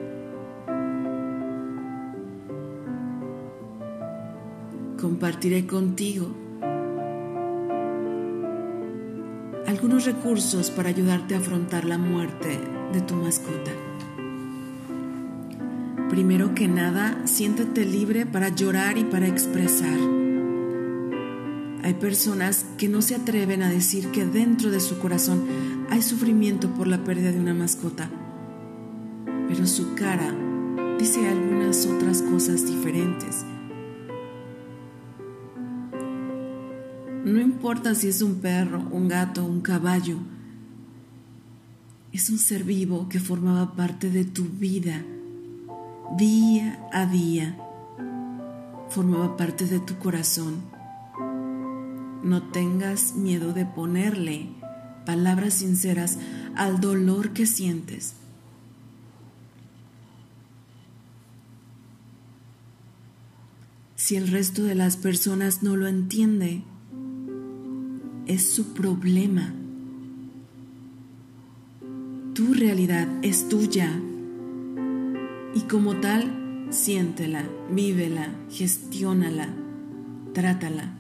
Compartiré 4.99 5.67
contigo 5.67 6.35
algunos 9.67 10.07
recursos 10.07 10.71
para 10.71 10.89
ayudarte 10.89 11.35
a 11.35 11.39
afrontar 11.39 11.85
la 11.85 11.99
muerte 11.99 12.59
de 12.95 13.01
tu 13.03 13.15
mascota. 13.15 13.86
Primero 16.17 16.55
que 16.55 16.67
nada, 16.67 17.27
siéntate 17.27 17.85
libre 17.85 18.25
para 18.25 18.49
llorar 18.49 18.97
y 18.97 19.05
para 19.05 19.29
expresar. 19.29 19.99
Hay 21.83 21.93
personas 22.01 22.65
que 22.79 22.89
no 22.89 23.03
se 23.03 23.17
atreven 23.17 23.63
a 23.63 23.69
decir 23.69 24.11
que 24.13 24.25
dentro 24.25 24.71
de 24.71 24.81
su 24.81 24.99
corazón 24.99 25.45
hay 25.91 26.01
sufrimiento 26.01 26.73
por 26.73 26.87
la 26.87 27.05
pérdida 27.05 27.33
de 27.33 27.39
una 27.39 27.53
mascota, 27.53 28.09
pero 29.47 29.67
su 29.67 29.95
cara 29.95 30.35
dice 30.99 31.29
algunas 31.29 31.85
otras 31.85 32.23
cosas 32.23 32.67
diferentes. 32.67 33.45
No 37.27 37.39
importa 37.39 37.95
si 37.95 38.09
es 38.09 38.23
un 38.23 38.37
perro, 38.37 38.89
un 38.91 39.09
gato, 39.09 39.45
un 39.45 39.61
caballo, 39.61 40.17
es 42.11 42.31
un 42.31 42.39
ser 42.39 42.65
vivo 42.65 43.07
que 43.11 43.21
formaba 43.21 43.77
parte 43.77 44.09
de 44.09 44.25
tu 44.25 44.45
vida 44.45 45.05
día 46.15 46.79
a 46.93 47.07
día. 47.07 47.57
Formaba 48.91 49.37
parte 49.37 49.67
de 49.67 49.81
tu 49.81 49.99
corazón. 49.99 50.63
No 52.23 52.43
tengas 52.51 53.15
miedo 53.15 53.53
de 53.53 53.67
ponerle 53.67 54.49
palabras 55.05 55.55
sinceras 55.55 56.19
al 56.55 56.81
dolor 56.81 57.31
que 57.31 57.47
sientes. 57.47 58.15
Si 63.97 64.17
el 64.17 64.29
resto 64.29 64.63
de 64.63 64.75
las 64.75 64.97
personas 64.97 65.63
no 65.63 65.77
lo 65.77 65.89
entiende, 65.89 66.63
es 68.27 68.51
su 68.51 68.75
problema. 68.75 69.53
Tu 72.35 72.55
realidad 72.55 73.09
es 73.23 73.49
tuya 73.49 74.01
y 75.57 75.61
como 75.63 75.97
tal, 75.97 76.67
siéntela, 76.69 77.49
vívela, 77.71 78.29
gestiónala, 78.51 79.49
trátala. 80.35 80.99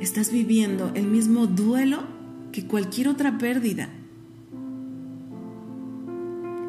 Estás 0.00 0.30
viviendo 0.30 0.92
el 0.94 1.06
mismo 1.06 1.46
duelo 1.46 2.02
que 2.52 2.66
cualquier 2.66 3.08
otra 3.08 3.38
pérdida. 3.38 3.88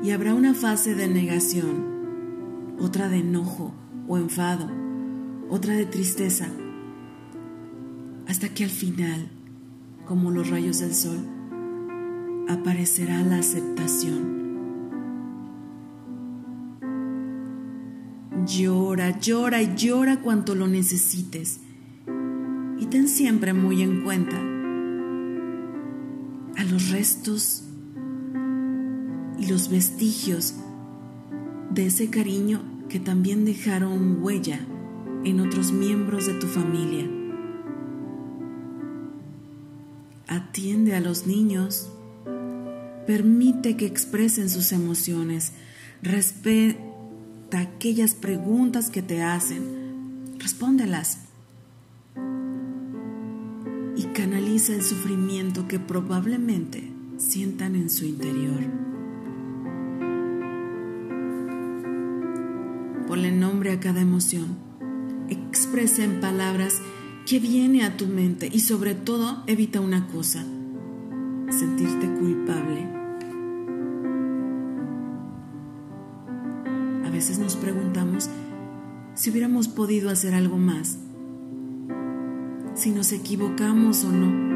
Y 0.01 0.11
habrá 0.11 0.33
una 0.35 0.53
fase 0.53 0.95
de 0.95 1.09
negación 1.09 2.77
otra 2.79 3.09
de 3.09 3.17
enojo 3.17 3.73
o 4.07 4.17
enfado, 4.17 4.69
otra 5.49 5.73
de 5.73 5.85
tristeza, 5.85 6.47
hasta 8.25 8.47
que 8.53 8.63
al 8.63 8.69
final, 8.69 9.27
como 10.05 10.31
los 10.31 10.49
rayos 10.49 10.79
del 10.79 10.95
sol, 10.95 11.38
aparecerá 12.49 13.21
la 13.21 13.37
aceptación. 13.37 14.39
Llora, 18.47 19.19
llora 19.19 19.61
y 19.61 19.75
llora 19.75 20.21
cuanto 20.21 20.55
lo 20.55 20.67
necesites. 20.67 21.61
Y 22.79 22.87
ten 22.87 23.07
siempre 23.07 23.53
muy 23.53 23.83
en 23.83 24.03
cuenta 24.03 24.35
a 26.57 26.63
los 26.63 26.89
restos 26.89 27.65
y 29.37 29.47
los 29.47 29.69
vestigios 29.69 30.55
de 31.69 31.85
ese 31.85 32.09
cariño 32.09 32.61
que 32.89 32.99
también 32.99 33.45
dejaron 33.45 34.23
huella 34.23 34.59
en 35.23 35.39
otros 35.39 35.71
miembros 35.71 36.25
de 36.25 36.33
tu 36.33 36.47
familia. 36.47 37.07
Atiende 40.27 40.95
a 40.95 40.99
los 40.99 41.27
niños, 41.27 41.91
permite 43.09 43.75
que 43.75 43.87
expresen 43.87 44.51
sus 44.51 44.71
emociones, 44.71 45.53
respeta 46.03 46.77
aquellas 47.53 48.13
preguntas 48.13 48.91
que 48.91 49.01
te 49.01 49.23
hacen, 49.23 50.37
respóndelas 50.37 51.21
y 53.95 54.03
canaliza 54.13 54.75
el 54.75 54.83
sufrimiento 54.83 55.67
que 55.67 55.79
probablemente 55.79 56.87
sientan 57.17 57.75
en 57.75 57.89
su 57.89 58.05
interior. 58.05 58.59
Ponle 63.07 63.31
nombre 63.31 63.71
a 63.71 63.79
cada 63.79 64.01
emoción. 64.01 64.55
Expresa 65.29 66.03
en 66.03 66.21
palabras 66.21 66.79
que 67.25 67.39
viene 67.39 67.83
a 67.85 67.97
tu 67.97 68.05
mente 68.05 68.51
y 68.53 68.59
sobre 68.59 68.93
todo 68.93 69.43
evita 69.47 69.81
una 69.81 70.05
cosa, 70.09 70.45
sentirte 71.49 72.07
culpable. 72.19 72.98
Veces 77.19 77.37
nos 77.37 77.57
preguntamos 77.57 78.29
si 79.13 79.29
hubiéramos 79.29 79.67
podido 79.67 80.09
hacer 80.09 80.33
algo 80.33 80.57
más, 80.57 80.97
si 82.75 82.91
nos 82.91 83.11
equivocamos 83.11 84.05
o 84.05 84.09
no. 84.13 84.47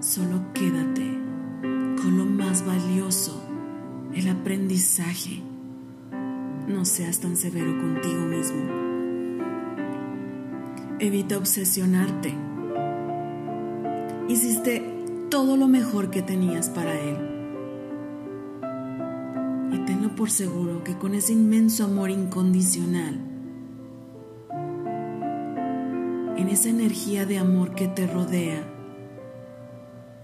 Solo 0.00 0.40
quédate 0.54 1.18
con 2.00 2.16
lo 2.16 2.24
más 2.24 2.64
valioso 2.64 3.46
el 4.14 4.30
aprendizaje. 4.30 5.42
No 6.66 6.86
seas 6.86 7.20
tan 7.20 7.36
severo 7.36 7.78
contigo 7.78 8.22
mismo. 8.22 8.62
Evita 10.98 11.36
obsesionarte. 11.36 12.34
Hiciste 14.30 14.82
todo 15.28 15.58
lo 15.58 15.68
mejor 15.68 16.08
que 16.08 16.22
tenías 16.22 16.70
para 16.70 16.98
él. 16.98 17.31
Por 20.22 20.30
seguro 20.30 20.84
que 20.84 20.96
con 20.96 21.16
ese 21.16 21.32
inmenso 21.32 21.82
amor 21.82 22.08
incondicional, 22.08 23.18
en 26.36 26.48
esa 26.48 26.68
energía 26.68 27.26
de 27.26 27.38
amor 27.38 27.74
que 27.74 27.88
te 27.88 28.06
rodea, 28.06 28.62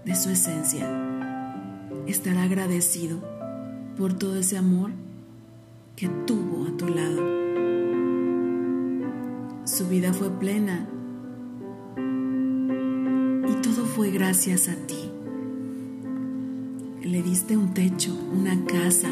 de 0.05 0.15
su 0.15 0.29
esencia, 0.29 0.87
estará 2.07 2.43
agradecido 2.43 3.19
por 3.97 4.13
todo 4.13 4.37
ese 4.37 4.57
amor 4.57 4.91
que 5.97 6.07
tuvo 6.07 6.67
a 6.67 6.77
tu 6.77 6.87
lado. 6.87 7.21
Su 9.65 9.89
vida 9.89 10.13
fue 10.13 10.29
plena 10.29 10.87
y 13.49 13.61
todo 13.61 13.83
fue 13.83 14.11
gracias 14.11 14.69
a 14.69 14.75
ti. 14.75 15.11
Le 17.03 17.21
diste 17.21 17.57
un 17.57 17.73
techo, 17.73 18.17
una 18.33 18.63
casa, 18.63 19.09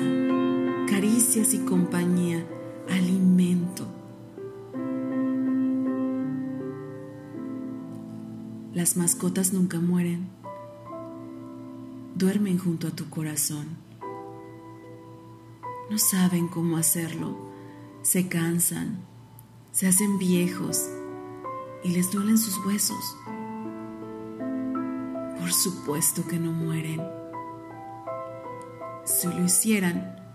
caricias 0.89 1.53
y 1.53 1.59
compañía, 1.59 2.45
alimento. 2.89 3.85
Las 8.73 8.97
mascotas 8.97 9.53
nunca 9.53 9.79
mueren, 9.79 10.29
duermen 12.15 12.57
junto 12.57 12.88
a 12.88 12.91
tu 12.91 13.09
corazón 13.09 13.88
no 15.89 15.97
saben 15.97 16.49
cómo 16.49 16.75
hacerlo, 16.77 17.38
se 18.01 18.27
cansan, 18.27 18.99
se 19.71 19.88
hacen 19.88 20.17
viejos 20.17 20.85
y 21.83 21.89
les 21.89 22.11
duelen 22.11 22.38
sus 22.38 22.57
huesos. 22.65 23.17
Por 25.39 25.53
supuesto 25.53 26.27
que 26.27 26.39
no 26.39 26.51
mueren. 26.51 27.01
Si 29.05 29.27
lo 29.27 29.45
hicieran, 29.45 30.26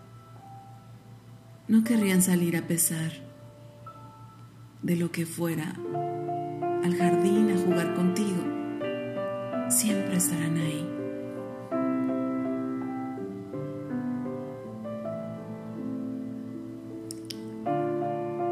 no 1.68 1.84
querrían 1.84 2.22
salir 2.22 2.56
a 2.56 2.66
pesar 2.66 3.12
de 4.82 4.96
lo 4.96 5.12
que 5.12 5.26
fuera 5.26 5.74
al 6.82 6.96
jardín 6.96 7.50
a 7.50 7.58
jugar 7.58 7.94
contigo. 7.94 8.42
Siempre 9.68 10.16
estarán 10.16 10.56
ahí. 10.56 10.88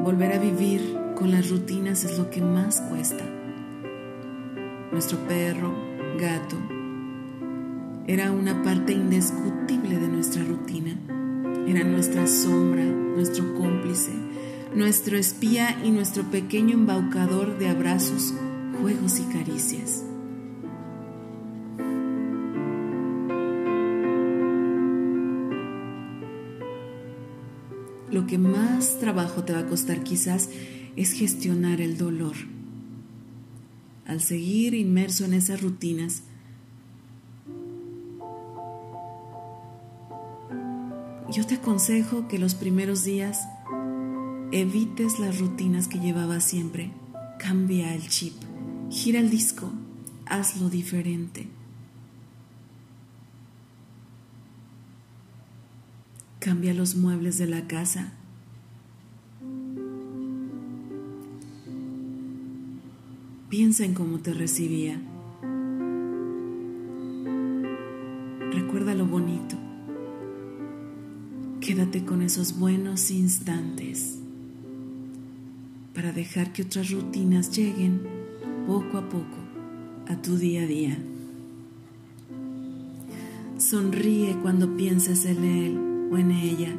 Volver 0.03 0.33
a 0.33 0.39
vivir 0.39 0.97
con 1.17 1.33
las 1.33 1.51
rutinas 1.51 2.05
es 2.05 2.17
lo 2.17 2.31
que 2.31 2.41
más 2.41 2.81
cuesta. 2.83 3.25
Nuestro 4.93 5.19
perro, 5.27 5.75
gato, 6.19 6.57
era 8.07 8.31
una 8.31 8.63
parte 8.63 8.93
indiscutible 8.93 9.99
de 9.99 10.09
nuestra 10.09 10.43
rutina. 10.45 10.97
Era 11.67 11.85
nuestra 11.85 12.27
sombra, 12.27 12.85
nuestro 12.85 13.55
cómplice, 13.55 14.13
nuestro 14.75 15.17
espía 15.17 15.79
y 15.85 15.91
nuestro 15.91 16.25
pequeño 16.25 16.75
embaucador 16.75 17.59
de 17.59 17.69
abrazos, 17.69 18.35
juegos 18.81 19.21
y 19.21 19.25
caricias. 19.33 20.05
lo 28.11 28.27
que 28.27 28.39
más 28.39 28.99
trabajo 28.99 29.45
te 29.45 29.53
va 29.53 29.61
a 29.61 29.67
costar 29.67 30.03
quizás 30.03 30.51
es 30.97 31.13
gestionar 31.13 31.81
el 31.81 31.97
dolor. 31.97 32.35
Al 34.05 34.21
seguir 34.21 34.75
inmerso 34.75 35.25
en 35.25 35.35
esas 35.35 35.63
rutinas, 35.63 36.25
yo 41.33 41.47
te 41.47 41.57
aconsejo 41.57 42.27
que 42.27 42.39
los 42.39 42.55
primeros 42.55 43.05
días 43.05 43.47
evites 44.51 45.21
las 45.21 45.39
rutinas 45.39 45.87
que 45.87 46.01
llevabas 46.01 46.45
siempre. 46.45 46.91
Cambia 47.39 47.95
el 47.95 48.09
chip, 48.09 48.35
gira 48.91 49.21
el 49.21 49.31
disco, 49.31 49.71
hazlo 50.27 50.69
diferente. 50.69 51.47
Cambia 56.41 56.75
los 56.75 56.97
muebles 56.97 57.39
de 57.39 57.47
la 57.47 57.67
casa. 57.69 58.13
Piensa 63.49 63.85
en 63.85 63.95
cómo 63.95 64.19
te 64.19 64.33
recibía. 64.33 65.01
Quédate 71.91 72.07
con 72.07 72.23
esos 72.23 72.57
buenos 72.57 73.11
instantes 73.11 74.21
para 75.93 76.13
dejar 76.13 76.53
que 76.53 76.63
otras 76.63 76.93
rutinas 76.93 77.51
lleguen 77.51 78.03
poco 78.65 78.97
a 78.97 79.09
poco 79.09 79.39
a 80.07 80.15
tu 80.23 80.37
día 80.37 80.63
a 80.63 80.67
día. 80.67 80.97
Sonríe 83.59 84.37
cuando 84.41 84.77
pienses 84.77 85.25
en 85.25 85.43
él 85.43 86.09
o 86.13 86.17
en 86.17 86.31
ella. 86.31 86.73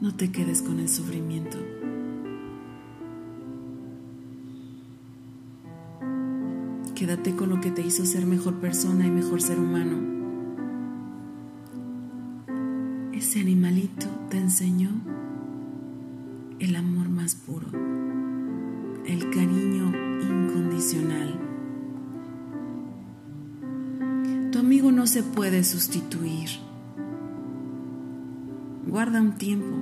No 0.00 0.14
te 0.14 0.30
quedes 0.30 0.62
con 0.62 0.78
el 0.78 0.88
sufrimiento. 0.88 1.58
Quédate 6.94 7.34
con 7.34 7.50
lo 7.50 7.60
que 7.60 7.72
te 7.72 7.82
hizo 7.82 8.06
ser 8.06 8.24
mejor 8.24 8.60
persona 8.60 9.04
y 9.04 9.10
mejor 9.10 9.42
ser 9.42 9.58
humano. 9.58 10.19
Puro, 17.34 17.66
el 19.06 19.30
cariño 19.30 19.92
incondicional. 20.22 21.38
Tu 24.52 24.58
amigo 24.58 24.92
no 24.92 25.06
se 25.06 25.22
puede 25.22 25.64
sustituir. 25.64 26.48
Guarda 28.86 29.20
un 29.20 29.38
tiempo. 29.38 29.76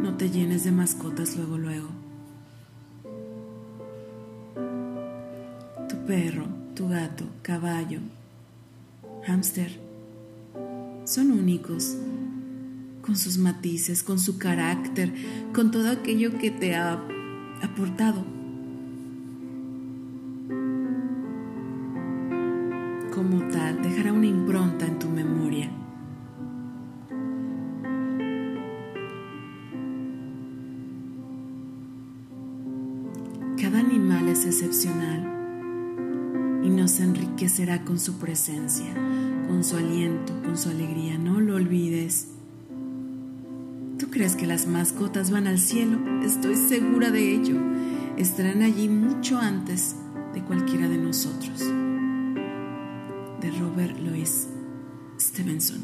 No 0.00 0.16
te 0.16 0.30
llenes 0.30 0.64
de 0.64 0.72
mascotas 0.72 1.36
luego, 1.36 1.58
luego. 1.58 1.88
Tu 5.88 5.96
perro, 6.06 6.46
tu 6.74 6.88
gato, 6.88 7.24
caballo, 7.42 8.00
hámster 9.26 9.84
son 11.04 11.32
únicos 11.32 11.96
con 13.04 13.16
sus 13.16 13.36
matices, 13.36 14.02
con 14.02 14.18
su 14.18 14.38
carácter, 14.38 15.12
con 15.52 15.70
todo 15.70 15.90
aquello 15.90 16.38
que 16.38 16.50
te 16.50 16.74
ha 16.74 16.98
aportado. 17.62 18.24
Como 23.14 23.46
tal, 23.48 23.82
dejará 23.82 24.12
una 24.12 24.26
impronta 24.26 24.86
en 24.86 24.98
tu 24.98 25.08
memoria. 25.08 25.70
Cada 33.60 33.80
animal 33.80 34.28
es 34.28 34.46
excepcional 34.46 35.34
y 36.64 36.70
nos 36.70 37.00
enriquecerá 37.00 37.84
con 37.84 37.98
su 37.98 38.14
presencia, 38.14 38.94
con 39.46 39.62
su 39.62 39.76
aliento, 39.76 40.32
con 40.42 40.56
su 40.56 40.70
alegría. 40.70 41.18
No 41.18 41.40
lo 41.40 41.56
olvides 41.56 41.93
las 44.54 44.68
mascotas 44.68 45.32
van 45.32 45.48
al 45.48 45.58
cielo? 45.58 45.98
Estoy 46.22 46.54
segura 46.54 47.10
de 47.10 47.34
ello. 47.34 47.56
Estarán 48.16 48.62
allí 48.62 48.88
mucho 48.88 49.36
antes 49.36 49.96
de 50.32 50.44
cualquiera 50.44 50.88
de 50.88 50.96
nosotros. 50.96 51.58
De 53.40 53.50
Robert 53.58 53.98
Louis 53.98 54.46
Stevenson. 55.18 55.82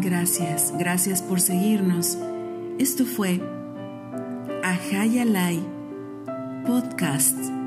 Gracias, 0.00 0.72
gracias 0.78 1.22
por 1.22 1.40
seguirnos. 1.40 2.16
Esto 2.78 3.04
fue 3.04 3.40
Ahayalai 4.62 5.60
Podcast. 6.64 7.61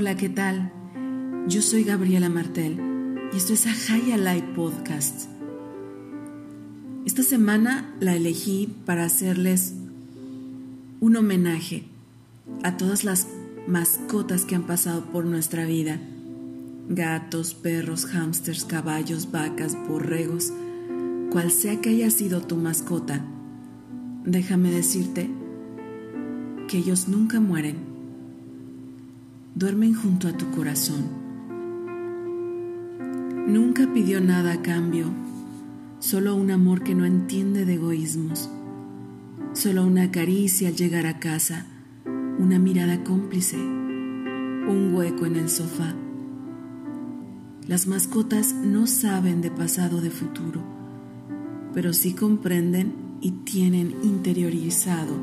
Hola, 0.00 0.16
¿qué 0.16 0.30
tal? 0.30 0.72
Yo 1.46 1.60
soy 1.60 1.84
Gabriela 1.84 2.30
Martel 2.30 2.80
y 3.34 3.36
esto 3.36 3.52
es 3.52 3.66
Ajaya 3.66 4.16
Live 4.16 4.54
Podcast. 4.56 5.28
Esta 7.04 7.22
semana 7.22 7.94
la 8.00 8.16
elegí 8.16 8.74
para 8.86 9.04
hacerles 9.04 9.74
un 11.00 11.16
homenaje 11.16 11.84
a 12.62 12.78
todas 12.78 13.04
las 13.04 13.28
mascotas 13.66 14.46
que 14.46 14.54
han 14.54 14.62
pasado 14.62 15.04
por 15.12 15.26
nuestra 15.26 15.66
vida. 15.66 16.00
Gatos, 16.88 17.52
perros, 17.52 18.06
hámsters, 18.06 18.64
caballos, 18.64 19.30
vacas, 19.30 19.76
borregos, 19.86 20.50
cual 21.30 21.50
sea 21.50 21.82
que 21.82 21.90
haya 21.90 22.10
sido 22.10 22.40
tu 22.40 22.56
mascota, 22.56 23.22
déjame 24.24 24.70
decirte 24.70 25.28
que 26.68 26.78
ellos 26.78 27.06
nunca 27.06 27.38
mueren 27.38 27.89
duermen 29.54 29.94
junto 29.94 30.28
a 30.28 30.32
tu 30.32 30.50
corazón. 30.50 31.04
Nunca 33.46 33.92
pidió 33.92 34.20
nada 34.20 34.52
a 34.52 34.62
cambio, 34.62 35.06
solo 35.98 36.36
un 36.36 36.50
amor 36.50 36.84
que 36.84 36.94
no 36.94 37.04
entiende 37.04 37.64
de 37.64 37.74
egoísmos, 37.74 38.48
solo 39.52 39.84
una 39.84 40.10
caricia 40.12 40.68
al 40.68 40.76
llegar 40.76 41.06
a 41.06 41.18
casa, 41.18 41.66
una 42.38 42.58
mirada 42.58 43.02
cómplice, 43.02 43.56
un 43.56 44.92
hueco 44.94 45.26
en 45.26 45.36
el 45.36 45.48
sofá. 45.48 45.94
Las 47.66 47.86
mascotas 47.86 48.54
no 48.54 48.86
saben 48.86 49.42
de 49.42 49.50
pasado 49.50 50.00
de 50.00 50.10
futuro, 50.10 50.62
pero 51.74 51.92
sí 51.92 52.14
comprenden 52.14 52.94
y 53.20 53.32
tienen 53.32 53.96
interiorizado 54.02 55.14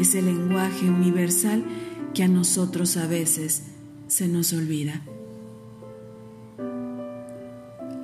ese 0.00 0.22
lenguaje 0.22 0.88
universal 0.88 1.64
que 2.14 2.22
a 2.22 2.28
nosotros 2.28 2.96
a 2.96 3.06
veces 3.06 3.73
se 4.14 4.28
nos 4.28 4.52
olvida. 4.52 5.00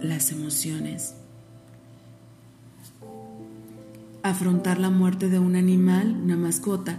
Las 0.03 0.33
emociones. 0.33 1.15
Afrontar 4.25 4.81
la 4.81 4.91
muerte 4.91 5.29
de 5.29 5.39
un 5.39 5.55
animal, 5.55 6.19
una 6.21 6.37
mascota, 6.37 6.99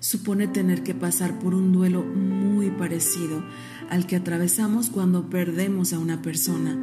supone 0.00 0.48
tener 0.48 0.82
que 0.82 0.94
pasar 0.94 1.38
por 1.38 1.54
un 1.54 1.70
duelo 1.70 2.02
muy 2.02 2.70
parecido 2.70 3.44
al 3.90 4.06
que 4.06 4.16
atravesamos 4.16 4.88
cuando 4.88 5.28
perdemos 5.28 5.92
a 5.92 5.98
una 5.98 6.22
persona. 6.22 6.78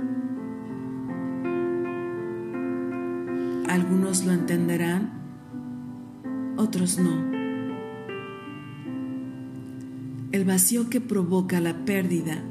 Algunos 3.68 4.24
lo 4.26 4.32
entenderán, 4.32 5.12
otros 6.56 7.00
no. 7.00 7.35
El 10.36 10.44
vacío 10.44 10.90
que 10.90 11.00
provoca 11.00 11.62
la 11.62 11.86
pérdida 11.86 12.44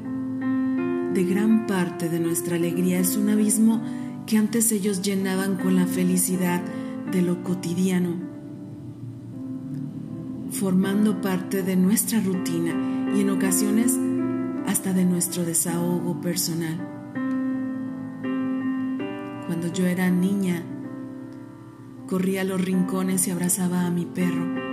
de 1.13 1.23
gran 1.23 1.67
parte 1.67 2.09
de 2.09 2.19
nuestra 2.19 2.55
alegría 2.55 2.99
es 2.99 3.15
un 3.15 3.29
abismo 3.29 3.79
que 4.25 4.37
antes 4.37 4.71
ellos 4.71 5.03
llenaban 5.03 5.57
con 5.57 5.75
la 5.75 5.85
felicidad 5.85 6.63
de 7.11 7.21
lo 7.21 7.43
cotidiano, 7.43 8.15
formando 10.49 11.21
parte 11.21 11.61
de 11.61 11.75
nuestra 11.75 12.19
rutina 12.21 12.73
y 13.15 13.21
en 13.21 13.29
ocasiones 13.29 13.95
hasta 14.65 14.91
de 14.91 15.05
nuestro 15.05 15.45
desahogo 15.45 16.19
personal. 16.21 16.77
Cuando 19.45 19.71
yo 19.71 19.85
era 19.85 20.09
niña, 20.09 20.63
corría 22.07 22.41
a 22.41 22.45
los 22.45 22.59
rincones 22.59 23.27
y 23.27 23.31
abrazaba 23.31 23.85
a 23.85 23.91
mi 23.91 24.05
perro 24.05 24.64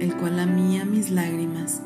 el 0.00 0.16
cual 0.16 0.36
lamía 0.36 0.84
mis 0.84 1.10
lágrimas. 1.10 1.82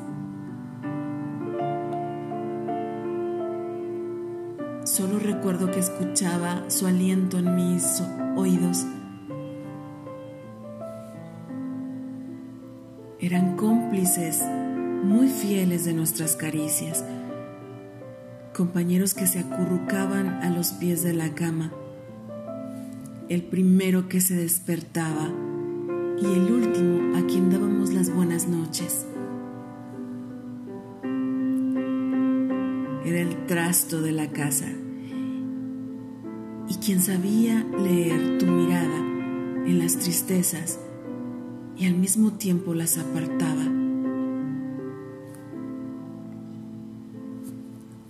Solo 4.85 5.19
recuerdo 5.19 5.71
que 5.71 5.79
escuchaba 5.79 6.71
su 6.71 6.87
aliento 6.87 7.39
en 7.39 7.55
mis 7.55 8.03
oídos. 8.37 8.87
Eran 13.21 13.57
cómplices 13.57 14.43
muy 15.05 15.29
fieles 15.29 15.85
de 15.85 15.93
nuestras 15.93 16.37
caricias, 16.37 17.05
compañeros 18.55 19.15
que 19.15 19.27
se 19.27 19.41
acurrucaban 19.41 20.43
a 20.43 20.51
los 20.51 20.73
pies 20.73 21.03
de 21.03 21.13
la 21.13 21.35
cama, 21.35 21.73
el 23.29 23.43
primero 23.43 24.09
que 24.09 24.21
se 24.21 24.35
despertaba 24.35 25.31
y 26.21 26.27
el 26.27 26.53
último 26.53 27.17
a 27.17 27.27
quien 27.27 27.51
dábamos 27.51 27.93
las 27.93 28.13
buenas 28.13 28.49
noches. 28.49 29.07
Era 33.05 33.21
el 33.21 33.47
trasto 33.47 34.03
de 34.03 34.13
la 34.13 34.31
casa 34.31 34.69
y 36.69 36.75
quien 36.75 37.01
sabía 37.01 37.65
leer 37.79 38.39
tu 38.39 38.47
mirada 38.47 38.99
en 38.99 39.79
las 39.79 39.99
tristezas 39.99 40.81
y 41.77 41.87
al 41.87 41.95
mismo 41.95 42.33
tiempo 42.33 42.75
las 42.75 42.99
apartaba. 42.99 43.65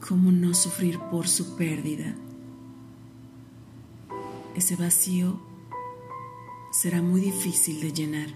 ¿Cómo 0.08 0.32
no 0.32 0.54
sufrir 0.54 0.98
por 1.10 1.28
su 1.28 1.56
pérdida? 1.56 2.14
Ese 4.56 4.74
vacío 4.74 5.38
será 6.70 7.02
muy 7.02 7.20
difícil 7.20 7.80
de 7.80 7.92
llenar. 7.92 8.28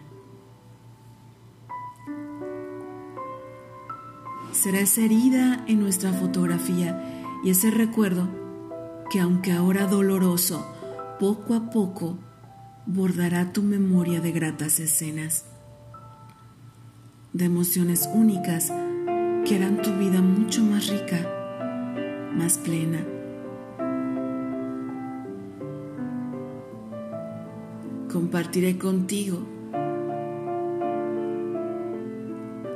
Será 4.53 4.81
esa 4.81 5.01
herida 5.01 5.65
en 5.67 5.81
nuestra 5.81 6.13
fotografía 6.13 7.23
y 7.43 7.51
ese 7.51 7.71
recuerdo 7.71 8.29
que 9.11 9.21
aunque 9.21 9.53
ahora 9.53 9.87
doloroso, 9.87 10.67
poco 11.19 11.55
a 11.55 11.71
poco 11.71 12.19
bordará 12.87 13.53
tu 13.53 13.63
memoria 13.63 14.21
de 14.21 14.33
gratas 14.33 14.81
escenas, 14.81 15.47
de 17.33 17.45
emociones 17.47 18.09
únicas 18.13 18.69
que 19.45 19.57
harán 19.57 19.83
tu 19.83 19.91
vida 19.99 20.21
mucho 20.21 20.63
más 20.63 20.89
rica, 20.89 22.31
más 22.35 22.59
plena. 22.59 23.12
Compartiré 28.13 28.77
contigo 28.77 29.39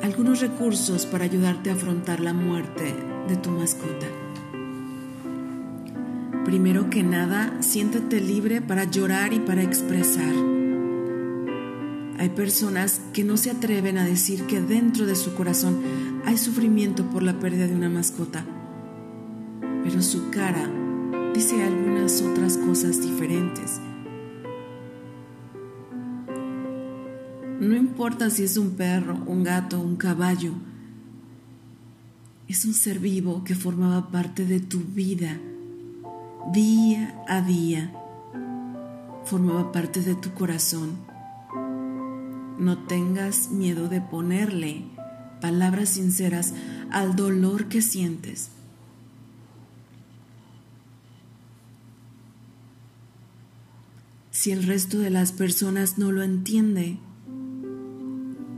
algunos 0.02 0.40
recursos 0.40 1.04
para 1.04 1.24
ayudarte 1.24 1.68
a 1.68 1.74
afrontar 1.74 2.20
la 2.20 2.32
muerte 2.32 2.94
de 3.28 3.36
tu 3.36 3.50
mascota. 3.50 4.06
Primero 6.46 6.88
que 6.88 7.02
nada, 7.02 7.54
siéntete 7.60 8.18
libre 8.18 8.62
para 8.62 8.84
llorar 8.84 9.34
y 9.34 9.40
para 9.40 9.62
expresar. 9.62 10.32
Hay 12.18 12.30
personas 12.30 13.02
que 13.12 13.22
no 13.22 13.36
se 13.36 13.50
atreven 13.50 13.98
a 13.98 14.06
decir 14.06 14.44
que 14.46 14.62
dentro 14.62 15.04
de 15.04 15.16
su 15.16 15.34
corazón 15.34 15.82
hay 16.24 16.38
sufrimiento 16.38 17.04
por 17.10 17.22
la 17.22 17.38
pérdida 17.38 17.66
de 17.66 17.74
una 17.74 17.90
mascota, 17.90 18.42
pero 19.84 20.00
su 20.00 20.30
cara 20.30 20.70
dice 21.34 21.62
algunas 21.62 22.22
otras 22.22 22.56
cosas 22.56 23.02
diferentes. 23.02 23.82
No 27.60 27.74
importa 27.74 28.30
si 28.30 28.44
es 28.44 28.56
un 28.56 28.72
perro, 28.72 29.22
un 29.26 29.42
gato, 29.42 29.80
un 29.80 29.96
caballo, 29.96 30.52
es 32.48 32.64
un 32.64 32.74
ser 32.74 32.98
vivo 32.98 33.42
que 33.44 33.54
formaba 33.54 34.10
parte 34.10 34.44
de 34.44 34.60
tu 34.60 34.80
vida 34.80 35.38
día 36.52 37.12
a 37.26 37.40
día 37.40 37.92
formaba 39.24 39.72
parte 39.72 40.00
de 40.00 40.14
tu 40.14 40.32
corazón. 40.32 40.96
No 42.58 42.78
tengas 42.86 43.50
miedo 43.50 43.88
de 43.88 44.00
ponerle 44.00 44.84
palabras 45.40 45.90
sinceras 45.90 46.54
al 46.90 47.16
dolor 47.16 47.66
que 47.66 47.82
sientes. 47.82 48.50
Si 54.30 54.52
el 54.52 54.62
resto 54.62 54.98
de 54.98 55.10
las 55.10 55.32
personas 55.32 55.98
no 55.98 56.12
lo 56.12 56.22
entiende, 56.22 56.98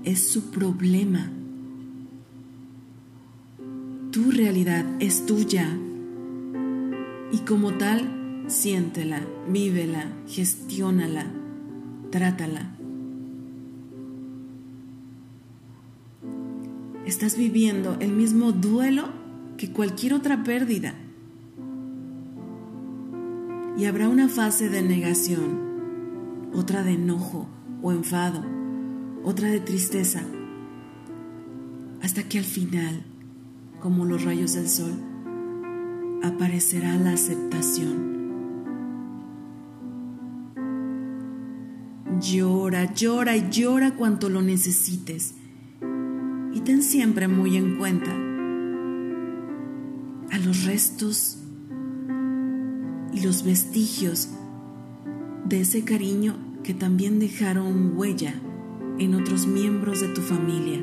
es 0.08 0.26
su 0.26 0.50
problema. 0.50 1.30
Tu 4.10 4.30
realidad 4.30 4.86
es 5.00 5.26
tuya 5.26 5.68
y 7.30 7.40
como 7.40 7.74
tal, 7.74 8.44
siéntela, 8.46 9.20
vívela, 9.50 10.10
gestiónala, 10.26 11.26
trátala. 12.10 12.74
Estás 17.04 17.36
viviendo 17.36 17.98
el 18.00 18.12
mismo 18.12 18.52
duelo 18.52 19.10
que 19.58 19.72
cualquier 19.72 20.14
otra 20.14 20.42
pérdida. 20.42 20.94
Y 23.76 23.84
habrá 23.84 24.08
una 24.08 24.30
fase 24.30 24.70
de 24.70 24.80
negación, 24.80 26.48
otra 26.54 26.82
de 26.82 26.92
enojo 26.92 27.46
o 27.82 27.92
enfado, 27.92 28.57
otra 29.28 29.50
de 29.50 29.60
tristeza, 29.60 30.22
hasta 32.00 32.22
que 32.22 32.38
al 32.38 32.44
final, 32.44 33.02
como 33.78 34.06
los 34.06 34.24
rayos 34.24 34.54
del 34.54 34.66
sol, 34.70 34.94
aparecerá 36.22 36.96
la 36.96 37.12
aceptación. 37.12 38.16
Llora, 42.22 42.94
llora 42.94 43.36
y 43.36 43.50
llora 43.50 43.96
cuanto 43.96 44.30
lo 44.30 44.40
necesites. 44.40 45.34
Y 46.54 46.60
ten 46.60 46.82
siempre 46.82 47.28
muy 47.28 47.58
en 47.58 47.76
cuenta 47.76 48.10
a 50.30 50.38
los 50.38 50.64
restos 50.64 51.36
y 53.12 53.20
los 53.20 53.44
vestigios 53.44 54.30
de 55.44 55.60
ese 55.60 55.84
cariño 55.84 56.34
que 56.64 56.72
también 56.72 57.18
dejaron 57.18 57.92
huella 57.94 58.34
en 58.98 59.14
otros 59.14 59.46
miembros 59.46 60.00
de 60.00 60.08
tu 60.08 60.20
familia. 60.20 60.82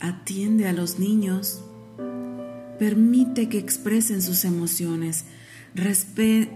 Atiende 0.00 0.68
a 0.68 0.72
los 0.72 0.98
niños 0.98 1.62
Permite 2.78 3.48
que 3.48 3.58
expresen 3.58 4.20
sus 4.20 4.44
emociones. 4.44 5.24
Respeta 5.74 6.50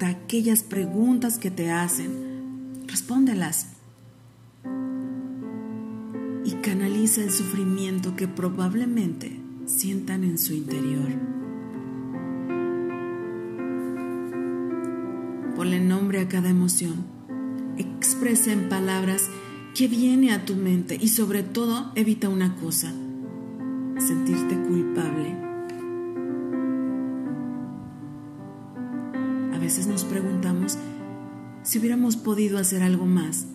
aquellas 0.00 0.62
preguntas 0.62 1.38
que 1.38 1.50
te 1.50 1.70
hacen. 1.70 2.84
Respóndelas. 2.86 3.66
Y 6.44 6.52
canaliza 6.62 7.22
el 7.22 7.30
sufrimiento 7.30 8.16
que 8.16 8.28
probablemente 8.28 9.38
sientan 9.66 10.24
en 10.24 10.38
su 10.38 10.54
interior. 10.54 11.08
Ponle 15.54 15.80
nombre 15.80 16.20
a 16.20 16.28
cada 16.28 16.48
emoción. 16.48 17.21
Expresa 17.78 18.52
en 18.52 18.68
palabras 18.68 19.28
que 19.74 19.88
viene 19.88 20.32
a 20.32 20.44
tu 20.44 20.54
mente 20.54 20.98
y 21.00 21.08
sobre 21.08 21.42
todo 21.42 21.92
evita 21.94 22.28
una 22.28 22.54
cosa, 22.56 22.92
sentirte 23.98 24.56
culpable. 24.56 25.34
A 29.54 29.58
veces 29.58 29.86
nos 29.86 30.04
preguntamos 30.04 30.76
si 31.62 31.78
hubiéramos 31.78 32.16
podido 32.16 32.58
hacer 32.58 32.82
algo 32.82 33.06
más, 33.06 33.46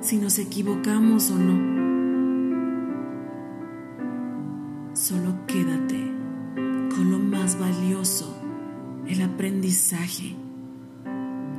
si 0.00 0.16
nos 0.16 0.38
equivocamos 0.38 1.30
o 1.30 1.38
no. 1.38 1.80
Solo 4.94 5.46
quédate 5.46 6.10
con 6.94 7.10
lo 7.10 7.18
más 7.18 7.58
valioso, 7.58 8.36
el 9.06 9.22
aprendizaje. 9.22 10.34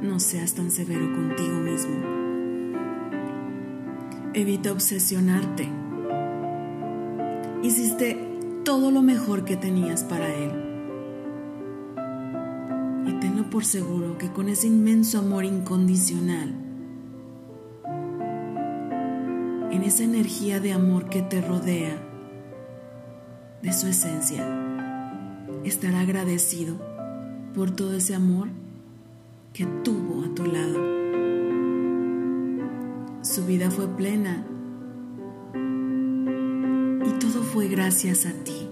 No 0.02 0.20
seas 0.20 0.54
tan 0.54 0.72
severo 0.72 1.12
contigo 1.14 1.58
mismo. 1.58 1.96
Evita 4.34 4.72
obsesionarte 4.72 5.70
Hiciste 7.64 8.18
todo 8.66 8.90
lo 8.90 9.04
mejor 9.04 9.46
que 9.46 9.56
tenías 9.56 10.04
para 10.04 10.34
Él. 10.34 10.52
Y 13.06 13.20
tenlo 13.20 13.52
por 13.52 13.66
seguro 13.66 14.18
que 14.18 14.32
con 14.32 14.50
ese 14.50 14.66
inmenso 14.66 15.20
amor 15.20 15.46
incondicional, 15.46 16.56
en 19.70 19.84
esa 19.84 20.04
energía 20.04 20.60
de 20.60 20.74
amor 20.74 21.08
que 21.08 21.22
te 21.22 21.40
rodea, 21.40 22.02
de 23.62 23.74
su 23.74 23.86
esencia, 23.86 24.44
estará 25.64 26.00
agradecido 26.00 26.78
por 27.54 27.70
todo 27.70 27.94
ese 27.94 28.16
amor 28.16 28.48
que 29.54 29.66
tuvo 29.84 30.26
a 30.26 30.36
tu 30.36 30.46
lado. 30.46 30.80
Su 33.22 33.46
vida 33.46 33.70
fue 33.72 33.88
plena 33.88 34.46
fue 37.52 37.68
gracias 37.68 38.26
a 38.26 38.32
ti. 38.32 38.68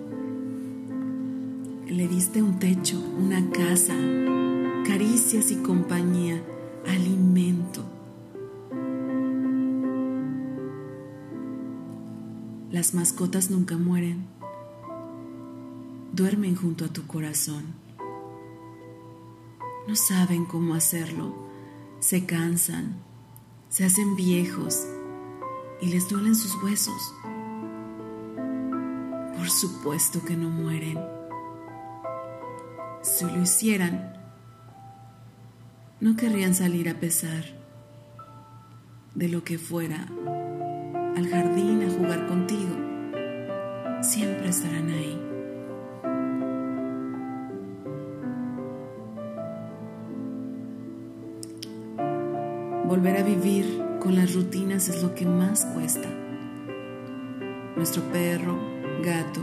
Le 1.88 2.08
diste 2.08 2.42
un 2.42 2.60
techo, 2.60 2.98
una 3.18 3.50
casa, 3.50 3.94
caricias 4.86 5.52
y 5.52 5.58
compañía, 5.58 6.42
alimento. 6.88 7.84
Las 12.72 12.94
mascotas 12.94 13.52
nunca 13.52 13.78
mueren, 13.78 14.28
duermen 16.14 16.56
junto 16.56 16.86
a 16.86 16.88
tu 16.88 17.06
corazón. 17.06 17.89
No 19.88 19.96
saben 19.96 20.46
cómo 20.46 20.76
hacerlo, 20.76 21.34
se 22.00 22.26
cansan, 22.26 22.96
se 23.70 23.86
hacen 23.86 24.16
viejos 24.16 24.86
y 25.82 25.88
les 25.88 26.08
duelen 26.10 26.36
sus 26.36 26.62
huesos. 26.62 27.14
Por 29.36 29.50
supuesto 29.50 30.24
que 30.24 30.36
no 30.36 30.50
mueren. 30.50 31.00
Si 33.02 33.26
lo 33.26 33.42
hicieran, 33.42 34.14
no 36.00 36.16
querrían 36.16 36.54
salir 36.54 36.90
a 36.90 37.00
pesar 37.00 37.46
de 39.16 39.28
lo 39.28 39.44
que 39.44 39.58
fuera 39.58 40.08
al 41.16 41.30
jardín 41.30 41.84
a 41.84 41.92
jugar 41.92 42.28
contigo. 42.28 42.76
siempre 44.02 44.50
estarán 44.50 44.90
ahí. 44.90 45.29
Volver 53.00 53.16
a 53.16 53.24
vivir 53.24 53.82
con 54.02 54.14
las 54.16 54.34
rutinas 54.34 54.90
es 54.90 55.02
lo 55.02 55.16
que 55.16 55.26
más 55.26 55.64
cuesta. 55.68 56.10
Nuestro 57.78 58.04
perro, 58.12 58.60
gato, 59.02 59.40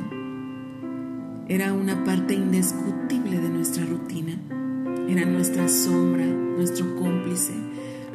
era 1.48 1.72
una 1.72 2.04
parte 2.04 2.34
indiscutible 2.34 3.40
de 3.40 3.48
nuestra 3.48 3.86
rutina. 3.86 4.34
Era 5.09 5.24
nuestra 5.24 5.70
sombra, 5.70 6.26
nuestro 6.26 6.96
cómplice, 6.96 7.54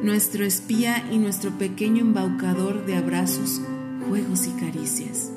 nuestro 0.00 0.44
espía 0.44 1.08
y 1.10 1.18
nuestro 1.18 1.50
pequeño 1.58 2.02
embaucador 2.02 2.86
de 2.86 2.94
abrazos, 2.94 3.60
juegos 4.08 4.46
y 4.46 4.52
caricias. 4.60 5.32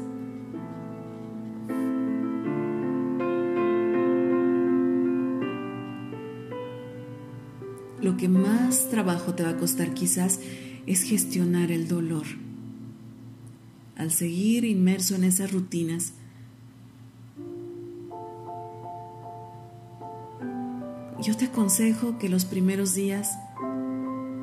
Lo 8.06 8.18
que 8.18 8.30
más 8.30 8.92
trabajo 8.92 9.34
te 9.34 9.42
va 9.42 9.50
a 9.50 9.58
costar 9.58 9.96
quizás 9.96 10.40
es 10.86 11.02
gestionar 11.02 11.72
el 11.72 11.88
dolor. 11.88 12.28
Al 13.96 14.12
seguir 14.12 14.64
inmerso 14.64 15.16
en 15.16 15.24
esas 15.24 15.52
rutinas, 15.52 16.14
yo 21.20 21.36
te 21.36 21.46
aconsejo 21.46 22.20
que 22.20 22.30
los 22.30 22.46
primeros 22.46 22.94
días 22.94 23.40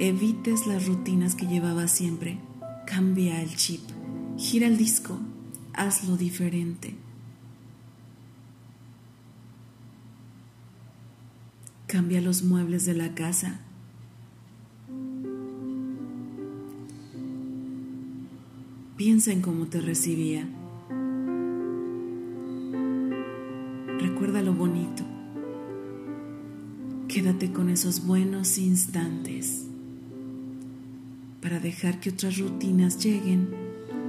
evites 0.01 0.67
las 0.67 0.89
rutinas 0.89 1.37
que 1.37 1.47
llevabas 1.47 1.93
siempre. 1.93 2.41
Cambia 2.85 3.41
el 3.43 3.55
chip, 3.55 3.83
gira 4.37 4.67
el 4.67 4.77
disco, 4.77 5.21
hazlo 5.73 6.17
diferente. 6.17 6.97
Cambia 11.93 12.23
los 12.23 12.43
muebles 12.43 12.87
de 12.87 12.95
la 12.95 13.15
casa. 13.15 13.61
Piensa 18.97 19.31
en 19.31 19.43
cómo 19.43 19.67
te 19.67 19.79
recibía. 19.83 20.49
Recuerda 23.99 24.41
lo 24.41 24.55
bonito. 24.55 25.03
Quédate 27.09 27.53
con 27.53 27.69
esos 27.69 28.07
buenos 28.07 28.57
instantes 28.57 29.67
para 31.43 31.61
dejar 31.61 32.01
que 32.01 32.09
otras 32.09 32.39
rutinas 32.39 33.05
lleguen 33.05 33.51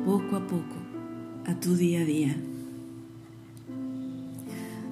poco 0.05 0.37
a 0.37 0.47
poco 0.47 0.77
a 1.45 1.59
tu 1.59 1.75
día 1.75 1.99
a 1.99 2.05
día. 2.05 2.37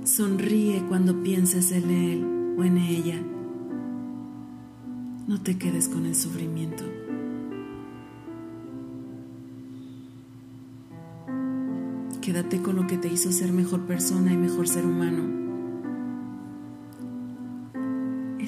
Sonríe 0.03 0.83
cuando 0.89 1.23
pienses 1.23 1.71
en 1.71 1.89
él 1.89 2.40
en 2.63 2.77
ella. 2.77 3.21
No 5.27 5.41
te 5.41 5.57
quedes 5.57 5.87
con 5.89 6.05
el 6.05 6.15
sufrimiento. 6.15 6.83
Quédate 12.21 12.61
con 12.61 12.75
lo 12.75 12.87
que 12.87 12.97
te 12.97 13.07
hizo 13.07 13.31
ser 13.31 13.51
mejor 13.51 13.81
persona 13.81 14.31
y 14.31 14.37
mejor 14.37 14.67
ser 14.67 14.85
humano. 14.85 15.41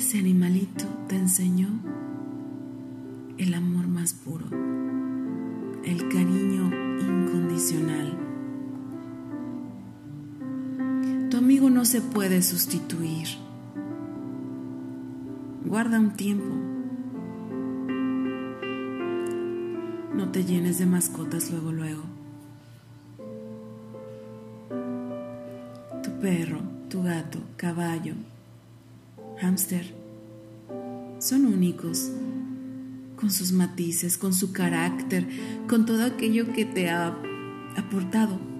ese 0.03 0.19
animalito 0.19 0.83
te 1.07 1.15
enseñó 1.15 1.69
el 3.37 3.53
amor 3.53 3.87
más 3.87 4.13
puro, 4.13 4.45
el 5.85 6.09
cariño 6.09 6.69
incondicional. 6.99 8.17
Tu 11.29 11.37
amigo 11.37 11.69
no 11.69 11.85
se 11.85 12.01
puede 12.01 12.41
sustituir. 12.41 13.27
Guarda 15.73 15.99
un 15.99 16.11
tiempo. 16.11 16.53
No 20.13 20.31
te 20.31 20.45
llenes 20.45 20.77
de 20.77 20.85
mascotas 20.85 21.49
luego, 21.49 21.71
luego. 21.71 22.03
Tu 26.03 26.11
perro, 26.21 26.59
tu 26.91 27.01
gato, 27.01 27.39
caballo, 27.57 28.13
hámster 29.41 29.95
son 31.17 31.47
únicos, 31.47 32.11
con 33.19 33.31
sus 33.31 33.51
matices, 33.51 34.19
con 34.19 34.31
su 34.31 34.53
carácter, 34.53 35.27
con 35.67 35.87
todo 35.87 36.05
aquello 36.05 36.53
que 36.53 36.65
te 36.65 36.91
ha 36.91 37.17
aportado. 37.75 38.52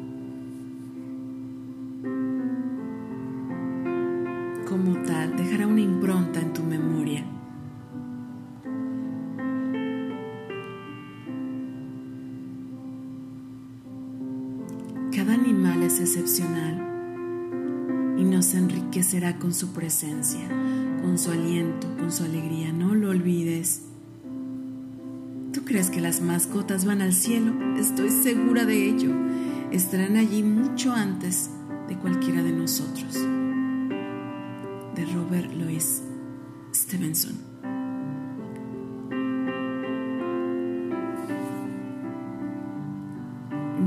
Con 19.32 19.54
su 19.54 19.72
presencia, 19.72 20.46
con 21.02 21.18
su 21.18 21.32
aliento, 21.32 21.88
con 21.98 22.12
su 22.12 22.24
alegría. 22.24 22.74
No 22.74 22.94
lo 22.94 23.10
olvides. 23.10 23.84
¿Tú 25.54 25.64
crees 25.64 25.90
que 25.90 26.02
las 26.02 26.22
mascotas 26.22 26.84
van 26.84 27.02
al 27.02 27.14
cielo? 27.14 27.54
Estoy 27.78 28.10
segura 28.10 28.66
de 28.66 28.90
ello. 28.90 29.12
Estarán 29.72 30.18
allí 30.18 30.44
mucho 30.44 30.92
antes 30.92 31.50
de 31.88 31.98
cualquiera 31.98 32.44
de 32.44 32.52
nosotros. 32.52 33.14
De 34.96 35.06
Robert 35.14 35.54
Louis 35.54 36.04
Stevenson. 36.74 37.38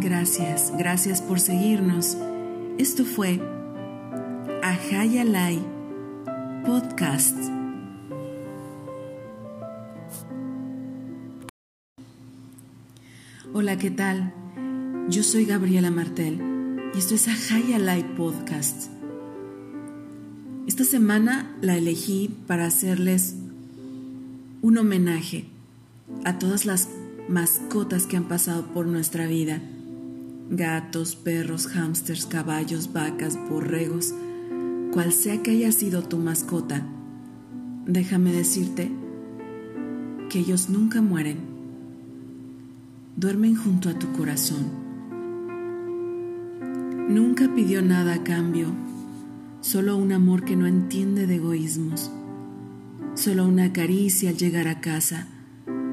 Gracias, 0.01 0.73
gracias 0.79 1.21
por 1.21 1.41
seguirnos. 1.41 2.17
Esto 2.79 3.05
fue 3.05 3.56
Ahayalai 4.89 5.59
Podcast. 6.65 7.37
Hola, 13.53 13.79
¿qué 13.79 13.91
tal? 13.91 14.33
Yo 15.09 15.25
soy 15.25 15.45
Gabriela 15.45 15.91
Martel 15.91 16.41
y 16.95 16.99
esto 16.99 17.17
es 17.17 17.27
Ahayalai 17.27 18.15
Podcast. 18.15 18.93
Esta 20.69 20.85
semana 20.85 21.57
la 21.63 21.77
elegí 21.77 22.31
para 22.47 22.67
hacerles 22.67 23.35
un 24.63 24.79
homenaje 24.79 25.47
a 26.25 26.39
todas 26.39 26.65
las 26.65 26.89
mascotas 27.29 28.07
que 28.07 28.17
han 28.17 28.29
pasado 28.29 28.67
por 28.73 28.87
nuestra 28.87 29.27
vida. 29.27 29.61
Gatos, 30.49 31.17
perros, 31.17 31.67
hámsters, 31.67 32.27
caballos, 32.27 32.93
vacas, 32.93 33.37
borregos, 33.51 34.15
cual 34.97 35.13
sea 35.13 35.43
que 35.43 35.51
haya 35.51 35.71
sido 35.73 36.01
tu 36.05 36.17
mascota, 36.17 36.87
déjame 37.85 38.33
decirte 38.33 38.91
que 40.31 40.39
ellos 40.39 40.71
nunca 40.71 41.03
mueren. 41.03 41.37
Duermen 43.15 43.57
junto 43.57 43.91
a 43.91 43.99
tu 43.99 44.11
corazón. 44.13 44.65
Nunca 47.11 47.55
pidió 47.55 47.83
nada 47.83 48.15
a 48.15 48.25
cambio, 48.25 48.69
solo 49.61 49.99
un 49.99 50.13
amor 50.13 50.47
que 50.47 50.57
no 50.57 50.67
entiende 50.67 51.27
de 51.27 51.35
egoísmos, 51.35 52.11
solo 53.13 53.47
una 53.47 53.75
caricia 53.75 54.31
al 54.31 54.39
llegar 54.39 54.67
a 54.67 54.81
casa, 54.81 55.27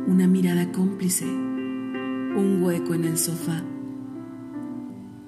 una 0.08 0.28
mirada 0.28 0.72
cómplice, 0.72 1.26
un 1.26 2.60
hueco 2.62 2.93
en 2.93 3.04
el 3.04 3.18
sofá. 3.18 3.64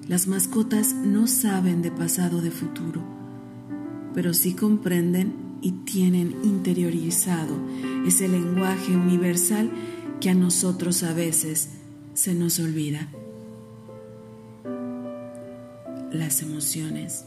Las 0.07 0.30
mascotas 0.30 0.95
no 0.95 1.28
saben 1.28 1.82
de 1.82 1.91
pasado 1.91 2.39
de 2.39 2.51
futuro 2.51 3.14
pero 4.16 4.34
sí 4.34 4.53
comprenden 4.53 5.34
y 5.61 5.74
tienen 5.84 6.38
interiorizado 6.43 7.59
ese 8.07 8.30
lenguaje 8.30 8.95
universal 8.95 9.70
que 10.22 10.30
a 10.30 10.34
nosotros 10.34 11.03
a 11.03 11.13
veces 11.13 11.72
se 12.13 12.34
nos 12.34 12.59
olvida. 12.59 13.09
Las 16.13 16.41
emociones. 16.41 17.26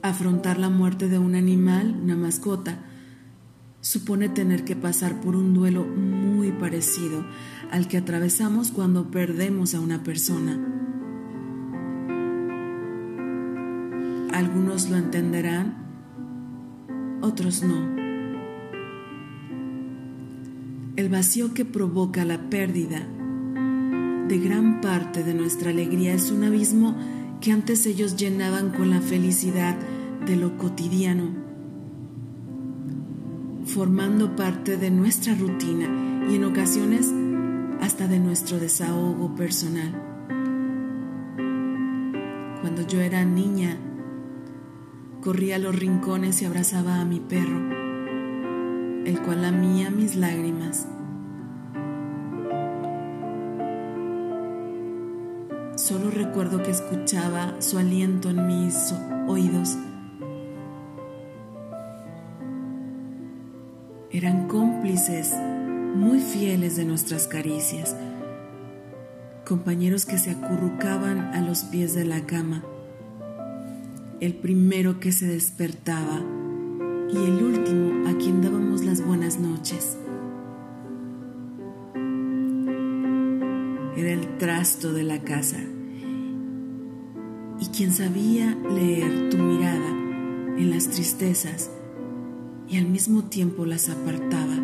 Afrontar 0.00 0.58
la 0.58 0.70
muerte 0.70 1.08
de 1.08 1.18
un 1.18 1.34
animal, 1.34 1.94
una 2.02 2.16
mascota, 2.16 2.78
supone 3.82 4.30
tener 4.30 4.64
que 4.64 4.76
pasar 4.76 5.20
por 5.20 5.36
un 5.36 5.52
duelo 5.52 5.84
muy 5.84 6.52
parecido 6.52 7.26
al 7.70 7.86
que 7.86 7.98
atravesamos 7.98 8.70
cuando 8.70 9.10
perdemos 9.10 9.74
a 9.74 9.80
una 9.80 10.02
persona 10.02 10.93
Algunos 14.34 14.90
lo 14.90 14.96
entenderán, 14.96 15.76
otros 17.22 17.62
no. 17.62 17.94
El 20.96 21.08
vacío 21.08 21.54
que 21.54 21.64
provoca 21.64 22.24
la 22.24 22.50
pérdida 22.50 23.06
de 24.26 24.38
gran 24.38 24.80
parte 24.80 25.22
de 25.22 25.34
nuestra 25.34 25.70
alegría 25.70 26.14
es 26.14 26.32
un 26.32 26.42
abismo 26.42 26.96
que 27.40 27.52
antes 27.52 27.86
ellos 27.86 28.16
llenaban 28.16 28.70
con 28.70 28.90
la 28.90 29.00
felicidad 29.00 29.76
de 30.26 30.34
lo 30.34 30.58
cotidiano, 30.58 31.28
formando 33.66 34.34
parte 34.34 34.76
de 34.76 34.90
nuestra 34.90 35.36
rutina 35.36 36.26
y 36.28 36.34
en 36.34 36.42
ocasiones 36.42 37.08
hasta 37.80 38.08
de 38.08 38.18
nuestro 38.18 38.58
desahogo 38.58 39.36
personal. 39.36 39.94
Cuando 42.62 42.84
yo 42.84 43.00
era 43.00 43.24
niña, 43.24 43.78
corría 45.24 45.56
a 45.56 45.58
los 45.58 45.74
rincones 45.74 46.42
y 46.42 46.44
abrazaba 46.44 47.00
a 47.00 47.06
mi 47.06 47.18
perro, 47.18 47.58
el 49.06 49.22
cual 49.24 49.40
lamía 49.40 49.90
mis 49.90 50.16
lágrimas. 50.16 50.86
Solo 55.76 56.10
recuerdo 56.10 56.62
que 56.62 56.70
escuchaba 56.70 57.54
su 57.62 57.78
aliento 57.78 58.28
en 58.28 58.46
mis 58.46 58.94
oídos. 59.26 59.78
Eran 64.10 64.46
cómplices 64.46 65.34
muy 65.94 66.20
fieles 66.20 66.76
de 66.76 66.84
nuestras 66.84 67.28
caricias, 67.28 67.96
compañeros 69.46 70.04
que 70.04 70.18
se 70.18 70.32
acurrucaban 70.32 71.34
a 71.34 71.40
los 71.40 71.64
pies 71.64 71.94
de 71.94 72.04
la 72.04 72.26
cama, 72.26 72.62
el 74.24 74.32
primero 74.32 75.00
que 75.00 75.12
se 75.12 75.26
despertaba 75.26 76.18
y 77.12 77.16
el 77.16 77.42
último 77.42 78.08
a 78.08 78.16
quien 78.16 78.40
dábamos 78.40 78.82
las 78.82 79.04
buenas 79.04 79.38
noches. 79.38 79.98
Era 83.94 84.12
el 84.12 84.38
trasto 84.38 84.94
de 84.94 85.02
la 85.02 85.20
casa 85.20 85.58
y 87.60 87.66
quien 87.66 87.92
sabía 87.92 88.56
leer 88.70 89.28
tu 89.28 89.36
mirada 89.36 89.90
en 90.56 90.70
las 90.70 90.88
tristezas 90.88 91.70
y 92.66 92.78
al 92.78 92.86
mismo 92.86 93.24
tiempo 93.24 93.66
las 93.66 93.90
apartaba. 93.90 94.56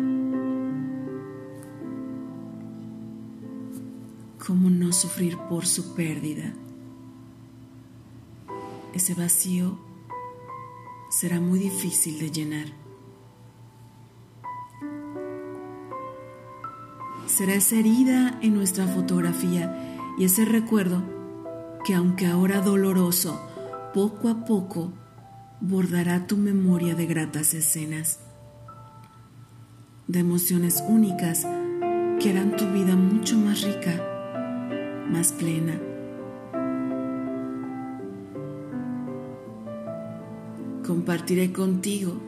¿Cómo 4.43 4.71
no 4.71 4.91
sufrir 4.91 5.37
por 5.49 5.67
su 5.67 5.93
pérdida? 5.93 6.51
Ese 8.93 9.13
vacío 9.13 9.77
será 11.09 11.39
muy 11.39 11.59
difícil 11.59 12.19
de 12.19 12.31
llenar. 12.31 12.67
Será 17.25 17.53
esa 17.53 17.75
herida 17.75 18.37
en 18.41 18.53
nuestra 18.53 18.87
fotografía 18.87 19.97
y 20.17 20.25
ese 20.25 20.43
recuerdo 20.43 21.01
que 21.85 21.95
aunque 21.95 22.27
ahora 22.27 22.59
doloroso, 22.61 23.41
poco 23.93 24.27
a 24.27 24.45
poco 24.45 24.91
bordará 25.61 26.27
tu 26.27 26.35
memoria 26.35 26.93
de 26.93 27.05
gratas 27.05 27.53
escenas, 27.53 28.19
de 30.07 30.19
emociones 30.19 30.83
únicas 30.87 31.43
que 32.19 32.29
harán 32.29 32.57
tu 32.57 32.65
vida 32.71 32.95
mucho 32.95 33.37
más 33.37 33.61
rica, 33.61 35.07
más 35.09 35.31
plena. 35.31 35.90
Compartiré 40.85 41.53
contigo 41.53 42.19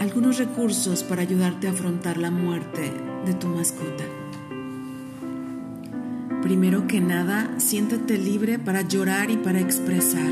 algunos 0.00 0.38
recursos 0.38 1.02
para 1.02 1.22
ayudarte 1.22 1.68
a 1.68 1.72
afrontar 1.72 2.16
la 2.16 2.30
muerte 2.30 2.92
de 3.26 3.34
tu 3.34 3.46
mascota. 3.48 4.04
Primero 6.42 6.86
que 6.86 7.00
nada, 7.00 7.50
siéntate 7.58 8.16
libre 8.16 8.58
para 8.58 8.82
llorar 8.82 9.30
y 9.30 9.36
para 9.36 9.60
expresar. 9.60 10.30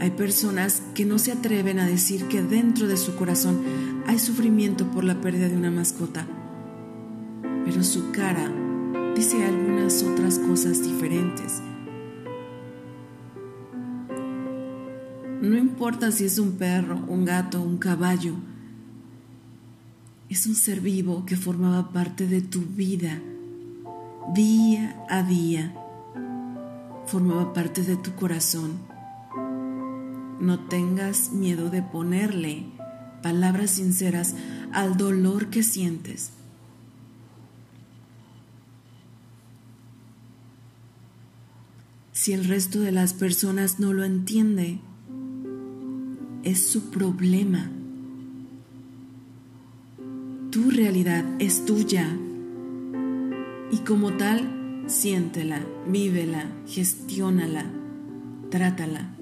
Hay 0.00 0.10
personas 0.10 0.82
que 0.94 1.04
no 1.04 1.18
se 1.18 1.32
atreven 1.32 1.78
a 1.78 1.86
decir 1.86 2.28
que 2.28 2.42
dentro 2.42 2.86
de 2.88 2.96
su 2.96 3.14
corazón 3.14 3.60
hay 4.06 4.18
sufrimiento 4.18 4.86
por 4.90 5.04
la 5.04 5.20
pérdida 5.20 5.48
de 5.48 5.56
una 5.56 5.70
mascota, 5.70 6.26
pero 7.64 7.82
su 7.82 8.10
cara 8.10 8.50
dice 9.14 9.44
algunas 9.44 10.02
otras 10.02 10.38
cosas 10.38 10.82
diferentes. 10.82 11.62
No 15.42 15.58
importa 15.58 16.10
si 16.10 16.24
es 16.24 16.38
un 16.38 16.52
perro, 16.52 17.04
un 17.08 17.26
gato, 17.26 17.60
un 17.60 17.76
caballo, 17.76 18.34
es 20.30 20.46
un 20.46 20.54
ser 20.54 20.80
vivo 20.80 21.26
que 21.26 21.36
formaba 21.36 21.92
parte 21.92 22.26
de 22.26 22.40
tu 22.40 22.62
vida 22.62 23.20
día 24.34 25.04
a 25.10 25.22
día 25.22 25.74
formaba 27.06 27.52
parte 27.52 27.82
de 27.82 27.96
tu 27.96 28.14
corazón. 28.14 28.78
No 30.40 30.60
tengas 30.68 31.32
miedo 31.32 31.68
de 31.68 31.82
ponerle 31.82 32.64
palabras 33.22 33.72
sinceras 33.72 34.34
al 34.72 34.96
dolor 34.96 35.50
que 35.50 35.62
sientes. 35.62 36.30
Si 42.12 42.32
el 42.32 42.44
resto 42.44 42.80
de 42.80 42.92
las 42.92 43.12
personas 43.12 43.78
no 43.80 43.92
lo 43.92 44.04
entiende, 44.04 44.80
es 46.44 46.66
su 46.66 46.90
problema. 46.90 47.70
Tu 50.50 50.70
realidad 50.70 51.24
es 51.38 51.64
tuya 51.64 52.06
y 53.70 53.78
como 53.78 54.12
tal, 54.12 54.84
siéntela, 54.86 55.60
vívela, 55.88 56.46
gestiónala, 56.66 57.64
trátala. 58.50 59.16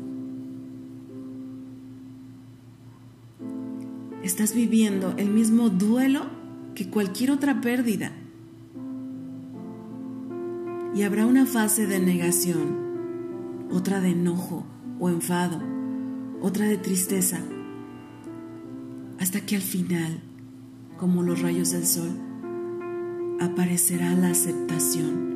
Estás 4.22 4.54
viviendo 4.54 5.14
el 5.16 5.30
mismo 5.30 5.70
duelo 5.70 6.26
que 6.74 6.90
cualquier 6.90 7.30
otra 7.30 7.60
pérdida. 7.60 8.12
Y 10.94 11.02
habrá 11.02 11.26
una 11.26 11.46
fase 11.46 11.86
de 11.86 12.00
negación, 12.00 13.68
otra 13.70 14.00
de 14.00 14.10
enojo 14.10 14.66
o 14.98 15.08
enfado, 15.08 15.79
otra 16.42 16.66
de 16.66 16.78
tristeza, 16.78 17.38
hasta 19.18 19.40
que 19.42 19.56
al 19.56 19.62
final, 19.62 20.20
como 20.96 21.22
los 21.22 21.42
rayos 21.42 21.72
del 21.72 21.86
sol, 21.86 22.10
aparecerá 23.40 24.14
la 24.14 24.30
aceptación. 24.30 25.30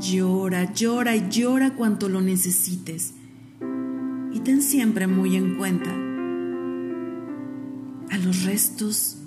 Llora, 0.00 0.72
llora 0.72 1.16
y 1.16 1.28
llora 1.28 1.74
cuanto 1.74 2.08
lo 2.08 2.20
necesites. 2.20 3.14
Y 4.32 4.40
ten 4.40 4.62
siempre 4.62 5.06
muy 5.06 5.36
en 5.36 5.56
cuenta 5.56 5.90
a 8.10 8.18
los 8.18 8.44
restos 8.44 9.18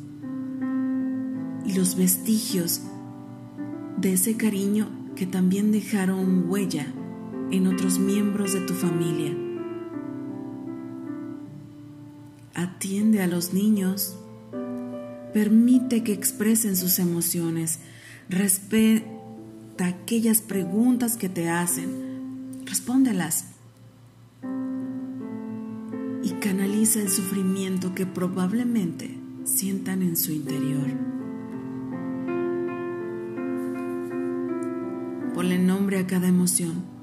y 1.66 1.74
los 1.74 1.98
vestigios 1.98 2.82
de 3.98 4.14
ese 4.14 4.36
cariño 4.38 4.88
que 5.16 5.26
también 5.26 5.72
dejaron 5.72 6.50
huella 6.50 6.88
en 7.52 7.68
otros 7.68 8.00
miembros 8.00 8.54
de 8.54 8.62
tu 8.62 8.74
familia. 8.74 9.36
Atiende 12.54 13.22
a 13.22 13.28
los 13.28 13.54
niños 13.54 14.18
Permite 15.36 16.02
que 16.02 16.14
expresen 16.14 16.78
sus 16.78 16.98
emociones. 16.98 17.80
Respeta 18.30 19.04
aquellas 19.80 20.40
preguntas 20.40 21.18
que 21.18 21.28
te 21.28 21.50
hacen. 21.50 22.64
Respóndelas. 22.64 23.48
Y 26.24 26.30
canaliza 26.40 27.02
el 27.02 27.10
sufrimiento 27.10 27.94
que 27.94 28.06
probablemente 28.06 29.20
sientan 29.44 30.04
en 30.04 30.16
su 30.16 30.32
interior. 30.32 30.88
Ponle 35.34 35.60
nombre 35.60 36.00
a 36.00 36.08
cada 36.08 36.30
emoción. 36.30 36.95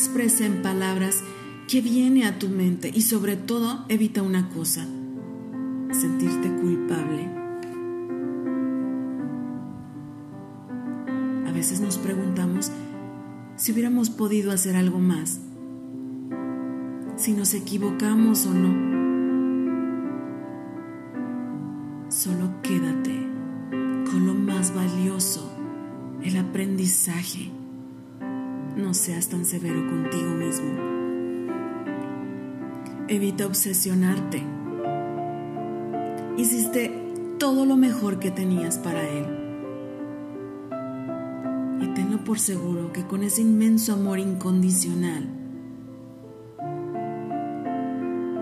Expresa 0.00 0.46
en 0.46 0.62
palabras 0.62 1.22
que 1.68 1.82
viene 1.82 2.24
a 2.26 2.38
tu 2.38 2.48
mente 2.48 2.90
y 2.92 3.02
sobre 3.02 3.36
todo 3.36 3.84
evita 3.88 4.22
una 4.22 4.48
cosa, 4.48 4.86
sentirte 5.92 6.48
culpable 6.48 7.40
veces 11.60 11.82
nos 11.82 11.98
preguntamos 11.98 12.72
si 13.56 13.72
hubiéramos 13.72 14.08
podido 14.08 14.50
hacer 14.50 14.76
algo 14.76 14.98
más, 14.98 15.42
si 17.16 17.34
nos 17.34 17.52
equivocamos 17.52 18.46
o 18.46 18.54
no. 18.54 18.90
Solo 22.10 22.62
quédate 22.62 23.26
con 24.10 24.26
lo 24.26 24.32
más 24.32 24.74
valioso, 24.74 25.52
el 26.22 26.38
aprendizaje. 26.38 27.50
Seas 29.00 29.30
tan 29.30 29.46
severo 29.46 29.80
contigo 29.88 30.28
mismo. 30.28 30.68
Evita 33.08 33.46
obsesionarte. 33.46 34.42
hiciste 36.36 36.92
todo 37.38 37.64
lo 37.64 37.78
mejor 37.78 38.18
que 38.18 38.30
tenías 38.30 38.76
para 38.76 39.02
Él. 39.08 39.24
Y 41.80 41.86
tenlo 41.94 42.22
por 42.24 42.38
seguro 42.38 42.92
que 42.92 43.06
con 43.06 43.22
ese 43.22 43.40
inmenso 43.40 43.94
amor 43.94 44.18
incondicional, 44.18 45.30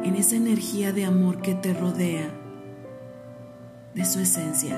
en 0.02 0.16
esa 0.16 0.34
energía 0.34 0.92
de 0.92 1.04
amor 1.04 1.40
que 1.40 1.54
te 1.54 1.72
rodea, 1.72 2.34
de 3.94 4.04
su 4.04 4.18
esencia, 4.18 4.76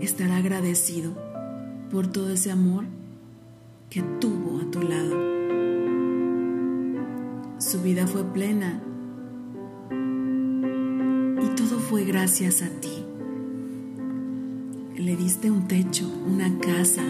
estará 0.00 0.36
agradecido 0.36 1.14
por 1.90 2.06
todo 2.06 2.30
ese 2.30 2.52
amor 2.52 2.84
que 3.92 4.00
tuvo 4.00 4.58
a 4.58 4.70
tu 4.70 4.80
lado. 4.80 5.16
Su 7.58 7.82
vida 7.82 8.06
fue 8.06 8.24
plena 8.24 8.80
y 11.42 11.54
todo 11.54 11.78
fue 11.78 12.04
gracias 12.04 12.62
a 12.62 12.70
ti. 12.70 13.04
Le 14.96 15.14
diste 15.14 15.50
un 15.50 15.68
techo, 15.68 16.10
una 16.26 16.58
casa, 16.58 17.02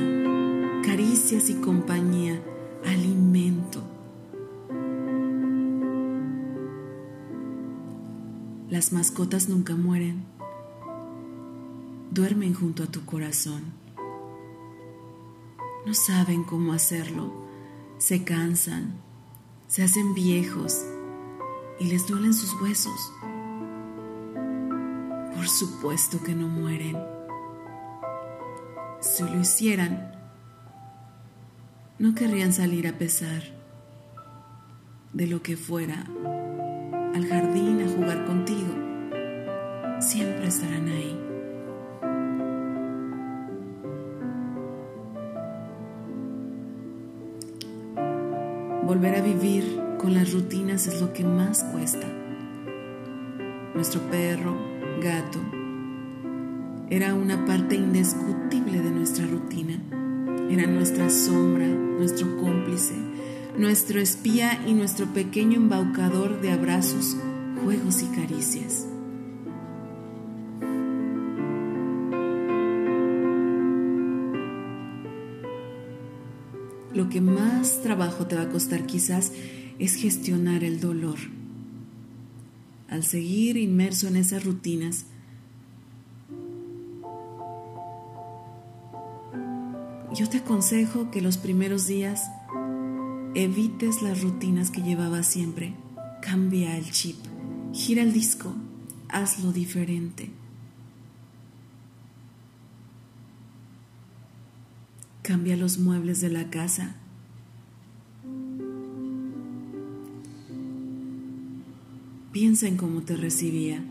caricias 0.84 1.50
y 1.50 1.54
compañía, 1.54 2.42
alimento. 2.84 3.80
Las 8.70 8.92
mascotas 8.92 9.48
nunca 9.48 9.76
mueren 9.76 10.24
duermen 12.10 12.52
junto 12.52 12.82
a 12.82 12.86
tu 12.86 13.06
corazón. 13.06 13.81
No 15.84 15.94
saben 15.94 16.44
cómo 16.44 16.72
hacerlo, 16.72 17.32
se 17.98 18.22
cansan, 18.22 19.00
se 19.66 19.82
hacen 19.82 20.14
viejos 20.14 20.84
y 21.80 21.86
les 21.86 22.06
duelen 22.06 22.32
sus 22.34 22.60
huesos. 22.60 23.12
Por 25.34 25.48
supuesto 25.48 26.22
que 26.22 26.34
no 26.34 26.46
mueren. 26.46 26.96
Si 29.00 29.24
lo 29.24 29.40
hicieran, 29.40 30.12
no 31.98 32.14
querrían 32.14 32.52
salir 32.52 32.86
a 32.86 32.96
pesar 32.96 33.42
de 35.12 35.26
lo 35.26 35.42
que 35.42 35.56
fuera 35.56 36.04
al 37.14 37.26
jardín 37.26 37.82
a 37.82 37.88
jugar 37.88 38.24
contigo. 38.24 38.72
Siempre 40.00 40.46
estarán 40.46 40.88
ahí. 40.88 41.31
Volver 48.92 49.14
a 49.14 49.22
vivir 49.22 49.80
con 49.96 50.12
las 50.12 50.34
rutinas 50.34 50.86
es 50.86 51.00
lo 51.00 51.14
que 51.14 51.24
más 51.24 51.64
cuesta. 51.64 52.06
Nuestro 53.74 54.02
perro, 54.10 54.54
gato, 55.02 55.38
era 56.90 57.14
una 57.14 57.46
parte 57.46 57.74
indiscutible 57.74 58.82
de 58.82 58.90
nuestra 58.90 59.26
rutina. 59.26 59.78
Era 60.50 60.66
nuestra 60.66 61.08
sombra, 61.08 61.66
nuestro 61.66 62.36
cómplice, 62.36 62.92
nuestro 63.56 63.98
espía 63.98 64.60
y 64.66 64.74
nuestro 64.74 65.06
pequeño 65.06 65.56
embaucador 65.56 66.42
de 66.42 66.52
abrazos, 66.52 67.16
juegos 67.64 68.02
y 68.02 68.08
caricias. 68.14 68.91
Lo 77.02 77.08
que 77.08 77.20
más 77.20 77.82
trabajo 77.82 78.28
te 78.28 78.36
va 78.36 78.42
a 78.42 78.48
costar 78.48 78.86
quizás 78.86 79.32
es 79.80 79.96
gestionar 79.96 80.62
el 80.62 80.78
dolor. 80.78 81.18
Al 82.88 83.02
seguir 83.02 83.56
inmerso 83.56 84.06
en 84.06 84.14
esas 84.14 84.44
rutinas, 84.44 85.06
yo 90.14 90.28
te 90.28 90.36
aconsejo 90.36 91.10
que 91.10 91.22
los 91.22 91.38
primeros 91.38 91.88
días 91.88 92.30
evites 93.34 94.00
las 94.02 94.22
rutinas 94.22 94.70
que 94.70 94.82
llevabas 94.82 95.26
siempre. 95.26 95.74
Cambia 96.20 96.78
el 96.78 96.88
chip, 96.92 97.16
gira 97.72 98.02
el 98.02 98.12
disco, 98.12 98.54
hazlo 99.08 99.50
diferente. 99.50 100.30
Cambia 105.22 105.56
los 105.56 105.78
muebles 105.78 106.20
de 106.20 106.30
la 106.30 106.50
casa. 106.50 106.96
Piensa 112.32 112.66
en 112.66 112.76
cómo 112.76 113.02
te 113.02 113.14
recibía. 113.14 113.84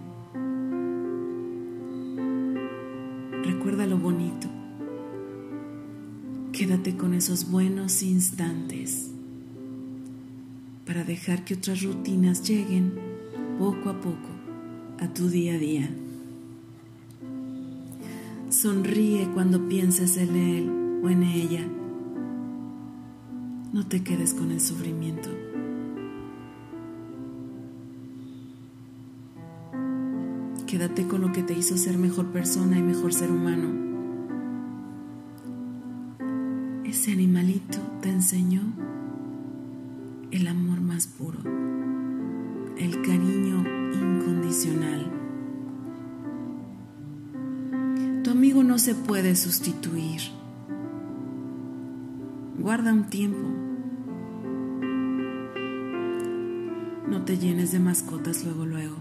Recuerda 3.46 3.88
lo 3.88 3.98
bonito. 3.98 4.50
Quédate 6.52 6.98
con 6.98 7.14
esos 7.14 7.50
buenos 7.50 8.04
instantes 8.04 9.12
para 10.86 11.06
dejar 11.06 11.46
que 11.46 11.54
otras 11.54 11.82
rutinas 11.82 12.46
lleguen 12.46 12.92
poco 13.58 13.90
a 13.90 14.02
poco 14.02 14.30
a 15.00 15.08
tu 15.14 15.30
día 15.30 15.54
a 15.54 15.58
día. 15.58 15.90
Sonríe 18.50 19.30
cuando 19.34 19.70
pienses 19.70 20.18
en 20.18 20.36
él 20.36 20.81
o 21.04 21.10
en 21.10 21.24
ella. 21.24 21.68
No 23.74 23.88
te 23.88 24.04
quedes 24.04 24.34
con 24.34 24.52
el 24.52 24.60
sufrimiento. 24.60 25.30
Quédate 30.68 31.08
con 31.08 31.22
lo 31.22 31.32
que 31.32 31.44
te 31.44 31.54
hizo 31.54 31.78
ser 31.78 31.98
mejor 31.98 32.28
persona 32.28 32.78
y 32.78 32.82
mejor 32.82 33.14
ser 33.14 33.32
humano. 33.32 33.70
Ese 36.86 37.12
animalito 37.12 37.78
te 38.02 38.10
enseñó 38.10 38.62
el 40.32 40.48
amor 40.48 40.82
más 40.82 41.08
puro, 41.08 41.40
el 42.78 43.02
cariño 43.02 43.64
incondicional. 43.94 45.12
Tu 48.24 48.30
amigo 48.30 48.64
no 48.64 48.78
se 48.78 48.96
puede 48.96 49.36
sustituir 49.36 50.41
Guarda 52.62 52.94
un 52.94 53.10
tiempo. 53.10 53.40
No 57.10 57.26
te 57.26 57.40
llenes 57.40 57.72
de 57.72 57.80
mascotas 57.80 58.44
luego, 58.44 58.68
luego. 58.68 58.98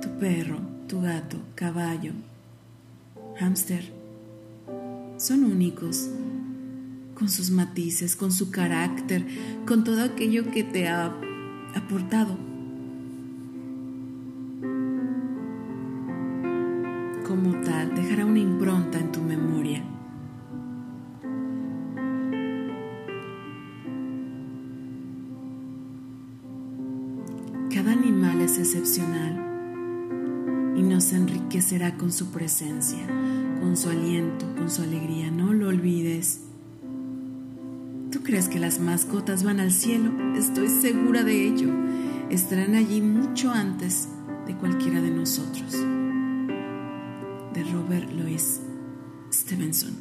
Tu 0.00 0.08
perro, 0.20 0.60
tu 0.86 1.00
gato, 1.00 1.38
caballo, 1.56 2.12
hámster, 3.40 3.92
son 5.16 5.42
únicos, 5.42 6.10
con 7.16 7.28
sus 7.28 7.50
matices, 7.50 8.14
con 8.14 8.30
su 8.30 8.52
carácter, 8.52 9.26
con 9.66 9.82
todo 9.82 10.04
aquello 10.04 10.48
que 10.52 10.62
te 10.62 10.86
ha 10.86 11.12
aportado. 11.74 12.45
Con 32.06 32.12
su 32.12 32.26
presencia, 32.26 33.04
con 33.60 33.76
su 33.76 33.88
aliento, 33.88 34.46
con 34.54 34.70
su 34.70 34.82
alegría. 34.82 35.28
No 35.28 35.52
lo 35.52 35.66
olvides. 35.66 36.42
¿Tú 38.12 38.22
crees 38.22 38.48
que 38.48 38.60
las 38.60 38.78
mascotas 38.78 39.42
van 39.42 39.58
al 39.58 39.72
cielo? 39.72 40.12
Estoy 40.36 40.68
segura 40.68 41.24
de 41.24 41.48
ello. 41.48 41.68
Estarán 42.30 42.76
allí 42.76 43.00
mucho 43.00 43.50
antes 43.50 44.06
de 44.46 44.54
cualquiera 44.54 45.00
de 45.00 45.10
nosotros 45.10 45.72
de 47.52 47.64
Robert 47.72 48.08
Louis 48.12 48.60
Stevenson. 49.32 49.96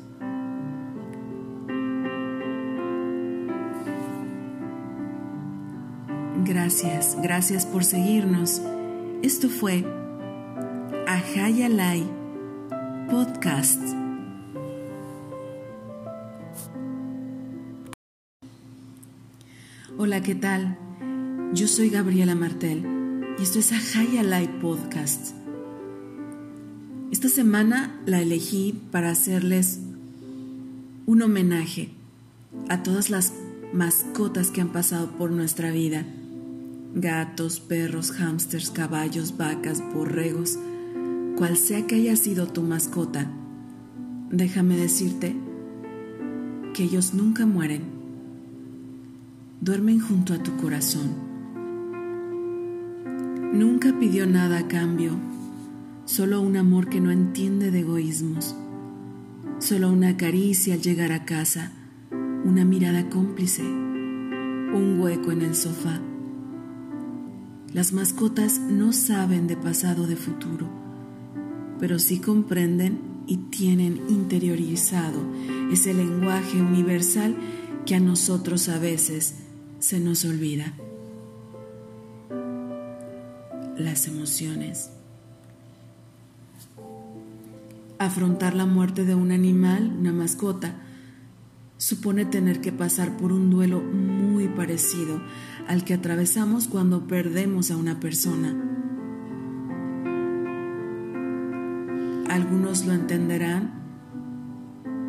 Gracias, 6.45 7.17
gracias 7.19 7.65
por 7.65 7.83
seguirnos. 7.83 8.61
Esto 9.23 9.49
fue 9.49 9.83
Ahayalai 11.25 12.05
Podcast. 13.09 13.81
Hola, 19.97 20.21
¿qué 20.21 20.35
tal? 20.35 20.77
Yo 21.53 21.67
soy 21.67 21.89
Gabriela 21.89 22.35
Martel 22.35 22.85
y 23.39 23.41
esto 23.41 23.57
es 23.57 23.71
Ahayalai 23.71 24.59
Podcast. 24.59 25.35
Esta 27.11 27.27
semana 27.27 27.99
la 28.05 28.21
elegí 28.21 28.79
para 28.91 29.09
hacerles 29.09 29.79
un 31.07 31.23
homenaje 31.23 31.89
a 32.69 32.83
todas 32.83 33.09
las 33.09 33.33
mascotas 33.73 34.51
que 34.51 34.61
han 34.61 34.71
pasado 34.71 35.09
por 35.17 35.31
nuestra 35.31 35.71
vida, 35.71 36.05
gatos, 36.93 37.59
perros, 37.59 38.11
hámsters, 38.11 38.69
caballos, 38.69 39.37
vacas, 39.37 39.81
borregos, 39.93 40.59
cual 41.35 41.57
sea 41.57 41.85
que 41.85 41.95
haya 41.95 42.15
sido 42.15 42.47
tu 42.47 42.61
mascota, 42.61 43.29
déjame 44.31 44.77
decirte 44.77 45.35
que 46.73 46.83
ellos 46.83 47.13
nunca 47.13 47.45
mueren. 47.45 47.83
Duermen 49.61 49.99
junto 49.99 50.33
a 50.33 50.43
tu 50.43 50.55
corazón. 50.57 51.11
Nunca 53.53 53.97
pidió 53.99 54.27
nada 54.27 54.59
a 54.59 54.67
cambio, 54.67 55.11
solo 56.05 56.41
un 56.41 56.57
amor 56.57 56.89
que 56.89 56.99
no 56.99 57.11
entiende 57.11 57.71
de 57.71 57.79
egoísmos, 57.79 58.55
solo 59.59 59.91
una 59.91 60.17
caricia 60.17 60.73
al 60.73 60.81
llegar 60.81 61.11
a 61.11 61.25
casa, 61.25 61.71
una 62.43 62.65
mirada 62.65 63.09
cómplice, 63.09 63.63
un 63.63 64.97
hueco 64.99 65.31
en 65.31 65.41
el 65.41 65.55
sofá 65.55 66.01
las 67.75 67.91
mascotas 67.91 68.57
no 68.57 68.93
saben 68.93 69.47
de 69.47 69.57
pasado 69.57 70.07
de 70.07 70.15
futuro, 70.15 70.69
pero 71.79 71.99
sí 71.99 72.19
comprenden 72.19 72.99
y 73.27 73.37
tienen 73.37 74.01
interiorizado 74.09 75.19
ese 75.71 75.93
lenguaje 75.93 76.61
universal 76.61 77.35
que 77.85 77.95
a 77.95 77.99
nosotros 77.99 78.69
a 78.69 78.79
veces 78.79 79.35
se 79.79 79.99
nos 79.99 80.25
olvida. 80.25 80.73
Las 83.77 84.07
emociones. 84.07 84.89
Afrontar 87.99 88.55
la 88.55 88.65
muerte 88.65 89.05
de 89.05 89.15
un 89.15 89.31
animal, 89.31 89.95
una 89.99 90.11
mascota, 90.11 90.75
supone 91.77 92.25
tener 92.25 92.61
que 92.61 92.71
pasar 92.71 93.17
por 93.17 93.31
un 93.31 93.49
duelo 93.49 93.81
muy 93.81 94.47
parecido 94.47 95.21
al 95.67 95.83
que 95.83 95.93
atravesamos 95.93 96.67
cuando 96.67 97.07
perdemos 97.07 97.71
a 97.71 97.77
una 97.77 97.99
persona. 97.99 98.74
Algunos 102.35 102.85
lo 102.85 102.91
entenderán, 102.91 103.71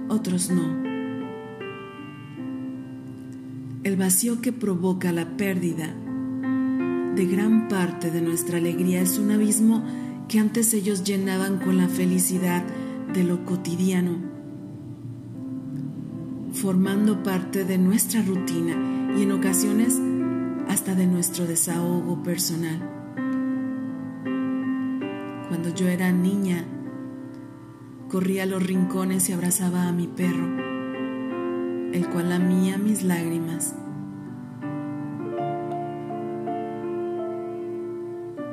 otros 0.08 0.48
no. 0.48 0.62
El 3.82 3.96
vacío 3.96 4.40
que 4.40 4.52
provoca 4.52 5.10
la 5.10 5.36
pérdida 5.36 5.92
de 7.16 7.26
gran 7.26 7.66
parte 7.66 8.12
de 8.12 8.22
nuestra 8.22 8.58
alegría 8.58 9.00
es 9.02 9.18
un 9.18 9.32
abismo 9.32 9.82
que 10.28 10.38
antes 10.38 10.72
ellos 10.72 11.02
llenaban 11.02 11.58
con 11.58 11.78
la 11.78 11.88
felicidad 11.88 12.62
de 13.12 13.24
lo 13.24 13.44
cotidiano 13.44 14.36
formando 16.52 17.24
parte 17.24 17.64
de 17.64 17.76
nuestra 17.76 18.22
rutina 18.22 19.16
y 19.18 19.24
en 19.24 19.32
ocasiones 19.32 20.00
hasta 20.68 20.94
de 20.94 21.08
nuestro 21.08 21.44
desahogo 21.44 22.22
personal. 22.22 22.78
Cuando 25.48 25.74
yo 25.74 25.88
era 25.88 26.12
niña, 26.12 26.64
corría 28.08 28.44
a 28.44 28.46
los 28.46 28.62
rincones 28.62 29.28
y 29.28 29.32
abrazaba 29.32 29.88
a 29.88 29.92
mi 29.92 30.06
perro, 30.06 30.46
el 31.92 32.08
cual 32.12 32.30
lamía 32.30 32.78
mis 32.78 33.02
lágrimas. 33.02 33.74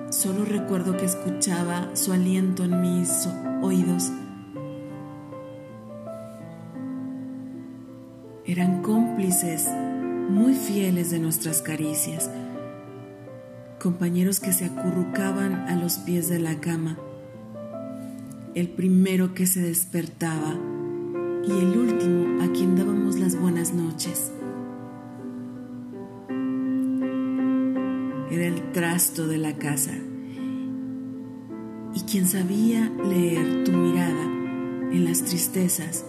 Solo 0.09 0.45
recuerdo 0.45 0.95
que 0.95 1.05
escuchaba 1.05 1.95
su 1.95 2.13
aliento 2.13 2.63
en 2.63 2.81
mis 2.81 3.27
oídos 3.61 4.11
eran 8.45 8.81
cómplices 8.81 9.69
muy 10.30 10.53
fieles 10.53 11.11
de 11.11 11.19
nuestras 11.19 11.61
caricias, 11.61 12.30
compañeros 13.80 14.39
que 14.39 14.51
se 14.51 14.65
acurrucaban 14.65 15.53
a 15.69 15.75
los 15.75 15.97
pies 15.99 16.30
de 16.30 16.39
la 16.39 16.59
cama, 16.59 16.97
el 18.55 18.69
primero 18.69 19.34
que 19.34 19.47
se 19.47 19.61
despertaba 19.61 20.55
y 21.45 21.51
el 21.51 21.77
último 21.77 22.43
a 22.43 22.51
quien 22.53 22.75
dábamos 22.75 23.17
las 23.17 23.39
buenas 23.39 23.73
noches. 23.73 24.31
Era 28.30 28.45
el 28.45 28.71
trasto 28.71 29.27
de 29.27 29.38
la 29.38 29.57
casa 29.57 29.93
y 31.95 32.01
quien 32.01 32.27
sabía 32.27 32.91
leer 33.03 33.63
tu 33.63 33.71
mirada 33.71 34.23
en 34.23 35.05
las 35.05 35.23
tristezas 35.23 36.05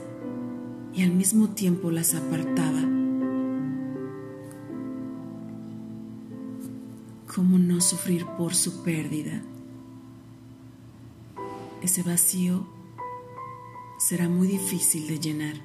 y 0.93 1.03
al 1.03 1.13
mismo 1.13 1.51
tiempo 1.51 1.91
las 1.91 2.15
apartaba. 2.15 2.81
¿Cómo 7.35 7.59
no 7.59 7.81
sufrir 7.81 8.27
por 8.39 8.55
su 8.55 8.83
pérdida? 8.83 9.43
Ese 11.85 12.03
vacío 12.03 12.67
será 13.99 14.27
muy 14.27 14.49
difícil 14.49 15.07
de 15.07 15.19
llenar. 15.21 15.57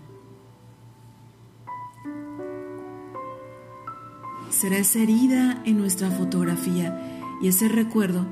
Será 4.50 4.80
esa 4.80 5.00
herida 5.00 5.64
en 5.66 5.78
nuestra 5.78 6.12
fotografía 6.12 7.22
y 7.42 7.48
ese 7.48 7.70
recuerdo 7.70 8.28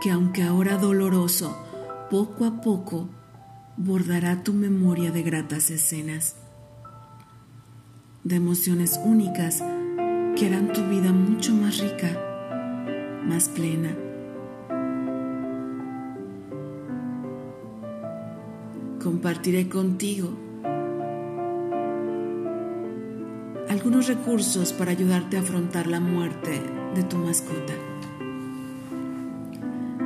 que 0.00 0.10
aunque 0.10 0.42
ahora 0.42 0.78
doloroso, 0.78 1.54
poco 2.10 2.46
a 2.46 2.62
poco 2.62 3.10
bordará 3.76 4.42
tu 4.42 4.54
memoria 4.54 5.12
de 5.12 5.22
gratas 5.22 5.70
escenas, 5.70 6.36
de 8.24 8.36
emociones 8.36 8.98
únicas 9.04 9.58
que 9.58 10.46
harán 10.46 10.72
tu 10.72 10.80
vida 10.88 11.12
mucho 11.12 11.52
más 11.52 11.76
rica, 11.76 13.20
más 13.26 13.50
plena. 13.50 14.01
Compartiré 19.02 19.68
contigo 19.68 20.30
algunos 23.68 24.06
recursos 24.06 24.72
para 24.72 24.92
ayudarte 24.92 25.36
a 25.36 25.40
afrontar 25.40 25.88
la 25.88 25.98
muerte 25.98 26.62
de 26.94 27.02
tu 27.02 27.16
mascota. 27.16 27.72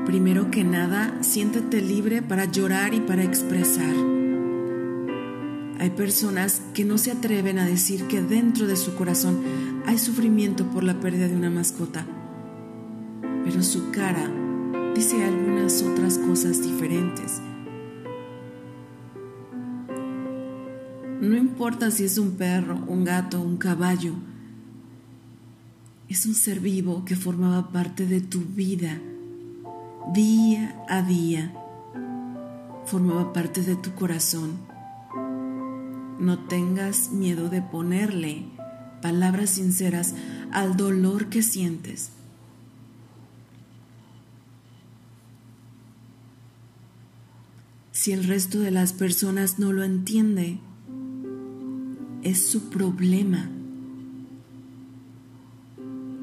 Primero 0.06 0.50
que 0.50 0.64
nada, 0.64 1.18
siéntete 1.20 1.82
libre 1.82 2.22
para 2.22 2.46
llorar 2.46 2.94
y 2.94 3.00
para 3.00 3.22
expresar. 3.22 3.94
Hay 5.78 5.90
personas 5.90 6.62
que 6.72 6.86
no 6.86 6.96
se 6.96 7.10
atreven 7.10 7.58
a 7.58 7.66
decir 7.66 8.04
que 8.04 8.22
dentro 8.22 8.66
de 8.66 8.76
su 8.76 8.94
corazón 8.94 9.42
hay 9.84 9.98
sufrimiento 9.98 10.64
por 10.70 10.84
la 10.84 10.98
pérdida 11.00 11.28
de 11.28 11.36
una 11.36 11.50
mascota, 11.50 12.06
pero 13.44 13.62
su 13.62 13.90
cara 13.90 14.30
dice 14.94 15.22
algunas 15.22 15.82
otras 15.82 16.16
cosas 16.16 16.62
diferentes. 16.62 17.42
No 21.26 21.36
importa 21.36 21.90
si 21.90 22.04
es 22.04 22.18
un 22.18 22.32
perro, 22.36 22.82
un 22.86 23.04
gato, 23.04 23.40
un 23.40 23.56
caballo, 23.56 24.14
es 26.08 26.24
un 26.24 26.34
ser 26.34 26.60
vivo 26.60 27.04
que 27.04 27.16
formaba 27.16 27.72
parte 27.72 28.06
de 28.06 28.20
tu 28.20 28.40
vida 28.40 29.00
día 30.12 30.84
a 30.88 31.02
día 31.02 31.52
formaba 32.84 33.32
parte 33.32 33.62
de 33.62 33.74
tu 33.74 33.92
corazón. 33.94 34.58
No 36.20 36.38
tengas 36.46 37.10
miedo 37.10 37.48
de 37.48 37.60
ponerle 37.60 38.44
palabras 39.02 39.50
sinceras 39.50 40.14
al 40.52 40.76
dolor 40.76 41.26
que 41.28 41.42
sientes. 41.42 42.10
Si 47.90 48.12
el 48.12 48.24
resto 48.24 48.60
de 48.60 48.70
las 48.70 48.92
personas 48.92 49.58
no 49.58 49.72
lo 49.72 49.82
entiende, 49.82 50.60
es 52.26 52.44
su 52.44 52.70
problema. 52.70 53.48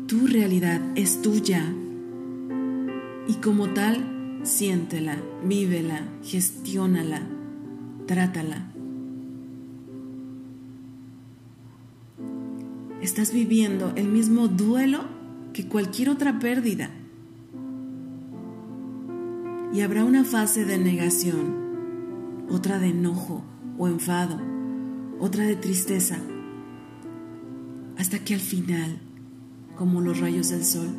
Tu 0.05 0.27
realidad 0.27 0.81
es 0.95 1.21
tuya 1.21 1.63
y 3.25 3.35
como 3.35 3.69
tal, 3.69 4.41
siéntela, 4.43 5.15
vívela, 5.45 6.05
gestiónala, 6.21 7.21
trátala. 8.05 8.69
Estás 13.01 13.31
viviendo 13.31 13.93
el 13.95 14.09
mismo 14.09 14.49
duelo 14.49 15.05
que 15.53 15.69
cualquier 15.69 16.09
otra 16.09 16.37
pérdida. 16.37 16.89
Y 19.71 19.79
habrá 19.79 20.03
una 20.03 20.25
fase 20.25 20.65
de 20.65 20.77
negación, 20.77 22.45
otra 22.49 22.77
de 22.77 22.89
enojo 22.89 23.45
o 23.77 23.87
enfado, 23.87 24.52
otra 25.23 25.45
de 25.45 25.55
tristeza, 25.55 26.17
hasta 27.97 28.19
que 28.19 28.33
al 28.33 28.41
final, 28.41 28.99
como 29.77 30.01
los 30.01 30.19
rayos 30.19 30.49
del 30.49 30.65
sol, 30.65 30.89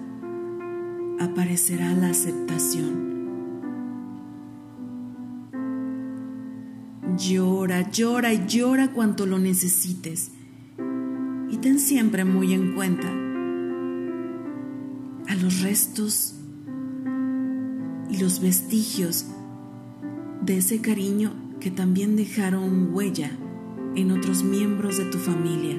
aparecerá 1.21 1.93
la 1.93 2.09
aceptación. 2.09 3.13
Llora, 7.19 7.91
llora 7.91 8.33
y 8.33 8.47
llora 8.47 8.93
cuanto 8.93 9.27
lo 9.27 9.39
necesites. 9.39 10.31
Y 11.51 11.59
ten 11.59 11.79
siempre 11.79 12.25
muy 12.25 12.55
en 12.55 12.75
cuenta 12.75 13.07
los 15.43 15.61
restos 15.61 16.37
y 18.09 18.17
los 18.17 18.41
vestigios 18.41 19.27
de 20.41 20.57
ese 20.57 20.81
cariño 20.81 21.35
que 21.61 21.71
también 21.71 22.17
dejaron 22.17 22.95
huella 22.95 23.31
en 23.97 24.11
otros 24.11 24.43
miembros 24.43 24.99
de 24.99 25.05
tu 25.07 25.19
familia. 25.19 25.79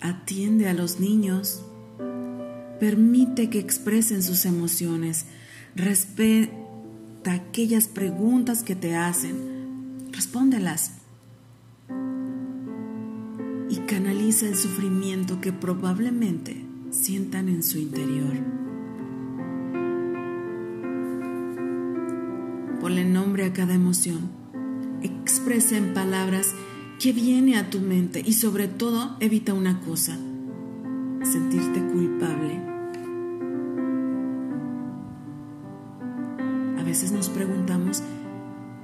Atiende 0.00 0.68
a 0.68 0.74
los 0.74 1.00
niños, 1.00 1.62
permite 2.80 3.50
que 3.50 3.58
expresen 3.58 4.22
sus 4.22 4.44
emociones, 4.44 5.26
respeta 5.74 6.52
aquellas 7.32 7.88
preguntas 7.88 8.62
que 8.62 8.76
te 8.76 8.94
hacen, 8.94 10.10
respóndelas 10.12 10.92
y 13.68 13.76
canaliza 13.86 14.46
el 14.46 14.56
sufrimiento 14.56 15.40
que 15.40 15.52
probablemente 15.52 16.64
sientan 16.90 17.48
en 17.48 17.62
su 17.62 17.78
interior. 17.78 18.34
Ponle 22.80 23.04
nombre 23.04 23.44
a 23.44 23.52
cada 23.52 23.74
emoción. 23.74 24.45
Expresa 25.06 25.76
en 25.76 25.94
palabras 25.94 26.52
que 26.98 27.12
viene 27.12 27.56
a 27.56 27.70
tu 27.70 27.78
mente 27.78 28.20
y 28.26 28.32
sobre 28.32 28.66
todo 28.66 29.16
evita 29.20 29.54
una 29.54 29.78
cosa, 29.80 30.18
sentirte 31.22 31.80
culpable. 31.80 32.60
A 36.76 36.82
veces 36.82 37.12
nos 37.12 37.28
preguntamos 37.28 38.02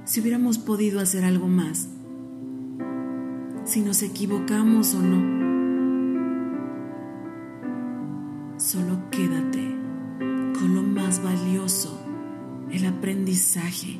si 0.05 0.21
hubiéramos 0.21 0.59
podido 0.59 1.01
hacer 1.01 1.25
algo 1.25 1.49
más, 1.49 1.89
si 3.65 3.81
nos 3.81 4.01
equivocamos 4.01 4.93
o 4.95 5.01
no. 5.01 5.43
Solo 8.57 9.09
quédate 9.11 9.75
con 10.57 10.73
lo 10.73 10.83
más 10.83 11.21
valioso 11.21 11.99
el 12.71 12.85
aprendizaje. 12.85 13.99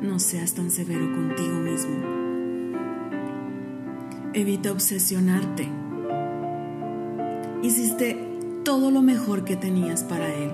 No 0.00 0.18
seas 0.18 0.54
tan 0.54 0.70
severo 0.70 1.12
contigo 1.12 1.56
mismo. 1.56 1.94
Evita 4.32 4.72
obsesionarte. 4.72 5.68
Hiciste 7.62 8.16
todo 8.64 8.90
lo 8.90 9.02
mejor 9.02 9.44
que 9.44 9.56
tenías 9.56 10.02
para 10.02 10.34
él. 10.34 10.52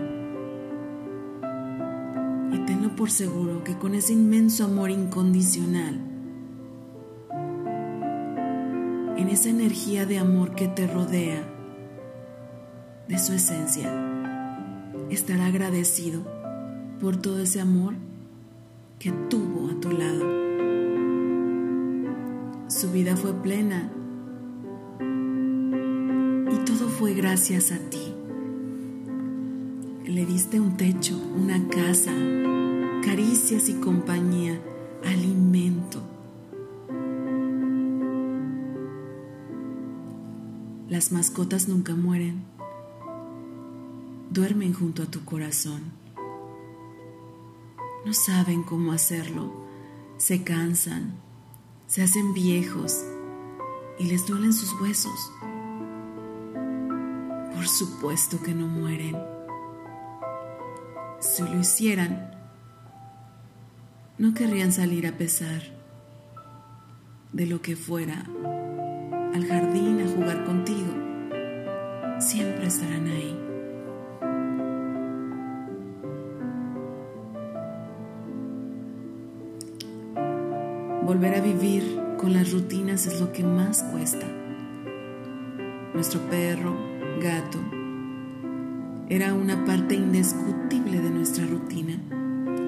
Y 2.54 2.58
tenlo 2.66 2.96
por 2.96 3.12
seguro 3.12 3.62
que 3.62 3.78
con 3.78 3.94
ese 3.94 4.14
inmenso 4.14 4.64
amor 4.64 4.90
incondicional, 4.90 6.00
en 9.16 9.28
esa 9.28 9.48
energía 9.48 10.06
de 10.06 10.18
amor 10.18 10.56
que 10.56 10.66
te 10.66 10.88
rodea, 10.88 11.42
de 13.06 13.18
su 13.20 13.32
esencia, 13.32 13.92
estará 15.08 15.46
agradecido 15.46 16.22
por 17.00 17.16
todo 17.16 17.38
ese 17.38 17.60
amor 17.60 17.94
que 18.98 19.12
tuvo 19.28 19.70
a 19.70 19.80
tu 19.80 19.90
lado. 19.90 20.24
Su 22.68 22.90
vida 22.92 23.16
fue 23.16 23.34
plena 23.34 23.90
y 26.50 26.64
todo 26.64 26.88
fue 26.88 27.14
gracias 27.14 27.72
a 27.72 27.78
ti. 27.78 28.14
Le 30.06 30.24
diste 30.24 30.60
un 30.60 30.76
techo, 30.76 31.18
una 31.36 31.68
casa, 31.68 32.12
caricias 33.04 33.68
y 33.68 33.74
compañía, 33.74 34.60
alimento. 35.04 36.00
Las 40.88 41.12
mascotas 41.12 41.68
nunca 41.68 41.94
mueren, 41.94 42.44
duermen 44.30 44.72
junto 44.72 45.02
a 45.02 45.06
tu 45.06 45.24
corazón 45.24 46.05
no 48.06 48.12
saben 48.12 48.62
cómo 48.62 48.92
hacerlo, 48.92 49.52
se 50.16 50.44
cansan, 50.44 51.16
se 51.88 52.04
hacen 52.04 52.34
viejos 52.34 53.04
y 53.98 54.04
les 54.04 54.28
duelen 54.28 54.52
sus 54.52 54.80
huesos. 54.80 55.32
Por 57.52 57.66
supuesto 57.66 58.40
que 58.40 58.54
no 58.54 58.68
mueren. 58.68 59.16
Si 61.18 61.42
lo 61.42 61.58
hicieran, 61.58 62.30
no 64.18 64.34
querrían 64.34 64.70
salir 64.70 65.08
a 65.08 65.18
pesar 65.18 65.62
de 67.32 67.46
lo 67.46 67.60
que 67.60 67.74
fuera 67.74 68.24
al 69.34 69.48
jardín 69.48 70.00
a 70.00 70.08
jugar 70.14 70.44
contigo. 70.44 70.94
Siempre 72.20 72.68
estarán 72.68 73.08
ahí. 73.08 73.45
Volver 81.06 81.36
a 81.36 81.40
vivir 81.40 82.00
con 82.18 82.32
las 82.32 82.50
rutinas 82.50 83.06
es 83.06 83.20
lo 83.20 83.32
que 83.32 83.44
más 83.44 83.84
cuesta. 83.92 84.26
Nuestro 85.94 86.18
perro, 86.28 86.76
gato, 87.22 87.60
era 89.08 89.32
una 89.32 89.64
parte 89.64 89.94
indiscutible 89.94 91.00
de 91.00 91.10
nuestra 91.10 91.46
rutina. 91.46 91.96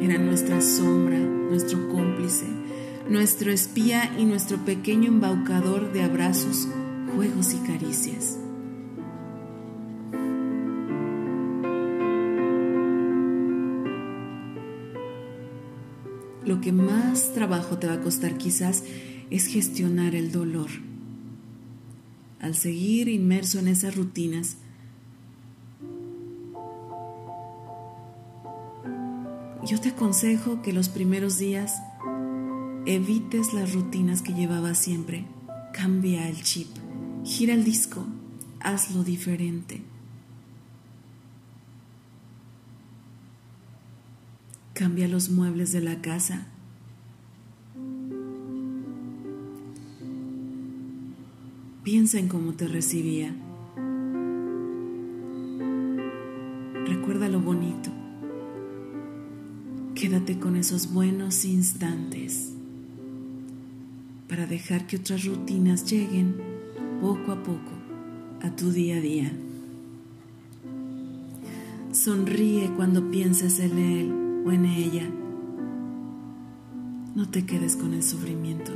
Era 0.00 0.18
nuestra 0.18 0.60
sombra, 0.60 1.18
nuestro 1.18 1.88
cómplice, 1.88 2.46
nuestro 3.08 3.50
espía 3.50 4.08
y 4.16 4.24
nuestro 4.24 4.58
pequeño 4.58 5.08
embaucador 5.08 5.92
de 5.92 6.04
abrazos, 6.04 6.68
juegos 7.16 7.52
y 7.54 7.58
caricias. 7.66 8.38
Lo 16.48 16.62
que 16.62 16.72
más 16.72 17.34
trabajo 17.34 17.76
te 17.78 17.86
va 17.86 17.94
a 17.94 18.00
costar 18.00 18.38
quizás 18.38 18.82
es 19.30 19.46
gestionar 19.46 20.14
el 20.14 20.32
dolor. 20.32 20.70
Al 22.40 22.54
seguir 22.54 23.08
inmerso 23.08 23.58
en 23.58 23.68
esas 23.68 23.94
rutinas, 23.96 24.56
yo 29.66 29.78
te 29.78 29.90
aconsejo 29.90 30.62
que 30.62 30.72
los 30.72 30.88
primeros 30.88 31.38
días 31.38 31.82
evites 32.86 33.52
las 33.52 33.74
rutinas 33.74 34.22
que 34.22 34.32
llevabas 34.32 34.78
siempre. 34.78 35.26
Cambia 35.74 36.30
el 36.30 36.42
chip, 36.42 36.68
gira 37.24 37.52
el 37.52 37.64
disco, 37.64 38.06
hazlo 38.60 39.04
diferente. 39.04 39.82
Cambia 44.78 45.08
los 45.08 45.28
muebles 45.28 45.72
de 45.72 45.80
la 45.80 46.00
casa. 46.00 46.46
Piensa 51.82 52.20
en 52.20 52.28
cómo 52.28 52.52
te 52.52 52.68
recibía. 52.68 53.34
Recuerda 56.86 57.28
lo 57.28 57.40
bonito. 57.40 57.90
Quédate 59.96 60.38
con 60.38 60.54
esos 60.54 60.92
buenos 60.92 61.44
instantes 61.44 62.52
para 64.28 64.46
dejar 64.46 64.86
que 64.86 64.98
otras 64.98 65.24
rutinas 65.24 65.90
lleguen 65.90 66.36
poco 67.00 67.32
a 67.32 67.42
poco 67.42 67.72
a 68.42 68.54
tu 68.54 68.70
día 68.70 68.98
a 68.98 69.00
día. 69.00 69.32
Sonríe 71.90 72.70
cuando 72.76 73.10
pienses 73.10 73.58
en 73.58 73.78
él 73.78 74.27
en 74.52 74.64
ella. 74.64 75.08
No 77.14 77.28
te 77.28 77.44
quedes 77.44 77.76
con 77.76 77.94
el 77.94 78.02
sufrimiento. 78.02 78.72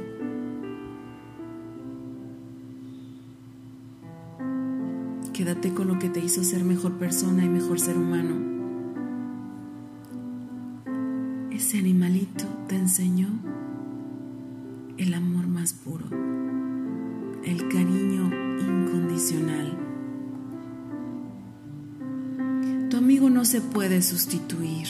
Quédate 5.33 5.73
con 5.73 5.89
lo 5.89 5.99
que 5.99 6.09
te 6.09 6.21
hizo 6.21 6.45
ser 6.45 6.65
mejor 6.65 6.93
persona 6.99 7.45
y 7.45 7.49
mejor 7.49 7.81
ser 7.81 7.97
humano. 7.97 8.35
Ese 11.51 11.79
animalito 11.79 12.45
te 12.69 12.77
enseñó 12.77 13.29
el 14.99 15.15
amor 15.15 15.47
más 15.47 15.73
puro, 15.73 16.05
el 17.45 17.69
cariño 17.69 18.31
incondicional. 18.61 19.79
Tu 22.91 22.97
amigo 22.97 23.31
no 23.31 23.45
se 23.45 23.61
puede 23.61 24.03
sustituir 24.03 24.89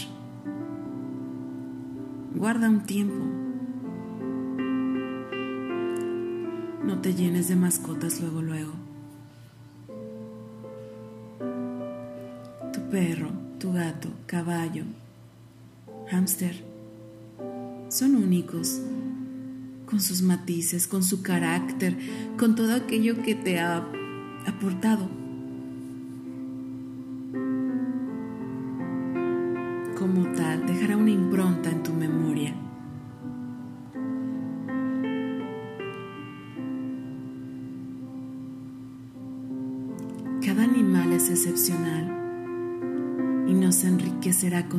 guarda 2.52 2.68
un 2.68 2.84
tiempo. 2.84 3.24
No 6.84 7.00
te 7.00 7.14
llenes 7.14 7.48
de 7.48 7.56
mascotas 7.56 8.20
luego, 8.20 8.42
luego. 8.42 8.72
Tu 12.74 12.80
perro, 12.90 13.30
tu 13.58 13.72
gato, 13.72 14.10
caballo, 14.26 14.84
hámster, 16.10 16.62
son 17.88 18.16
únicos, 18.16 18.82
con 19.86 20.02
sus 20.02 20.20
matices, 20.20 20.86
con 20.86 21.02
su 21.02 21.22
carácter, 21.22 21.96
con 22.38 22.54
todo 22.54 22.74
aquello 22.74 23.22
que 23.22 23.34
te 23.34 23.60
ha 23.60 23.82
aportado 24.46 25.21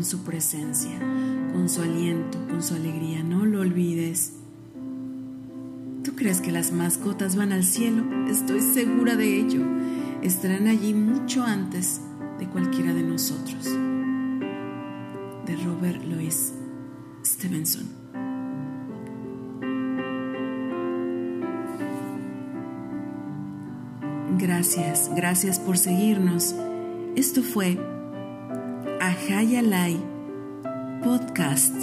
con 0.04 0.10
su 0.10 0.24
presencia, 0.26 1.00
con 1.54 1.70
su 1.70 1.82
aliento, 1.82 2.38
con 2.50 2.62
su 2.62 2.74
alegría. 2.74 3.24
No 3.24 3.46
lo 3.46 3.62
olvides. 3.62 4.34
¿Tú 6.04 6.14
crees 6.14 6.42
que 6.42 6.52
las 6.52 6.74
mascotas 6.74 7.38
van 7.38 7.54
al 7.54 7.64
cielo? 7.64 8.04
Estoy 8.28 8.60
segura 8.60 9.16
de 9.16 9.40
ello. 9.40 9.62
Estarán 10.22 10.68
allí 10.68 10.94
mucho 10.94 11.42
antes 11.42 12.02
de 12.38 12.50
cualquiera 12.50 12.94
de 12.94 13.02
nosotros. 13.02 13.64
De 15.46 15.56
Robert 15.64 16.04
Louis 16.04 16.52
Stevenson. 17.26 17.88
Gracias, 24.38 25.10
gracias 25.16 25.60
por 25.60 25.78
seguirnos. 25.78 26.54
Esto 27.16 27.42
fue 27.42 27.80
Ahayalai 29.24 29.98
Podcast. 31.02 31.74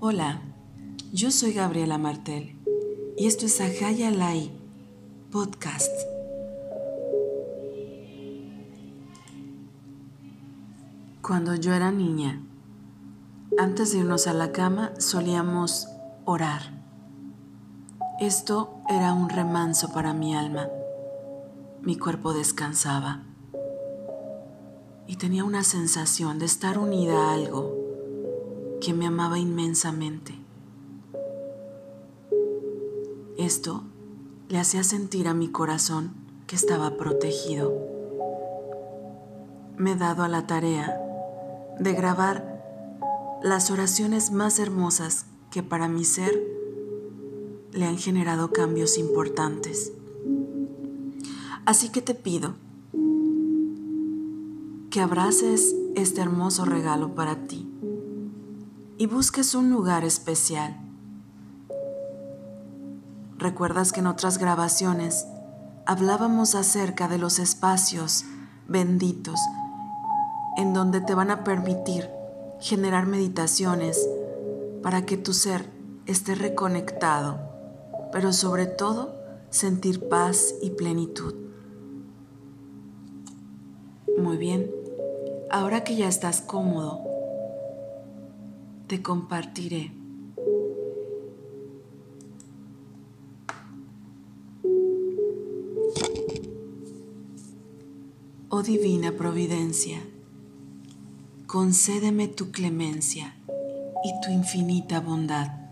Hola, 0.00 0.40
yo 1.12 1.30
soy 1.30 1.52
Gabriela 1.52 1.98
Martel 1.98 2.56
y 3.18 3.26
esto 3.26 3.44
es 3.44 3.60
Ahayalai 3.60 4.50
Podcast. 5.30 5.92
Cuando 11.20 11.54
yo 11.54 11.74
era 11.74 11.92
niña, 11.92 12.40
antes 13.58 13.92
de 13.92 13.98
irnos 13.98 14.26
a 14.26 14.32
la 14.32 14.52
cama 14.52 14.94
solíamos 14.98 15.86
orar. 16.24 16.83
Esto 18.24 18.80
era 18.88 19.12
un 19.12 19.28
remanso 19.28 19.92
para 19.92 20.14
mi 20.14 20.34
alma. 20.34 20.70
Mi 21.82 21.98
cuerpo 21.98 22.32
descansaba 22.32 23.20
y 25.06 25.16
tenía 25.16 25.44
una 25.44 25.62
sensación 25.62 26.38
de 26.38 26.46
estar 26.46 26.78
unida 26.78 27.18
a 27.18 27.34
algo 27.34 27.76
que 28.80 28.94
me 28.94 29.06
amaba 29.06 29.38
inmensamente. 29.38 30.38
Esto 33.36 33.84
le 34.48 34.58
hacía 34.58 34.84
sentir 34.84 35.28
a 35.28 35.34
mi 35.34 35.48
corazón 35.48 36.14
que 36.46 36.56
estaba 36.56 36.96
protegido. 36.96 37.78
Me 39.76 39.92
he 39.92 39.96
dado 39.96 40.22
a 40.22 40.28
la 40.28 40.46
tarea 40.46 40.98
de 41.78 41.92
grabar 41.92 42.62
las 43.42 43.70
oraciones 43.70 44.30
más 44.30 44.58
hermosas 44.60 45.26
que 45.50 45.62
para 45.62 45.88
mi 45.88 46.06
ser 46.06 46.63
le 47.74 47.86
han 47.86 47.98
generado 47.98 48.52
cambios 48.52 48.98
importantes. 48.98 49.92
Así 51.66 51.90
que 51.90 52.02
te 52.02 52.14
pido 52.14 52.54
que 54.90 55.00
abraces 55.00 55.74
este 55.96 56.20
hermoso 56.20 56.64
regalo 56.64 57.14
para 57.14 57.46
ti 57.46 57.68
y 58.96 59.06
busques 59.06 59.54
un 59.54 59.70
lugar 59.70 60.04
especial. 60.04 60.78
¿Recuerdas 63.38 63.92
que 63.92 64.00
en 64.00 64.06
otras 64.06 64.38
grabaciones 64.38 65.26
hablábamos 65.84 66.54
acerca 66.54 67.08
de 67.08 67.18
los 67.18 67.38
espacios 67.40 68.24
benditos 68.68 69.40
en 70.56 70.72
donde 70.72 71.00
te 71.00 71.14
van 71.14 71.30
a 71.30 71.42
permitir 71.42 72.08
generar 72.60 73.06
meditaciones 73.06 73.98
para 74.82 75.04
que 75.04 75.16
tu 75.16 75.32
ser 75.32 75.68
esté 76.06 76.34
reconectado, 76.34 77.53
pero 78.14 78.32
sobre 78.32 78.66
todo 78.66 79.12
sentir 79.50 80.08
paz 80.08 80.54
y 80.62 80.70
plenitud. 80.70 81.34
Muy 84.16 84.36
bien, 84.36 84.70
ahora 85.50 85.82
que 85.82 85.96
ya 85.96 86.06
estás 86.06 86.40
cómodo, 86.40 87.00
te 88.86 89.02
compartiré 89.02 89.90
Oh 98.48 98.62
divina 98.62 99.10
providencia, 99.10 99.98
concédeme 101.48 102.28
tu 102.28 102.52
clemencia 102.52 103.34
y 104.04 104.12
tu 104.24 104.30
infinita 104.30 105.00
bondad. 105.00 105.63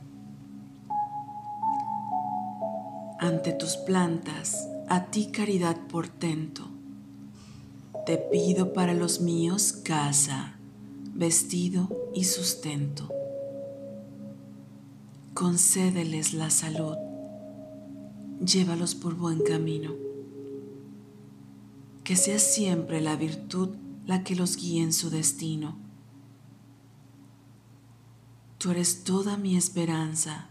Ante 3.23 3.53
tus 3.53 3.77
plantas, 3.77 4.67
a 4.89 5.05
ti 5.13 5.27
caridad 5.31 5.87
portento, 5.87 6.65
te 8.05 8.19
pido 8.19 8.73
para 8.73 8.95
los 8.95 9.21
míos 9.21 9.73
casa, 9.73 10.57
vestido 11.15 11.89
y 12.17 12.25
sustento. 12.25 13.09
Concédeles 15.35 16.35
la 16.35 16.51
salud, 16.51 16.97
llévalos 18.45 18.97
por 18.97 19.15
buen 19.15 19.45
camino. 19.45 19.93
Que 22.03 22.17
sea 22.17 22.41
siempre 22.41 23.01
la 23.01 23.15
virtud 23.15 23.77
la 24.05 24.25
que 24.25 24.35
los 24.35 24.57
guíe 24.57 24.83
en 24.83 24.93
su 24.93 25.11
destino. 25.11 25.77
Tú 28.59 28.73
eres 28.73 29.05
toda 29.05 29.37
mi 29.37 29.57
esperanza, 29.57 30.49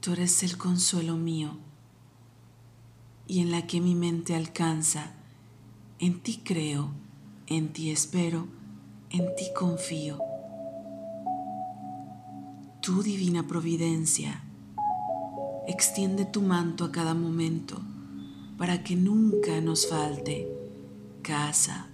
tú 0.00 0.14
eres 0.14 0.42
el 0.42 0.58
consuelo 0.58 1.16
mío, 1.16 1.60
y 3.28 3.40
en 3.40 3.50
la 3.50 3.66
que 3.66 3.80
mi 3.80 3.94
mente 3.94 4.34
alcanza, 4.34 5.12
en 5.98 6.20
ti 6.20 6.40
creo, 6.44 6.90
en 7.46 7.72
ti 7.72 7.90
espero, 7.90 8.46
en 9.10 9.34
ti 9.34 9.46
confío. 9.54 10.18
Tú, 12.80 13.02
divina 13.02 13.46
providencia, 13.46 14.44
extiende 15.66 16.24
tu 16.24 16.42
manto 16.42 16.84
a 16.84 16.92
cada 16.92 17.14
momento 17.14 17.80
para 18.56 18.84
que 18.84 18.94
nunca 18.94 19.60
nos 19.60 19.88
falte 19.88 20.48
casa, 21.22 21.88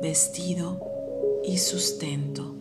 vestido 0.00 0.80
y 1.44 1.58
sustento. 1.58 2.54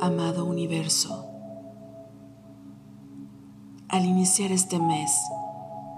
Amado 0.00 0.44
universo, 0.44 1.33
al 3.94 4.06
iniciar 4.06 4.50
este 4.50 4.80
mes, 4.80 5.12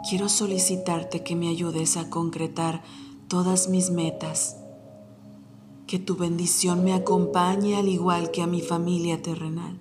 quiero 0.07 0.29
solicitarte 0.29 1.23
que 1.23 1.35
me 1.35 1.49
ayudes 1.49 1.97
a 1.97 2.11
concretar 2.11 2.83
todas 3.27 3.71
mis 3.71 3.91
metas, 3.91 4.59
que 5.87 5.99
tu 5.99 6.15
bendición 6.15 6.85
me 6.85 6.93
acompañe 6.93 7.75
al 7.75 7.89
igual 7.89 8.31
que 8.33 8.43
a 8.43 8.47
mi 8.47 8.61
familia 8.61 9.23
terrenal. 9.23 9.81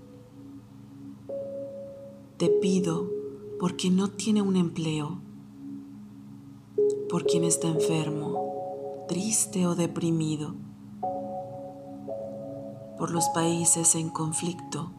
Te 2.38 2.48
pido 2.48 3.12
por 3.60 3.76
quien 3.76 3.98
no 3.98 4.08
tiene 4.08 4.42
un 4.42 4.56
empleo, 4.56 5.20
por 7.10 7.26
quien 7.26 7.44
está 7.44 7.68
enfermo, 7.68 9.04
triste 9.10 9.68
o 9.68 9.76
deprimido, 9.76 10.56
por 12.98 13.12
los 13.12 13.28
países 13.28 13.94
en 13.96 14.08
conflicto 14.08 14.94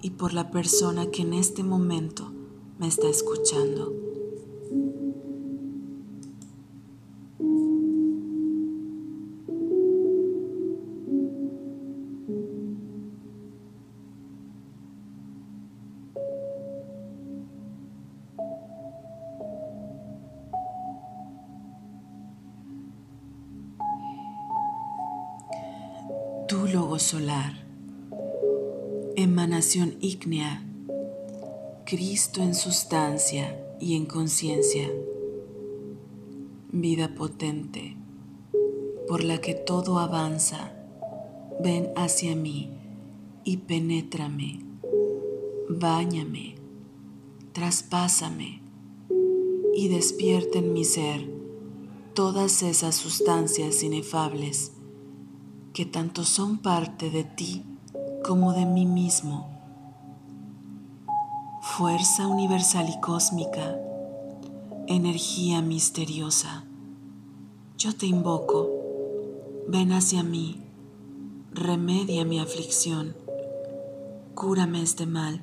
y 0.00 0.10
por 0.10 0.32
la 0.32 0.52
persona 0.52 1.06
que 1.06 1.22
en 1.22 1.32
este 1.32 1.64
momento 1.64 2.35
me 2.78 2.88
está 2.88 3.08
escuchando. 3.08 3.92
Tu 26.48 26.68
logo 26.68 26.98
solar, 26.98 27.54
emanación 29.16 29.96
ígnea, 30.00 30.62
Cristo 31.86 32.42
en 32.42 32.56
sustancia 32.56 33.64
y 33.78 33.94
en 33.94 34.06
conciencia, 34.06 34.90
vida 36.72 37.14
potente, 37.14 37.96
por 39.06 39.22
la 39.22 39.40
que 39.40 39.54
todo 39.54 40.00
avanza, 40.00 40.74
ven 41.60 41.90
hacia 41.94 42.34
mí 42.34 42.76
y 43.44 43.58
penétrame, 43.58 44.64
báñame, 45.68 46.56
traspásame 47.52 48.62
y 49.72 49.86
despierta 49.86 50.58
en 50.58 50.72
mi 50.72 50.84
ser 50.84 51.30
todas 52.14 52.64
esas 52.64 52.96
sustancias 52.96 53.84
inefables 53.84 54.72
que 55.72 55.86
tanto 55.86 56.24
son 56.24 56.58
parte 56.58 57.10
de 57.10 57.22
ti 57.22 57.62
como 58.24 58.54
de 58.54 58.66
mí 58.66 58.86
mismo. 58.86 59.55
Fuerza 61.76 62.26
universal 62.26 62.88
y 62.88 62.98
cósmica, 63.02 63.78
energía 64.86 65.60
misteriosa, 65.60 66.64
yo 67.76 67.94
te 67.94 68.06
invoco, 68.06 68.70
ven 69.68 69.92
hacia 69.92 70.22
mí, 70.22 70.62
remedia 71.52 72.24
mi 72.24 72.40
aflicción, 72.40 73.14
cúrame 74.34 74.80
este 74.80 75.04
mal 75.04 75.42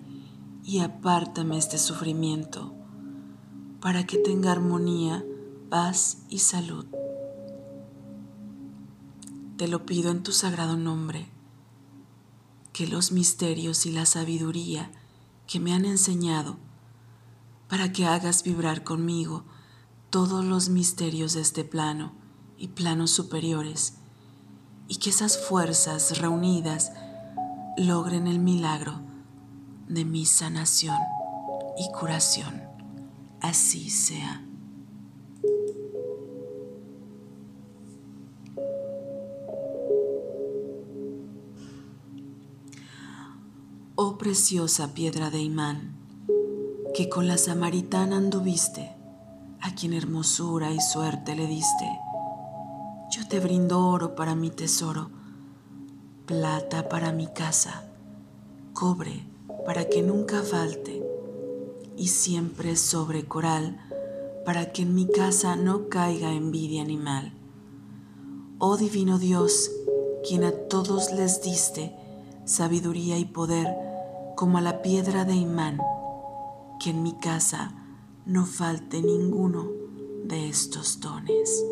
y 0.64 0.80
apártame 0.80 1.60
este 1.60 1.78
sufrimiento, 1.78 2.74
para 3.80 4.08
que 4.08 4.18
tenga 4.18 4.52
armonía, 4.52 5.24
paz 5.70 6.24
y 6.30 6.40
salud. 6.40 6.88
Te 9.58 9.68
lo 9.68 9.86
pido 9.86 10.10
en 10.10 10.24
tu 10.24 10.32
sagrado 10.32 10.78
nombre, 10.78 11.28
que 12.72 12.88
los 12.88 13.12
misterios 13.12 13.86
y 13.86 13.92
la 13.92 14.08
sabiduría 14.08 14.90
que 15.54 15.60
me 15.60 15.76
han 15.76 15.86
enseñado, 15.86 16.58
para 17.70 17.92
que 17.92 18.08
hagas 18.08 18.42
vibrar 18.42 18.84
conmigo 18.84 19.46
todos 20.10 20.44
los 20.44 20.70
misterios 20.70 21.34
de 21.34 21.42
este 21.42 21.64
plano 21.64 22.12
y 22.58 22.70
planos 22.70 23.12
superiores, 23.12 23.98
y 24.88 24.96
que 24.96 25.12
esas 25.12 25.38
fuerzas 25.38 26.18
reunidas 26.18 26.92
logren 27.78 28.26
el 28.26 28.40
milagro 28.40 29.00
de 29.88 30.06
mi 30.06 30.26
sanación 30.26 30.98
y 31.78 31.92
curación. 31.92 32.64
Así 33.40 33.92
sea. 33.92 34.44
Oh 44.06 44.18
preciosa 44.18 44.94
piedra 44.94 45.30
de 45.30 45.40
imán, 45.40 45.96
que 46.94 47.08
con 47.08 47.26
la 47.26 47.38
samaritana 47.38 48.18
anduviste, 48.18 48.92
a 49.62 49.74
quien 49.76 49.94
hermosura 49.94 50.72
y 50.72 50.82
suerte 50.82 51.38
le 51.38 51.48
diste. 51.48 51.90
Yo 53.12 53.26
te 53.30 53.40
brindo 53.40 53.88
oro 53.88 54.14
para 54.14 54.36
mi 54.36 54.50
tesoro, 54.50 55.10
plata 56.26 56.90
para 56.90 57.14
mi 57.14 57.28
casa, 57.28 57.86
cobre 58.74 59.26
para 59.66 59.86
que 59.86 60.02
nunca 60.02 60.42
falte, 60.42 61.02
y 61.96 62.10
siempre 62.10 62.76
sobre 62.76 63.24
coral 63.24 63.80
para 64.44 64.74
que 64.74 64.82
en 64.82 64.96
mi 64.96 65.08
casa 65.08 65.56
no 65.56 65.88
caiga 65.88 66.34
envidia 66.34 66.82
animal. 66.82 67.32
Oh 68.60 68.76
divino 68.76 69.18
Dios, 69.18 69.72
quien 70.28 70.44
a 70.44 70.52
todos 70.52 71.14
les 71.14 71.42
diste 71.42 71.96
sabiduría 72.44 73.18
y 73.18 73.24
poder 73.24 73.93
como 74.36 74.58
a 74.58 74.62
la 74.62 74.82
piedra 74.82 75.26
de 75.26 75.36
imán, 75.36 75.80
que 76.80 76.90
en 76.90 77.04
mi 77.04 77.14
casa 77.14 77.76
no 78.26 78.46
falte 78.46 79.02
ninguno 79.02 79.70
de 80.26 80.50
estos 80.50 81.00
dones. 81.00 81.64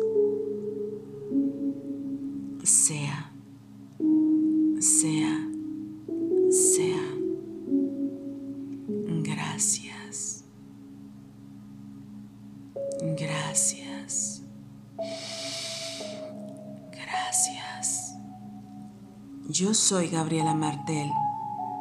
Sea, 2.62 3.32
sea, 4.78 5.48
sea. 6.50 7.02
Gracias. 9.22 10.44
Gracias. 13.00 14.42
Gracias. 16.92 18.14
Yo 19.48 19.74
soy 19.74 20.08
Gabriela 20.08 20.54
Martel 20.54 21.10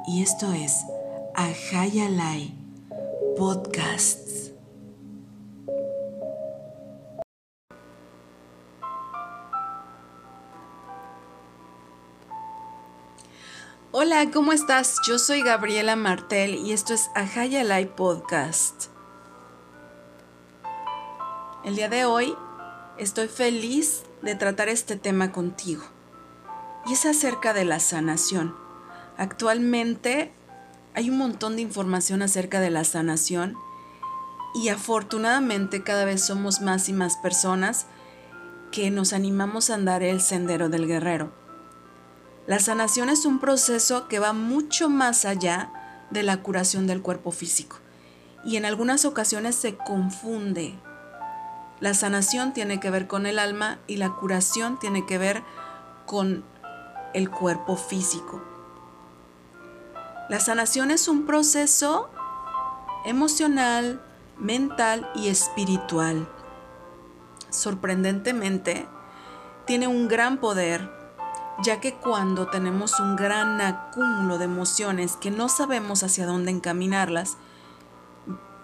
y 0.07 0.23
esto 0.23 0.51
es 0.53 0.85
Ajayalai 1.35 2.55
Podcasts. 3.37 4.51
Hola, 13.91 14.31
¿cómo 14.31 14.53
estás? 14.53 14.97
Yo 15.07 15.19
soy 15.19 15.41
Gabriela 15.41 15.95
Martel 15.95 16.55
y 16.55 16.71
esto 16.71 16.93
es 16.93 17.11
Ajayalai 17.13 17.95
Podcast. 17.95 18.85
El 21.63 21.75
día 21.75 21.89
de 21.89 22.05
hoy 22.05 22.35
estoy 22.97 23.27
feliz 23.27 24.03
de 24.21 24.35
tratar 24.35 24.69
este 24.69 24.95
tema 24.95 25.31
contigo 25.31 25.83
y 26.87 26.93
es 26.93 27.05
acerca 27.05 27.53
de 27.53 27.65
la 27.65 27.79
sanación. 27.79 28.70
Actualmente 29.17 30.31
hay 30.93 31.09
un 31.09 31.17
montón 31.17 31.55
de 31.55 31.61
información 31.61 32.21
acerca 32.21 32.59
de 32.59 32.69
la 32.69 32.83
sanación 32.83 33.55
y 34.53 34.69
afortunadamente 34.69 35.83
cada 35.83 36.05
vez 36.05 36.23
somos 36.23 36.61
más 36.61 36.89
y 36.89 36.93
más 36.93 37.17
personas 37.17 37.85
que 38.71 38.89
nos 38.91 39.13
animamos 39.13 39.69
a 39.69 39.75
andar 39.75 40.03
el 40.03 40.21
sendero 40.21 40.69
del 40.69 40.87
guerrero. 40.87 41.31
La 42.47 42.59
sanación 42.59 43.09
es 43.09 43.25
un 43.25 43.39
proceso 43.39 44.07
que 44.07 44.19
va 44.19 44.33
mucho 44.33 44.89
más 44.89 45.25
allá 45.25 45.71
de 46.09 46.23
la 46.23 46.41
curación 46.41 46.87
del 46.87 47.01
cuerpo 47.01 47.31
físico 47.31 47.77
y 48.43 48.57
en 48.57 48.65
algunas 48.65 49.05
ocasiones 49.05 49.55
se 49.55 49.75
confunde. 49.77 50.73
La 51.79 51.93
sanación 51.93 52.53
tiene 52.53 52.79
que 52.79 52.89
ver 52.89 53.07
con 53.07 53.25
el 53.25 53.39
alma 53.39 53.79
y 53.87 53.97
la 53.97 54.09
curación 54.09 54.79
tiene 54.79 55.05
que 55.05 55.17
ver 55.17 55.43
con 56.05 56.43
el 57.13 57.29
cuerpo 57.29 57.75
físico. 57.75 58.41
La 60.31 60.39
sanación 60.39 60.91
es 60.91 61.09
un 61.09 61.25
proceso 61.25 62.09
emocional, 63.03 64.01
mental 64.37 65.11
y 65.13 65.27
espiritual. 65.27 66.25
Sorprendentemente, 67.49 68.87
tiene 69.65 69.89
un 69.89 70.07
gran 70.07 70.37
poder, 70.37 70.89
ya 71.61 71.81
que 71.81 71.95
cuando 71.95 72.47
tenemos 72.47 72.97
un 73.01 73.17
gran 73.17 73.59
acúmulo 73.59 74.37
de 74.37 74.45
emociones 74.45 75.17
que 75.17 75.31
no 75.31 75.49
sabemos 75.49 76.01
hacia 76.01 76.25
dónde 76.25 76.51
encaminarlas, 76.51 77.35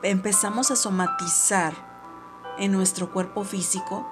empezamos 0.04 0.72
a 0.72 0.78
somatizar 0.78 1.74
en 2.58 2.72
nuestro 2.72 3.12
cuerpo 3.12 3.44
físico 3.44 4.08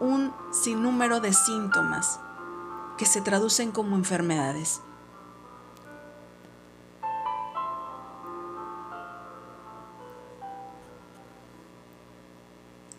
un 0.00 0.32
sinnúmero 0.50 1.20
de 1.20 1.34
síntomas 1.34 2.20
que 2.96 3.04
se 3.04 3.20
traducen 3.20 3.70
como 3.70 3.96
enfermedades. 3.96 4.80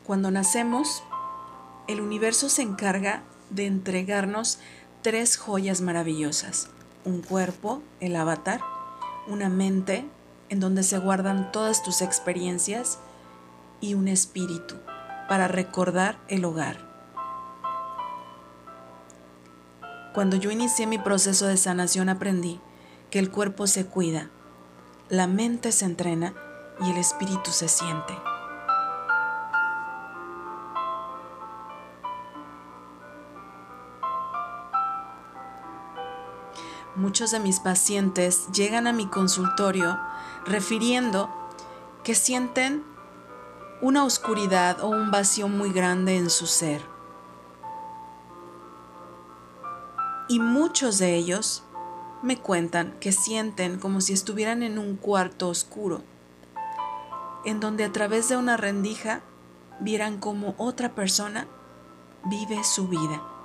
Cuando 0.07 0.31
nacemos, 0.31 1.03
el 1.87 1.99
universo 1.99 2.47
se 2.47 2.61
encarga 2.61 3.23
de 3.49 3.65
entregarnos 3.65 4.57
tres 5.01 5.35
joyas 5.35 5.81
maravillosas. 5.81 6.69
Un 7.03 7.21
cuerpo, 7.21 7.81
el 7.99 8.15
avatar, 8.15 8.61
una 9.27 9.49
mente 9.49 10.05
en 10.47 10.61
donde 10.61 10.83
se 10.83 10.97
guardan 10.97 11.51
todas 11.51 11.83
tus 11.83 12.01
experiencias 12.01 12.99
y 13.81 13.95
un 13.95 14.07
espíritu 14.07 14.75
para 15.27 15.49
recordar 15.49 16.17
el 16.29 16.45
hogar. 16.45 16.77
Cuando 20.13 20.37
yo 20.37 20.51
inicié 20.51 20.87
mi 20.87 20.99
proceso 20.99 21.47
de 21.47 21.57
sanación 21.57 22.07
aprendí 22.07 22.61
que 23.09 23.19
el 23.19 23.29
cuerpo 23.29 23.67
se 23.67 23.85
cuida, 23.85 24.29
la 25.09 25.27
mente 25.27 25.73
se 25.73 25.83
entrena 25.83 26.33
y 26.79 26.91
el 26.91 26.97
espíritu 26.97 27.51
se 27.51 27.67
siente. 27.67 28.13
Muchos 36.97 37.29
de 37.29 37.39
mis 37.39 37.59
pacientes 37.59 38.47
llegan 38.51 38.87
a 38.87 38.91
mi 38.91 39.05
consultorio 39.05 39.99
refiriendo 40.45 41.29
que 42.03 42.15
sienten 42.15 42.83
una 43.81 44.03
oscuridad 44.03 44.81
o 44.81 44.87
un 44.87 45.11
vacío 45.11 45.47
muy 45.47 45.71
grande 45.71 46.17
en 46.17 46.31
su 46.31 46.47
ser. 46.47 46.81
Y 50.27 50.39
muchos 50.39 50.97
de 50.97 51.13
ellos 51.13 51.63
me 52.23 52.39
cuentan 52.39 52.97
que 52.99 53.11
sienten 53.11 53.77
como 53.77 54.01
si 54.01 54.13
estuvieran 54.13 54.63
en 54.63 54.79
un 54.79 54.95
cuarto 54.95 55.49
oscuro, 55.49 56.01
en 57.45 57.59
donde 57.59 57.83
a 57.83 57.91
través 57.91 58.27
de 58.27 58.37
una 58.37 58.57
rendija 58.57 59.21
vieran 59.79 60.17
como 60.17 60.55
otra 60.57 60.95
persona 60.95 61.45
vive 62.25 62.63
su 62.63 62.87
vida. 62.87 63.36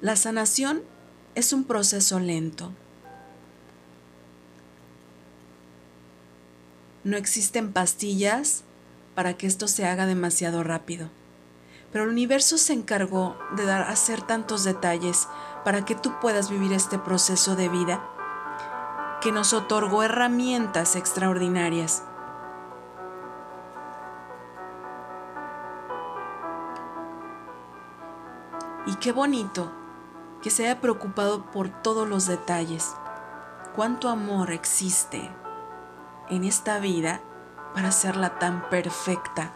La 0.00 0.14
sanación 0.14 0.82
es 1.34 1.52
un 1.52 1.64
proceso 1.64 2.20
lento. 2.20 2.70
No 7.02 7.16
existen 7.16 7.72
pastillas 7.72 8.62
para 9.16 9.36
que 9.36 9.48
esto 9.48 9.66
se 9.66 9.86
haga 9.86 10.06
demasiado 10.06 10.62
rápido, 10.62 11.08
pero 11.90 12.04
el 12.04 12.10
universo 12.10 12.58
se 12.58 12.74
encargó 12.74 13.36
de 13.56 13.64
dar 13.64 13.90
hacer 13.90 14.22
tantos 14.22 14.62
detalles 14.62 15.26
para 15.64 15.84
que 15.84 15.96
tú 15.96 16.12
puedas 16.20 16.48
vivir 16.48 16.72
este 16.72 17.00
proceso 17.00 17.56
de 17.56 17.68
vida 17.68 18.00
que 19.20 19.32
nos 19.32 19.52
otorgó 19.52 20.04
herramientas 20.04 20.94
extraordinarias. 20.94 22.04
Y 28.86 28.94
qué 28.94 29.10
bonito 29.10 29.77
que 30.42 30.50
se 30.50 30.64
haya 30.64 30.80
preocupado 30.80 31.44
por 31.50 31.68
todos 31.68 32.08
los 32.08 32.26
detalles. 32.26 32.94
Cuánto 33.74 34.08
amor 34.08 34.52
existe 34.52 35.30
en 36.30 36.44
esta 36.44 36.78
vida 36.78 37.20
para 37.74 37.88
hacerla 37.88 38.38
tan 38.38 38.68
perfecta. 38.68 39.52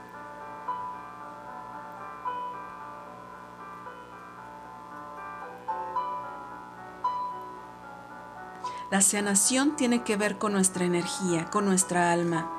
La 8.91 9.01
sanación 9.01 9.75
tiene 9.75 10.03
que 10.03 10.17
ver 10.19 10.37
con 10.37 10.53
nuestra 10.53 10.85
energía, 10.85 11.47
con 11.47 11.65
nuestra 11.65 12.13
alma, 12.13 12.51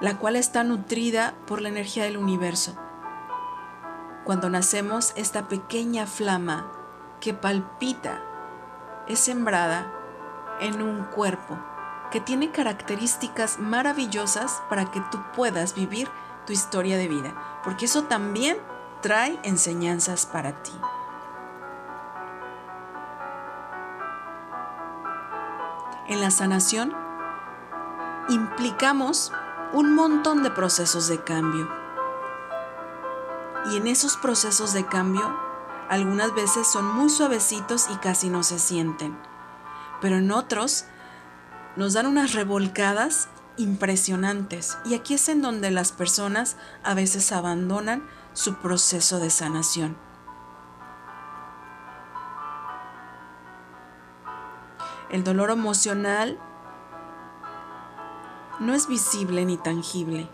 la 0.00 0.18
cual 0.18 0.34
está 0.34 0.64
nutrida 0.64 1.34
por 1.46 1.60
la 1.60 1.68
energía 1.68 2.02
del 2.02 2.16
universo. 2.16 2.74
Cuando 4.24 4.50
nacemos, 4.50 5.12
esta 5.14 5.46
pequeña 5.46 6.06
flama 6.06 6.81
que 7.22 7.32
palpita 7.32 8.20
es 9.06 9.20
sembrada 9.20 9.86
en 10.60 10.82
un 10.82 11.04
cuerpo 11.04 11.56
que 12.10 12.20
tiene 12.20 12.50
características 12.50 13.60
maravillosas 13.60 14.60
para 14.68 14.90
que 14.90 15.00
tú 15.12 15.22
puedas 15.34 15.74
vivir 15.74 16.10
tu 16.46 16.52
historia 16.52 16.98
de 16.98 17.06
vida, 17.06 17.60
porque 17.62 17.84
eso 17.84 18.04
también 18.04 18.58
trae 19.02 19.38
enseñanzas 19.44 20.26
para 20.26 20.62
ti. 20.64 20.72
En 26.08 26.20
la 26.20 26.32
sanación 26.32 26.92
implicamos 28.28 29.32
un 29.72 29.94
montón 29.94 30.42
de 30.42 30.50
procesos 30.50 31.06
de 31.06 31.22
cambio. 31.22 31.68
Y 33.70 33.76
en 33.76 33.86
esos 33.86 34.16
procesos 34.16 34.72
de 34.72 34.84
cambio, 34.84 35.51
algunas 35.88 36.34
veces 36.34 36.66
son 36.66 36.86
muy 36.86 37.10
suavecitos 37.10 37.88
y 37.90 37.96
casi 37.96 38.28
no 38.28 38.42
se 38.42 38.58
sienten. 38.58 39.18
Pero 40.00 40.16
en 40.16 40.30
otros 40.32 40.84
nos 41.76 41.92
dan 41.92 42.06
unas 42.06 42.32
revolcadas 42.32 43.28
impresionantes. 43.56 44.78
Y 44.84 44.94
aquí 44.94 45.14
es 45.14 45.28
en 45.28 45.42
donde 45.42 45.70
las 45.70 45.92
personas 45.92 46.56
a 46.82 46.94
veces 46.94 47.32
abandonan 47.32 48.02
su 48.32 48.54
proceso 48.54 49.18
de 49.18 49.30
sanación. 49.30 49.96
El 55.10 55.24
dolor 55.24 55.50
emocional 55.50 56.38
no 58.60 58.74
es 58.74 58.86
visible 58.86 59.44
ni 59.44 59.58
tangible. 59.58 60.30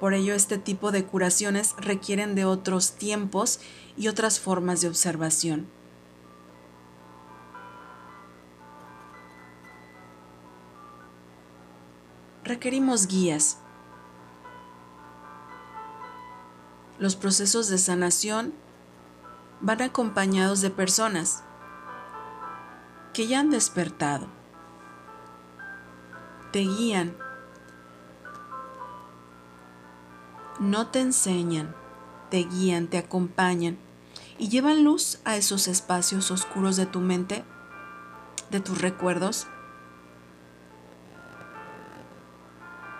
Por 0.00 0.14
ello, 0.14 0.34
este 0.34 0.56
tipo 0.56 0.92
de 0.92 1.04
curaciones 1.04 1.74
requieren 1.76 2.34
de 2.34 2.46
otros 2.46 2.92
tiempos 2.92 3.60
y 3.98 4.08
otras 4.08 4.40
formas 4.40 4.80
de 4.80 4.88
observación. 4.88 5.68
Requerimos 12.44 13.06
guías. 13.06 13.58
Los 16.98 17.14
procesos 17.14 17.68
de 17.68 17.76
sanación 17.76 18.54
van 19.60 19.82
acompañados 19.82 20.62
de 20.62 20.70
personas 20.70 21.44
que 23.12 23.26
ya 23.26 23.40
han 23.40 23.50
despertado. 23.50 24.26
Te 26.52 26.60
guían. 26.60 27.14
No 30.60 30.88
te 30.88 31.00
enseñan, 31.00 31.74
te 32.28 32.44
guían, 32.44 32.88
te 32.88 32.98
acompañan 32.98 33.78
y 34.36 34.50
llevan 34.50 34.84
luz 34.84 35.18
a 35.24 35.36
esos 35.36 35.68
espacios 35.68 36.30
oscuros 36.30 36.76
de 36.76 36.84
tu 36.84 37.00
mente, 37.00 37.44
de 38.50 38.60
tus 38.60 38.82
recuerdos, 38.82 39.46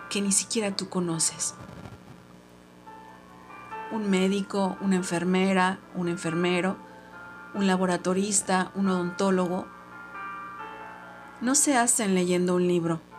que 0.09 0.21
ni 0.21 0.31
siquiera 0.31 0.75
tú 0.75 0.89
conoces. 0.89 1.53
Un 3.91 4.09
médico, 4.09 4.75
una 4.81 4.95
enfermera, 4.95 5.77
un 5.93 6.07
enfermero, 6.07 6.77
un 7.53 7.67
laboratorista, 7.67 8.71
un 8.73 8.89
odontólogo, 8.89 9.67
no 11.41 11.53
se 11.53 11.77
hacen 11.77 12.15
leyendo 12.15 12.55
un 12.55 12.67
libro. 12.67 13.10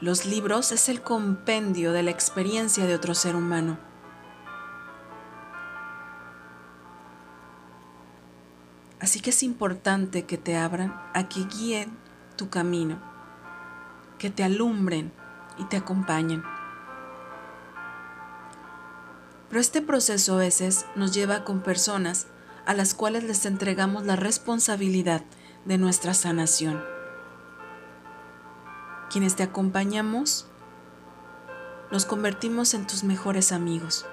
Los 0.00 0.26
libros 0.26 0.72
es 0.72 0.90
el 0.90 1.00
compendio 1.00 1.92
de 1.92 2.02
la 2.02 2.10
experiencia 2.10 2.84
de 2.84 2.94
otro 2.94 3.14
ser 3.14 3.34
humano. 3.34 3.78
Así 9.00 9.20
que 9.20 9.30
es 9.30 9.42
importante 9.42 10.26
que 10.26 10.36
te 10.36 10.58
abran 10.58 11.00
a 11.14 11.28
que 11.30 11.44
guíen 11.44 11.96
tu 12.36 12.50
camino, 12.50 12.98
que 14.18 14.28
te 14.28 14.44
alumbren 14.44 15.12
y 15.56 15.64
te 15.64 15.78
acompañen. 15.78 16.42
Pero 19.48 19.60
este 19.60 19.80
proceso 19.80 20.34
a 20.34 20.38
veces 20.38 20.84
nos 20.94 21.14
lleva 21.14 21.42
con 21.44 21.62
personas 21.62 22.26
a 22.66 22.74
las 22.74 22.92
cuales 22.92 23.24
les 23.24 23.46
entregamos 23.46 24.04
la 24.04 24.16
responsabilidad 24.16 25.22
de 25.64 25.78
nuestra 25.78 26.12
sanación. 26.12 26.95
Quienes 29.10 29.36
te 29.36 29.44
acompañamos, 29.44 30.46
nos 31.90 32.04
convertimos 32.04 32.74
en 32.74 32.86
tus 32.86 33.04
mejores 33.04 33.52
amigos. 33.52 34.04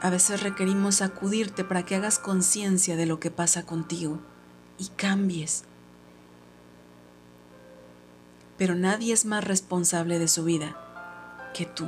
A 0.00 0.10
veces 0.10 0.42
requerimos 0.42 1.02
acudirte 1.02 1.62
para 1.62 1.84
que 1.84 1.94
hagas 1.94 2.18
conciencia 2.18 2.96
de 2.96 3.06
lo 3.06 3.20
que 3.20 3.30
pasa 3.30 3.64
contigo 3.64 4.18
y 4.78 4.88
cambies. 4.88 5.64
Pero 8.56 8.74
nadie 8.74 9.12
es 9.12 9.24
más 9.26 9.44
responsable 9.44 10.18
de 10.18 10.28
su 10.28 10.44
vida 10.44 10.76
que 11.54 11.66
tú. 11.66 11.86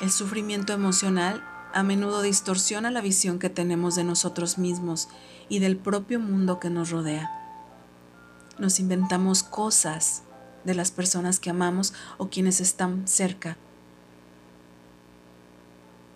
El 0.00 0.12
sufrimiento 0.12 0.72
emocional 0.72 1.44
a 1.74 1.82
menudo 1.82 2.22
distorsiona 2.22 2.90
la 2.90 3.00
visión 3.00 3.40
que 3.40 3.50
tenemos 3.50 3.96
de 3.96 4.04
nosotros 4.04 4.56
mismos 4.56 5.08
y 5.48 5.58
del 5.58 5.76
propio 5.76 6.20
mundo 6.20 6.60
que 6.60 6.70
nos 6.70 6.90
rodea. 6.90 7.30
Nos 8.58 8.78
inventamos 8.78 9.42
cosas 9.42 10.22
de 10.64 10.74
las 10.74 10.92
personas 10.92 11.40
que 11.40 11.50
amamos 11.50 11.94
o 12.16 12.28
quienes 12.28 12.60
están 12.60 13.08
cerca. 13.08 13.56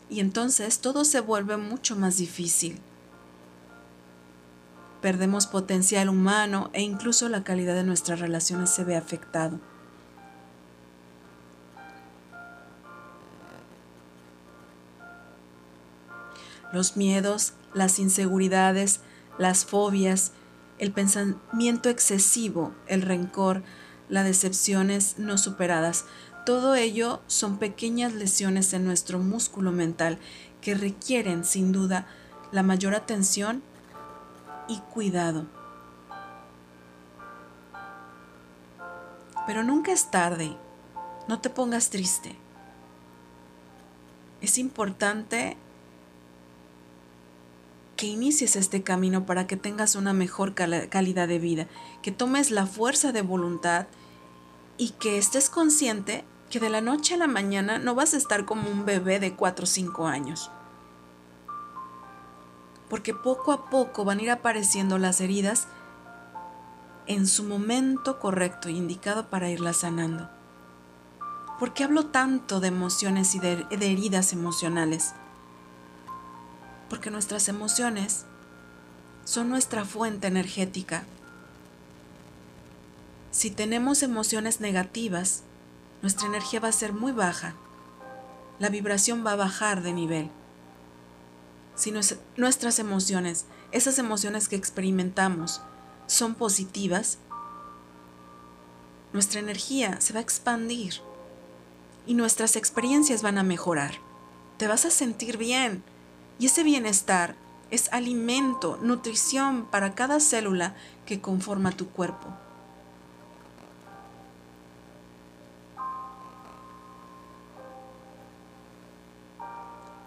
Y 0.09 0.21
entonces 0.21 0.79
todo 0.79 1.05
se 1.05 1.21
vuelve 1.21 1.57
mucho 1.57 1.97
más 1.97 2.19
difícil. 2.19 2.81
Perdemos 5.01 5.49
potencial 5.49 6.09
humano 6.09 6.71
e 6.73 6.83
incluso 6.83 7.29
la 7.29 7.43
calidad 7.43 7.75
de 7.75 7.83
nuestras 7.83 8.21
relaciones 8.21 8.71
se 8.71 8.85
ve 8.85 8.95
afectado. 8.95 9.59
Los 16.73 16.97
miedos, 16.97 17.53
las 17.75 17.99
inseguridades, 17.99 19.01
las 19.39 19.65
fobias, 19.65 20.33
el 20.79 20.93
pensamiento 20.93 21.89
excesivo, 21.89 22.73
el 22.87 23.03
rencor, 23.03 23.63
las 24.09 24.25
decepciones 24.25 25.19
no 25.19 25.39
superadas. 25.39 26.05
Todo 26.45 26.75
ello 26.75 27.21
son 27.29 27.59
pequeñas 27.59 28.15
lesiones 28.15 28.73
en 28.73 28.85
nuestro 28.85 29.19
músculo 29.19 29.71
mental 29.71 30.19
que 30.61 30.75
requieren 30.75 31.45
sin 31.45 31.73
duda 31.73 32.07
la 32.51 32.63
mayor 32.63 32.95
atención 32.95 33.63
y 34.69 34.79
cuidado. 34.93 35.47
Pero 39.47 39.63
nunca 39.63 39.93
es 39.93 40.11
tarde, 40.11 40.57
no 41.29 41.41
te 41.41 41.51
pongas 41.51 41.91
triste. 41.91 42.37
Es 44.41 44.59
importante 44.59 45.57
que 48.03 48.09
inicies 48.09 48.57
este 48.57 48.83
camino 48.83 49.27
para 49.27 49.47
que 49.47 49.57
tengas 49.57 49.95
una 49.95 50.13
mejor 50.13 50.55
calidad 50.55 51.29
de 51.29 51.39
vida, 51.39 51.69
que 52.03 52.11
tomes 52.11 52.51
la 52.51 52.67
fuerza 52.67 53.13
de 53.13 53.23
voluntad 53.23 53.87
y 54.77 54.91
que 54.91 55.19
estés 55.19 55.49
consciente 55.49 56.25
que 56.51 56.59
de 56.59 56.69
la 56.69 56.81
noche 56.81 57.15
a 57.15 57.17
la 57.17 57.29
mañana 57.29 57.79
no 57.79 57.95
vas 57.95 58.15
a 58.15 58.17
estar 58.17 58.45
como 58.45 58.69
un 58.69 58.85
bebé 58.85 59.21
de 59.21 59.37
4 59.37 59.63
o 59.63 59.67
5 59.69 60.09
años. 60.09 60.51
Porque 62.91 63.15
poco 63.15 63.53
a 63.53 63.71
poco 63.71 64.05
van 64.05 64.19
a 64.19 64.23
ir 64.23 64.31
apareciendo 64.33 64.99
las 64.99 65.21
heridas 65.21 65.69
en 67.07 67.29
su 67.29 67.45
momento 67.45 68.19
correcto 68.19 68.69
e 68.69 68.73
indicado 68.73 69.31
para 69.31 69.49
irlas 69.49 69.77
sanando. 69.77 70.29
¿Por 71.61 71.73
qué 71.73 71.85
hablo 71.85 72.07
tanto 72.07 72.59
de 72.59 72.67
emociones 72.67 73.37
y 73.37 73.39
de 73.39 73.65
heridas 73.71 74.33
emocionales? 74.33 75.15
Porque 76.93 77.11
nuestras 77.11 77.49
emociones 77.49 78.27
son 79.25 79.49
nuestra 79.49 79.87
fuente 79.87 80.27
energética. 80.27 81.05
Si 83.31 83.51
tenemos 83.51 84.03
emociones 84.03 84.61
negativas, 84.61 85.43
nuestra 86.03 86.27
energía 86.27 86.61
va 86.61 86.69
a 86.69 86.73
ser 86.73 86.93
muy 86.93 87.13
baja. 87.13 87.55
La 88.59 88.69
vibración 88.69 89.25
va 89.25 89.33
a 89.33 89.37
bajar 89.37 89.83
de 89.83 89.95
nivel. 89.95 90.29
Si 91.77 91.95
nuestras 92.37 92.79
emociones, 92.79 93.47
esas 93.71 93.99
emociones 93.99 94.51
que 94.51 94.57
experimentamos, 94.57 95.63
son 96.07 96.35
positivas, 96.35 97.17
nuestra 99.15 99.41
energía 99.41 99.99
se 100.03 100.13
va 100.13 100.19
a 100.19 100.23
expandir 100.23 100.97
y 102.07 102.13
nuestras 102.13 102.55
experiencias 102.55 103.23
van 103.23 103.39
a 103.39 103.43
mejorar. 103.43 103.95
Te 104.59 104.67
vas 104.67 104.85
a 104.85 104.91
sentir 104.91 105.39
bien 105.39 105.83
y 106.39 106.47
ese 106.47 106.63
bienestar 106.63 107.35
es 107.71 107.91
alimento, 107.93 108.79
nutrición 108.83 109.65
para 109.65 109.95
cada 109.95 110.21
célula 110.21 110.75
que 111.07 111.21
conforma 111.21 111.73
tu 111.73 111.89
cuerpo. 111.89 112.29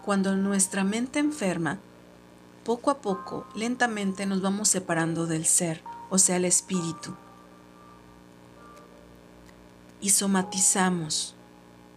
Cuando 0.04 0.36
nuestra 0.36 0.84
mente 0.84 1.18
enferma, 1.18 1.80
poco 2.64 2.92
a 2.92 2.98
poco, 2.98 3.44
lentamente 3.56 4.26
nos 4.26 4.40
vamos 4.40 4.68
separando 4.68 5.26
del 5.26 5.44
ser, 5.46 5.82
o 6.10 6.18
sea, 6.18 6.36
el 6.36 6.44
espíritu. 6.44 7.16
Y 10.00 10.10
somatizamos. 10.10 11.34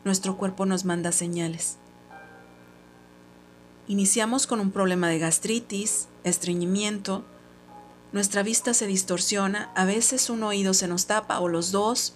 Nuestro 0.06 0.38
cuerpo 0.38 0.65
nos 0.65 0.85
manda 0.85 1.11
señales. 1.11 1.77
Iniciamos 3.90 4.45
con 4.45 4.60
un 4.60 4.70
problema 4.70 5.07
de 5.07 5.18
gastritis, 5.18 6.10
estreñimiento, 6.24 7.26
nuestra 8.11 8.44
vista 8.44 8.76
se 8.76 8.86
distorsiona, 8.86 9.72
a 9.74 9.84
veces 9.84 10.30
un 10.30 10.44
oído 10.44 10.76
se 10.76 10.88
nos 10.88 11.07
tapa 11.07 11.40
o 11.40 11.48
los 11.48 11.72
dos, 11.72 12.14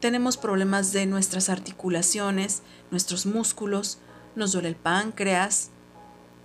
tenemos 0.00 0.36
problemas 0.36 0.92
de 0.92 1.06
nuestras 1.06 1.48
articulaciones, 1.48 2.62
nuestros 2.90 3.24
músculos, 3.24 3.98
nos 4.34 4.50
duele 4.50 4.66
el 4.66 4.74
páncreas, 4.74 5.70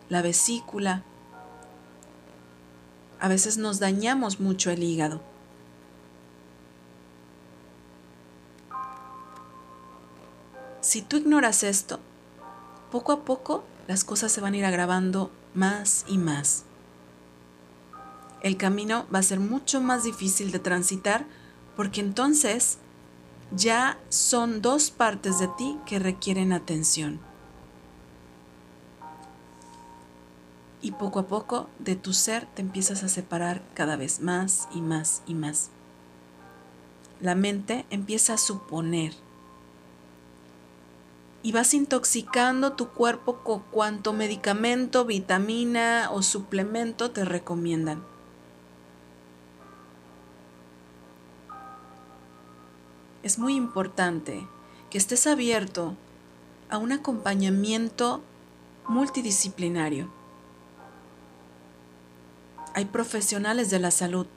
la 0.09 0.21
vesícula. 0.21 1.03
A 3.19 3.29
veces 3.29 3.57
nos 3.57 3.79
dañamos 3.79 4.39
mucho 4.39 4.69
el 4.69 4.83
hígado. 4.83 5.21
Si 10.81 11.01
tú 11.01 11.17
ignoras 11.17 11.63
esto, 11.63 11.99
poco 12.91 13.11
a 13.11 13.25
poco 13.25 13.63
las 13.91 14.05
cosas 14.05 14.31
se 14.31 14.39
van 14.39 14.53
a 14.53 14.57
ir 14.57 14.63
agravando 14.63 15.31
más 15.53 16.05
y 16.07 16.17
más. 16.17 16.63
El 18.41 18.55
camino 18.55 19.05
va 19.13 19.19
a 19.19 19.21
ser 19.21 19.41
mucho 19.41 19.81
más 19.81 20.05
difícil 20.05 20.53
de 20.53 20.59
transitar 20.59 21.25
porque 21.75 21.99
entonces 21.99 22.77
ya 23.53 23.99
son 24.07 24.61
dos 24.61 24.91
partes 24.91 25.39
de 25.39 25.49
ti 25.57 25.77
que 25.85 25.99
requieren 25.99 26.53
atención. 26.53 27.19
y 30.83 30.93
poco 30.93 31.19
a 31.19 31.27
poco 31.27 31.69
de 31.77 31.95
tu 31.95 32.11
ser 32.13 32.47
te 32.55 32.63
empiezas 32.63 33.03
a 33.03 33.07
separar 33.07 33.61
cada 33.75 33.97
vez 33.97 34.19
más 34.19 34.67
y 34.73 34.81
más 34.81 35.21
y 35.27 35.35
más. 35.35 35.69
La 37.19 37.35
mente 37.35 37.85
empieza 37.91 38.33
a 38.33 38.37
suponer 38.39 39.13
y 41.43 41.51
vas 41.51 41.73
intoxicando 41.73 42.73
tu 42.73 42.89
cuerpo 42.89 43.37
con 43.43 43.61
cuanto 43.71 44.13
medicamento, 44.13 45.05
vitamina 45.05 46.09
o 46.11 46.21
suplemento 46.21 47.11
te 47.11 47.25
recomiendan. 47.25 48.03
Es 53.23 53.37
muy 53.39 53.55
importante 53.55 54.47
que 54.89 54.97
estés 54.97 55.27
abierto 55.27 55.95
a 56.69 56.77
un 56.77 56.91
acompañamiento 56.91 58.21
multidisciplinario 58.87 60.09
hay 62.73 62.85
profesionales 62.85 63.69
de 63.69 63.79
la 63.79 63.91
salud 63.91 64.27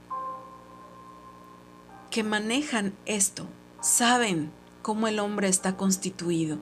que 2.10 2.22
manejan 2.22 2.94
esto, 3.06 3.46
saben 3.80 4.50
cómo 4.82 5.08
el 5.08 5.18
hombre 5.18 5.48
está 5.48 5.76
constituido. 5.76 6.58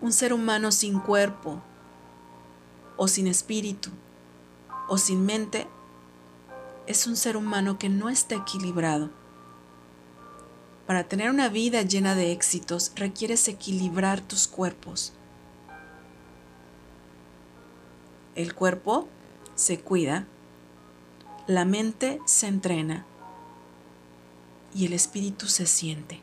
Un 0.00 0.12
ser 0.12 0.32
humano 0.32 0.72
sin 0.72 1.00
cuerpo, 1.00 1.60
o 2.96 3.08
sin 3.08 3.26
espíritu, 3.26 3.90
o 4.88 4.98
sin 4.98 5.24
mente, 5.26 5.66
es 6.86 7.06
un 7.06 7.16
ser 7.16 7.36
humano 7.36 7.78
que 7.78 7.88
no 7.88 8.08
está 8.08 8.36
equilibrado. 8.36 9.10
Para 10.86 11.04
tener 11.04 11.30
una 11.30 11.48
vida 11.48 11.82
llena 11.82 12.14
de 12.14 12.32
éxitos 12.32 12.92
requieres 12.94 13.48
equilibrar 13.48 14.20
tus 14.20 14.46
cuerpos 14.46 15.12
El 18.36 18.54
cuerpo 18.54 19.08
se 19.54 19.80
cuida, 19.80 20.26
la 21.46 21.64
mente 21.64 22.20
se 22.26 22.48
entrena 22.48 23.06
y 24.74 24.84
el 24.84 24.92
espíritu 24.92 25.46
se 25.46 25.64
siente. 25.64 26.20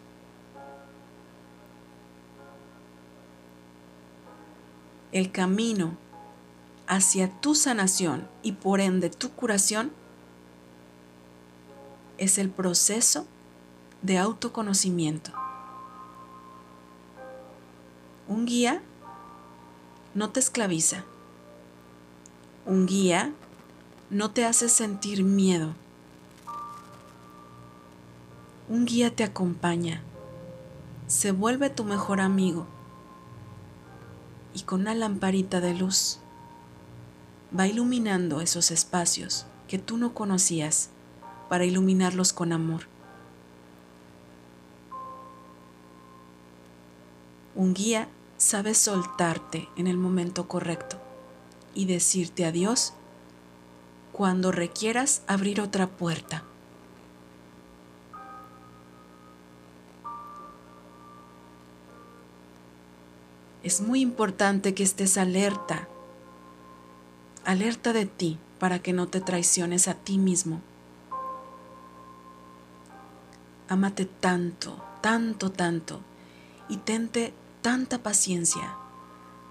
El 5.13 5.31
camino 5.31 5.95
hacia 6.87 7.29
tu 7.39 7.53
sanación 7.53 8.27
y 8.41 8.53
por 8.53 8.81
ende 8.81 9.11
tu 9.11 9.29
curación 9.29 9.91
es 12.17 12.39
el 12.39 12.49
proceso 12.49 13.27
de 14.01 14.17
autoconocimiento. 14.17 15.31
Un 18.27 18.47
guía 18.47 18.81
no 20.15 20.31
te 20.31 20.39
esclaviza, 20.39 21.03
un 22.65 22.87
guía 22.87 23.31
no 24.09 24.31
te 24.31 24.45
hace 24.45 24.67
sentir 24.67 25.23
miedo. 25.23 25.75
Un 28.67 28.85
guía 28.85 29.15
te 29.15 29.23
acompaña, 29.23 30.01
se 31.05 31.31
vuelve 31.31 31.69
tu 31.69 31.83
mejor 31.83 32.19
amigo 32.19 32.65
y 34.53 34.61
con 34.61 34.81
una 34.81 34.95
lamparita 34.95 35.61
de 35.61 35.73
luz 35.73 36.19
va 37.57 37.67
iluminando 37.67 38.41
esos 38.41 38.71
espacios 38.71 39.45
que 39.67 39.77
tú 39.79 39.97
no 39.97 40.13
conocías 40.13 40.89
para 41.49 41.65
iluminarlos 41.65 42.33
con 42.33 42.51
amor. 42.51 42.83
Un 47.55 47.73
guía 47.73 48.07
sabe 48.37 48.73
soltarte 48.73 49.69
en 49.77 49.87
el 49.87 49.97
momento 49.97 50.47
correcto 50.47 50.97
y 51.75 51.85
decirte 51.85 52.45
adiós 52.45 52.93
cuando 54.11 54.51
requieras 54.51 55.21
abrir 55.27 55.61
otra 55.61 55.87
puerta. 55.87 56.43
Es 63.63 63.79
muy 63.79 64.01
importante 64.01 64.73
que 64.73 64.83
estés 64.83 65.17
alerta, 65.17 65.87
alerta 67.45 67.93
de 67.93 68.05
ti 68.05 68.37
para 68.59 68.79
que 68.79 68.91
no 68.91 69.07
te 69.07 69.21
traiciones 69.21 69.87
a 69.87 69.93
ti 69.93 70.17
mismo. 70.17 70.61
Amate 73.69 74.03
tanto, 74.05 74.83
tanto, 74.99 75.49
tanto 75.49 76.01
y 76.67 76.77
tente 76.77 77.33
tanta 77.61 78.03
paciencia 78.03 78.75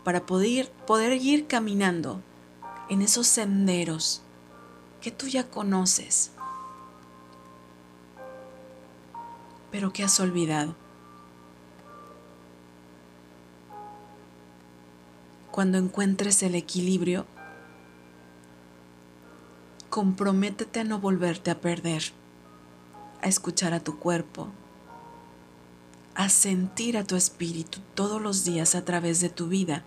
para 0.05 0.27
poder, 0.27 0.71
poder 0.87 1.15
ir 1.15 1.47
caminando 1.47 2.21
en 2.91 3.01
esos 3.01 3.27
senderos 3.27 4.21
que 5.01 5.11
tú 5.11 5.27
ya 5.27 5.49
conoces, 5.49 6.33
pero 9.71 9.91
que 9.91 10.05
has 10.05 10.21
olvidado. 10.21 10.82
Cuando 15.53 15.77
encuentres 15.77 16.43
el 16.43 16.55
equilibrio, 16.55 17.27
comprométete 19.91 20.81
a 20.81 20.85
no 20.85 20.99
volverte 20.99 21.51
a 21.51 21.61
perder, 21.61 22.05
a 23.21 23.29
escuchar 23.29 23.75
a 23.75 23.81
tu 23.81 23.99
cuerpo, 23.99 24.49
a 26.15 26.31
sentir 26.31 26.97
a 26.97 27.05
tu 27.05 27.17
espíritu 27.17 27.81
todos 27.95 28.19
los 28.23 28.47
días 28.47 28.75
a 28.75 28.87
través 28.87 29.21
de 29.21 29.29
tu 29.29 29.49
vida 29.49 29.85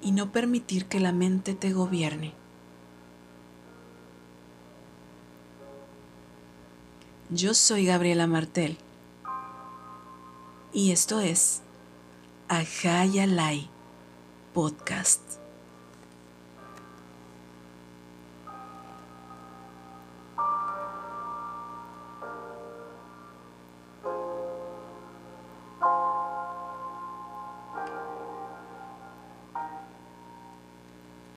y 0.00 0.12
no 0.12 0.32
permitir 0.32 0.86
que 0.86 1.00
la 1.00 1.12
mente 1.12 1.52
te 1.52 1.74
gobierne. 1.74 2.32
Yo 7.28 7.52
soy 7.52 7.84
Gabriela 7.84 8.26
Martel 8.26 8.78
y 10.72 10.92
esto 10.92 11.20
es 11.20 11.60
Ajayalai 12.48 13.68
Podcast. 14.54 15.31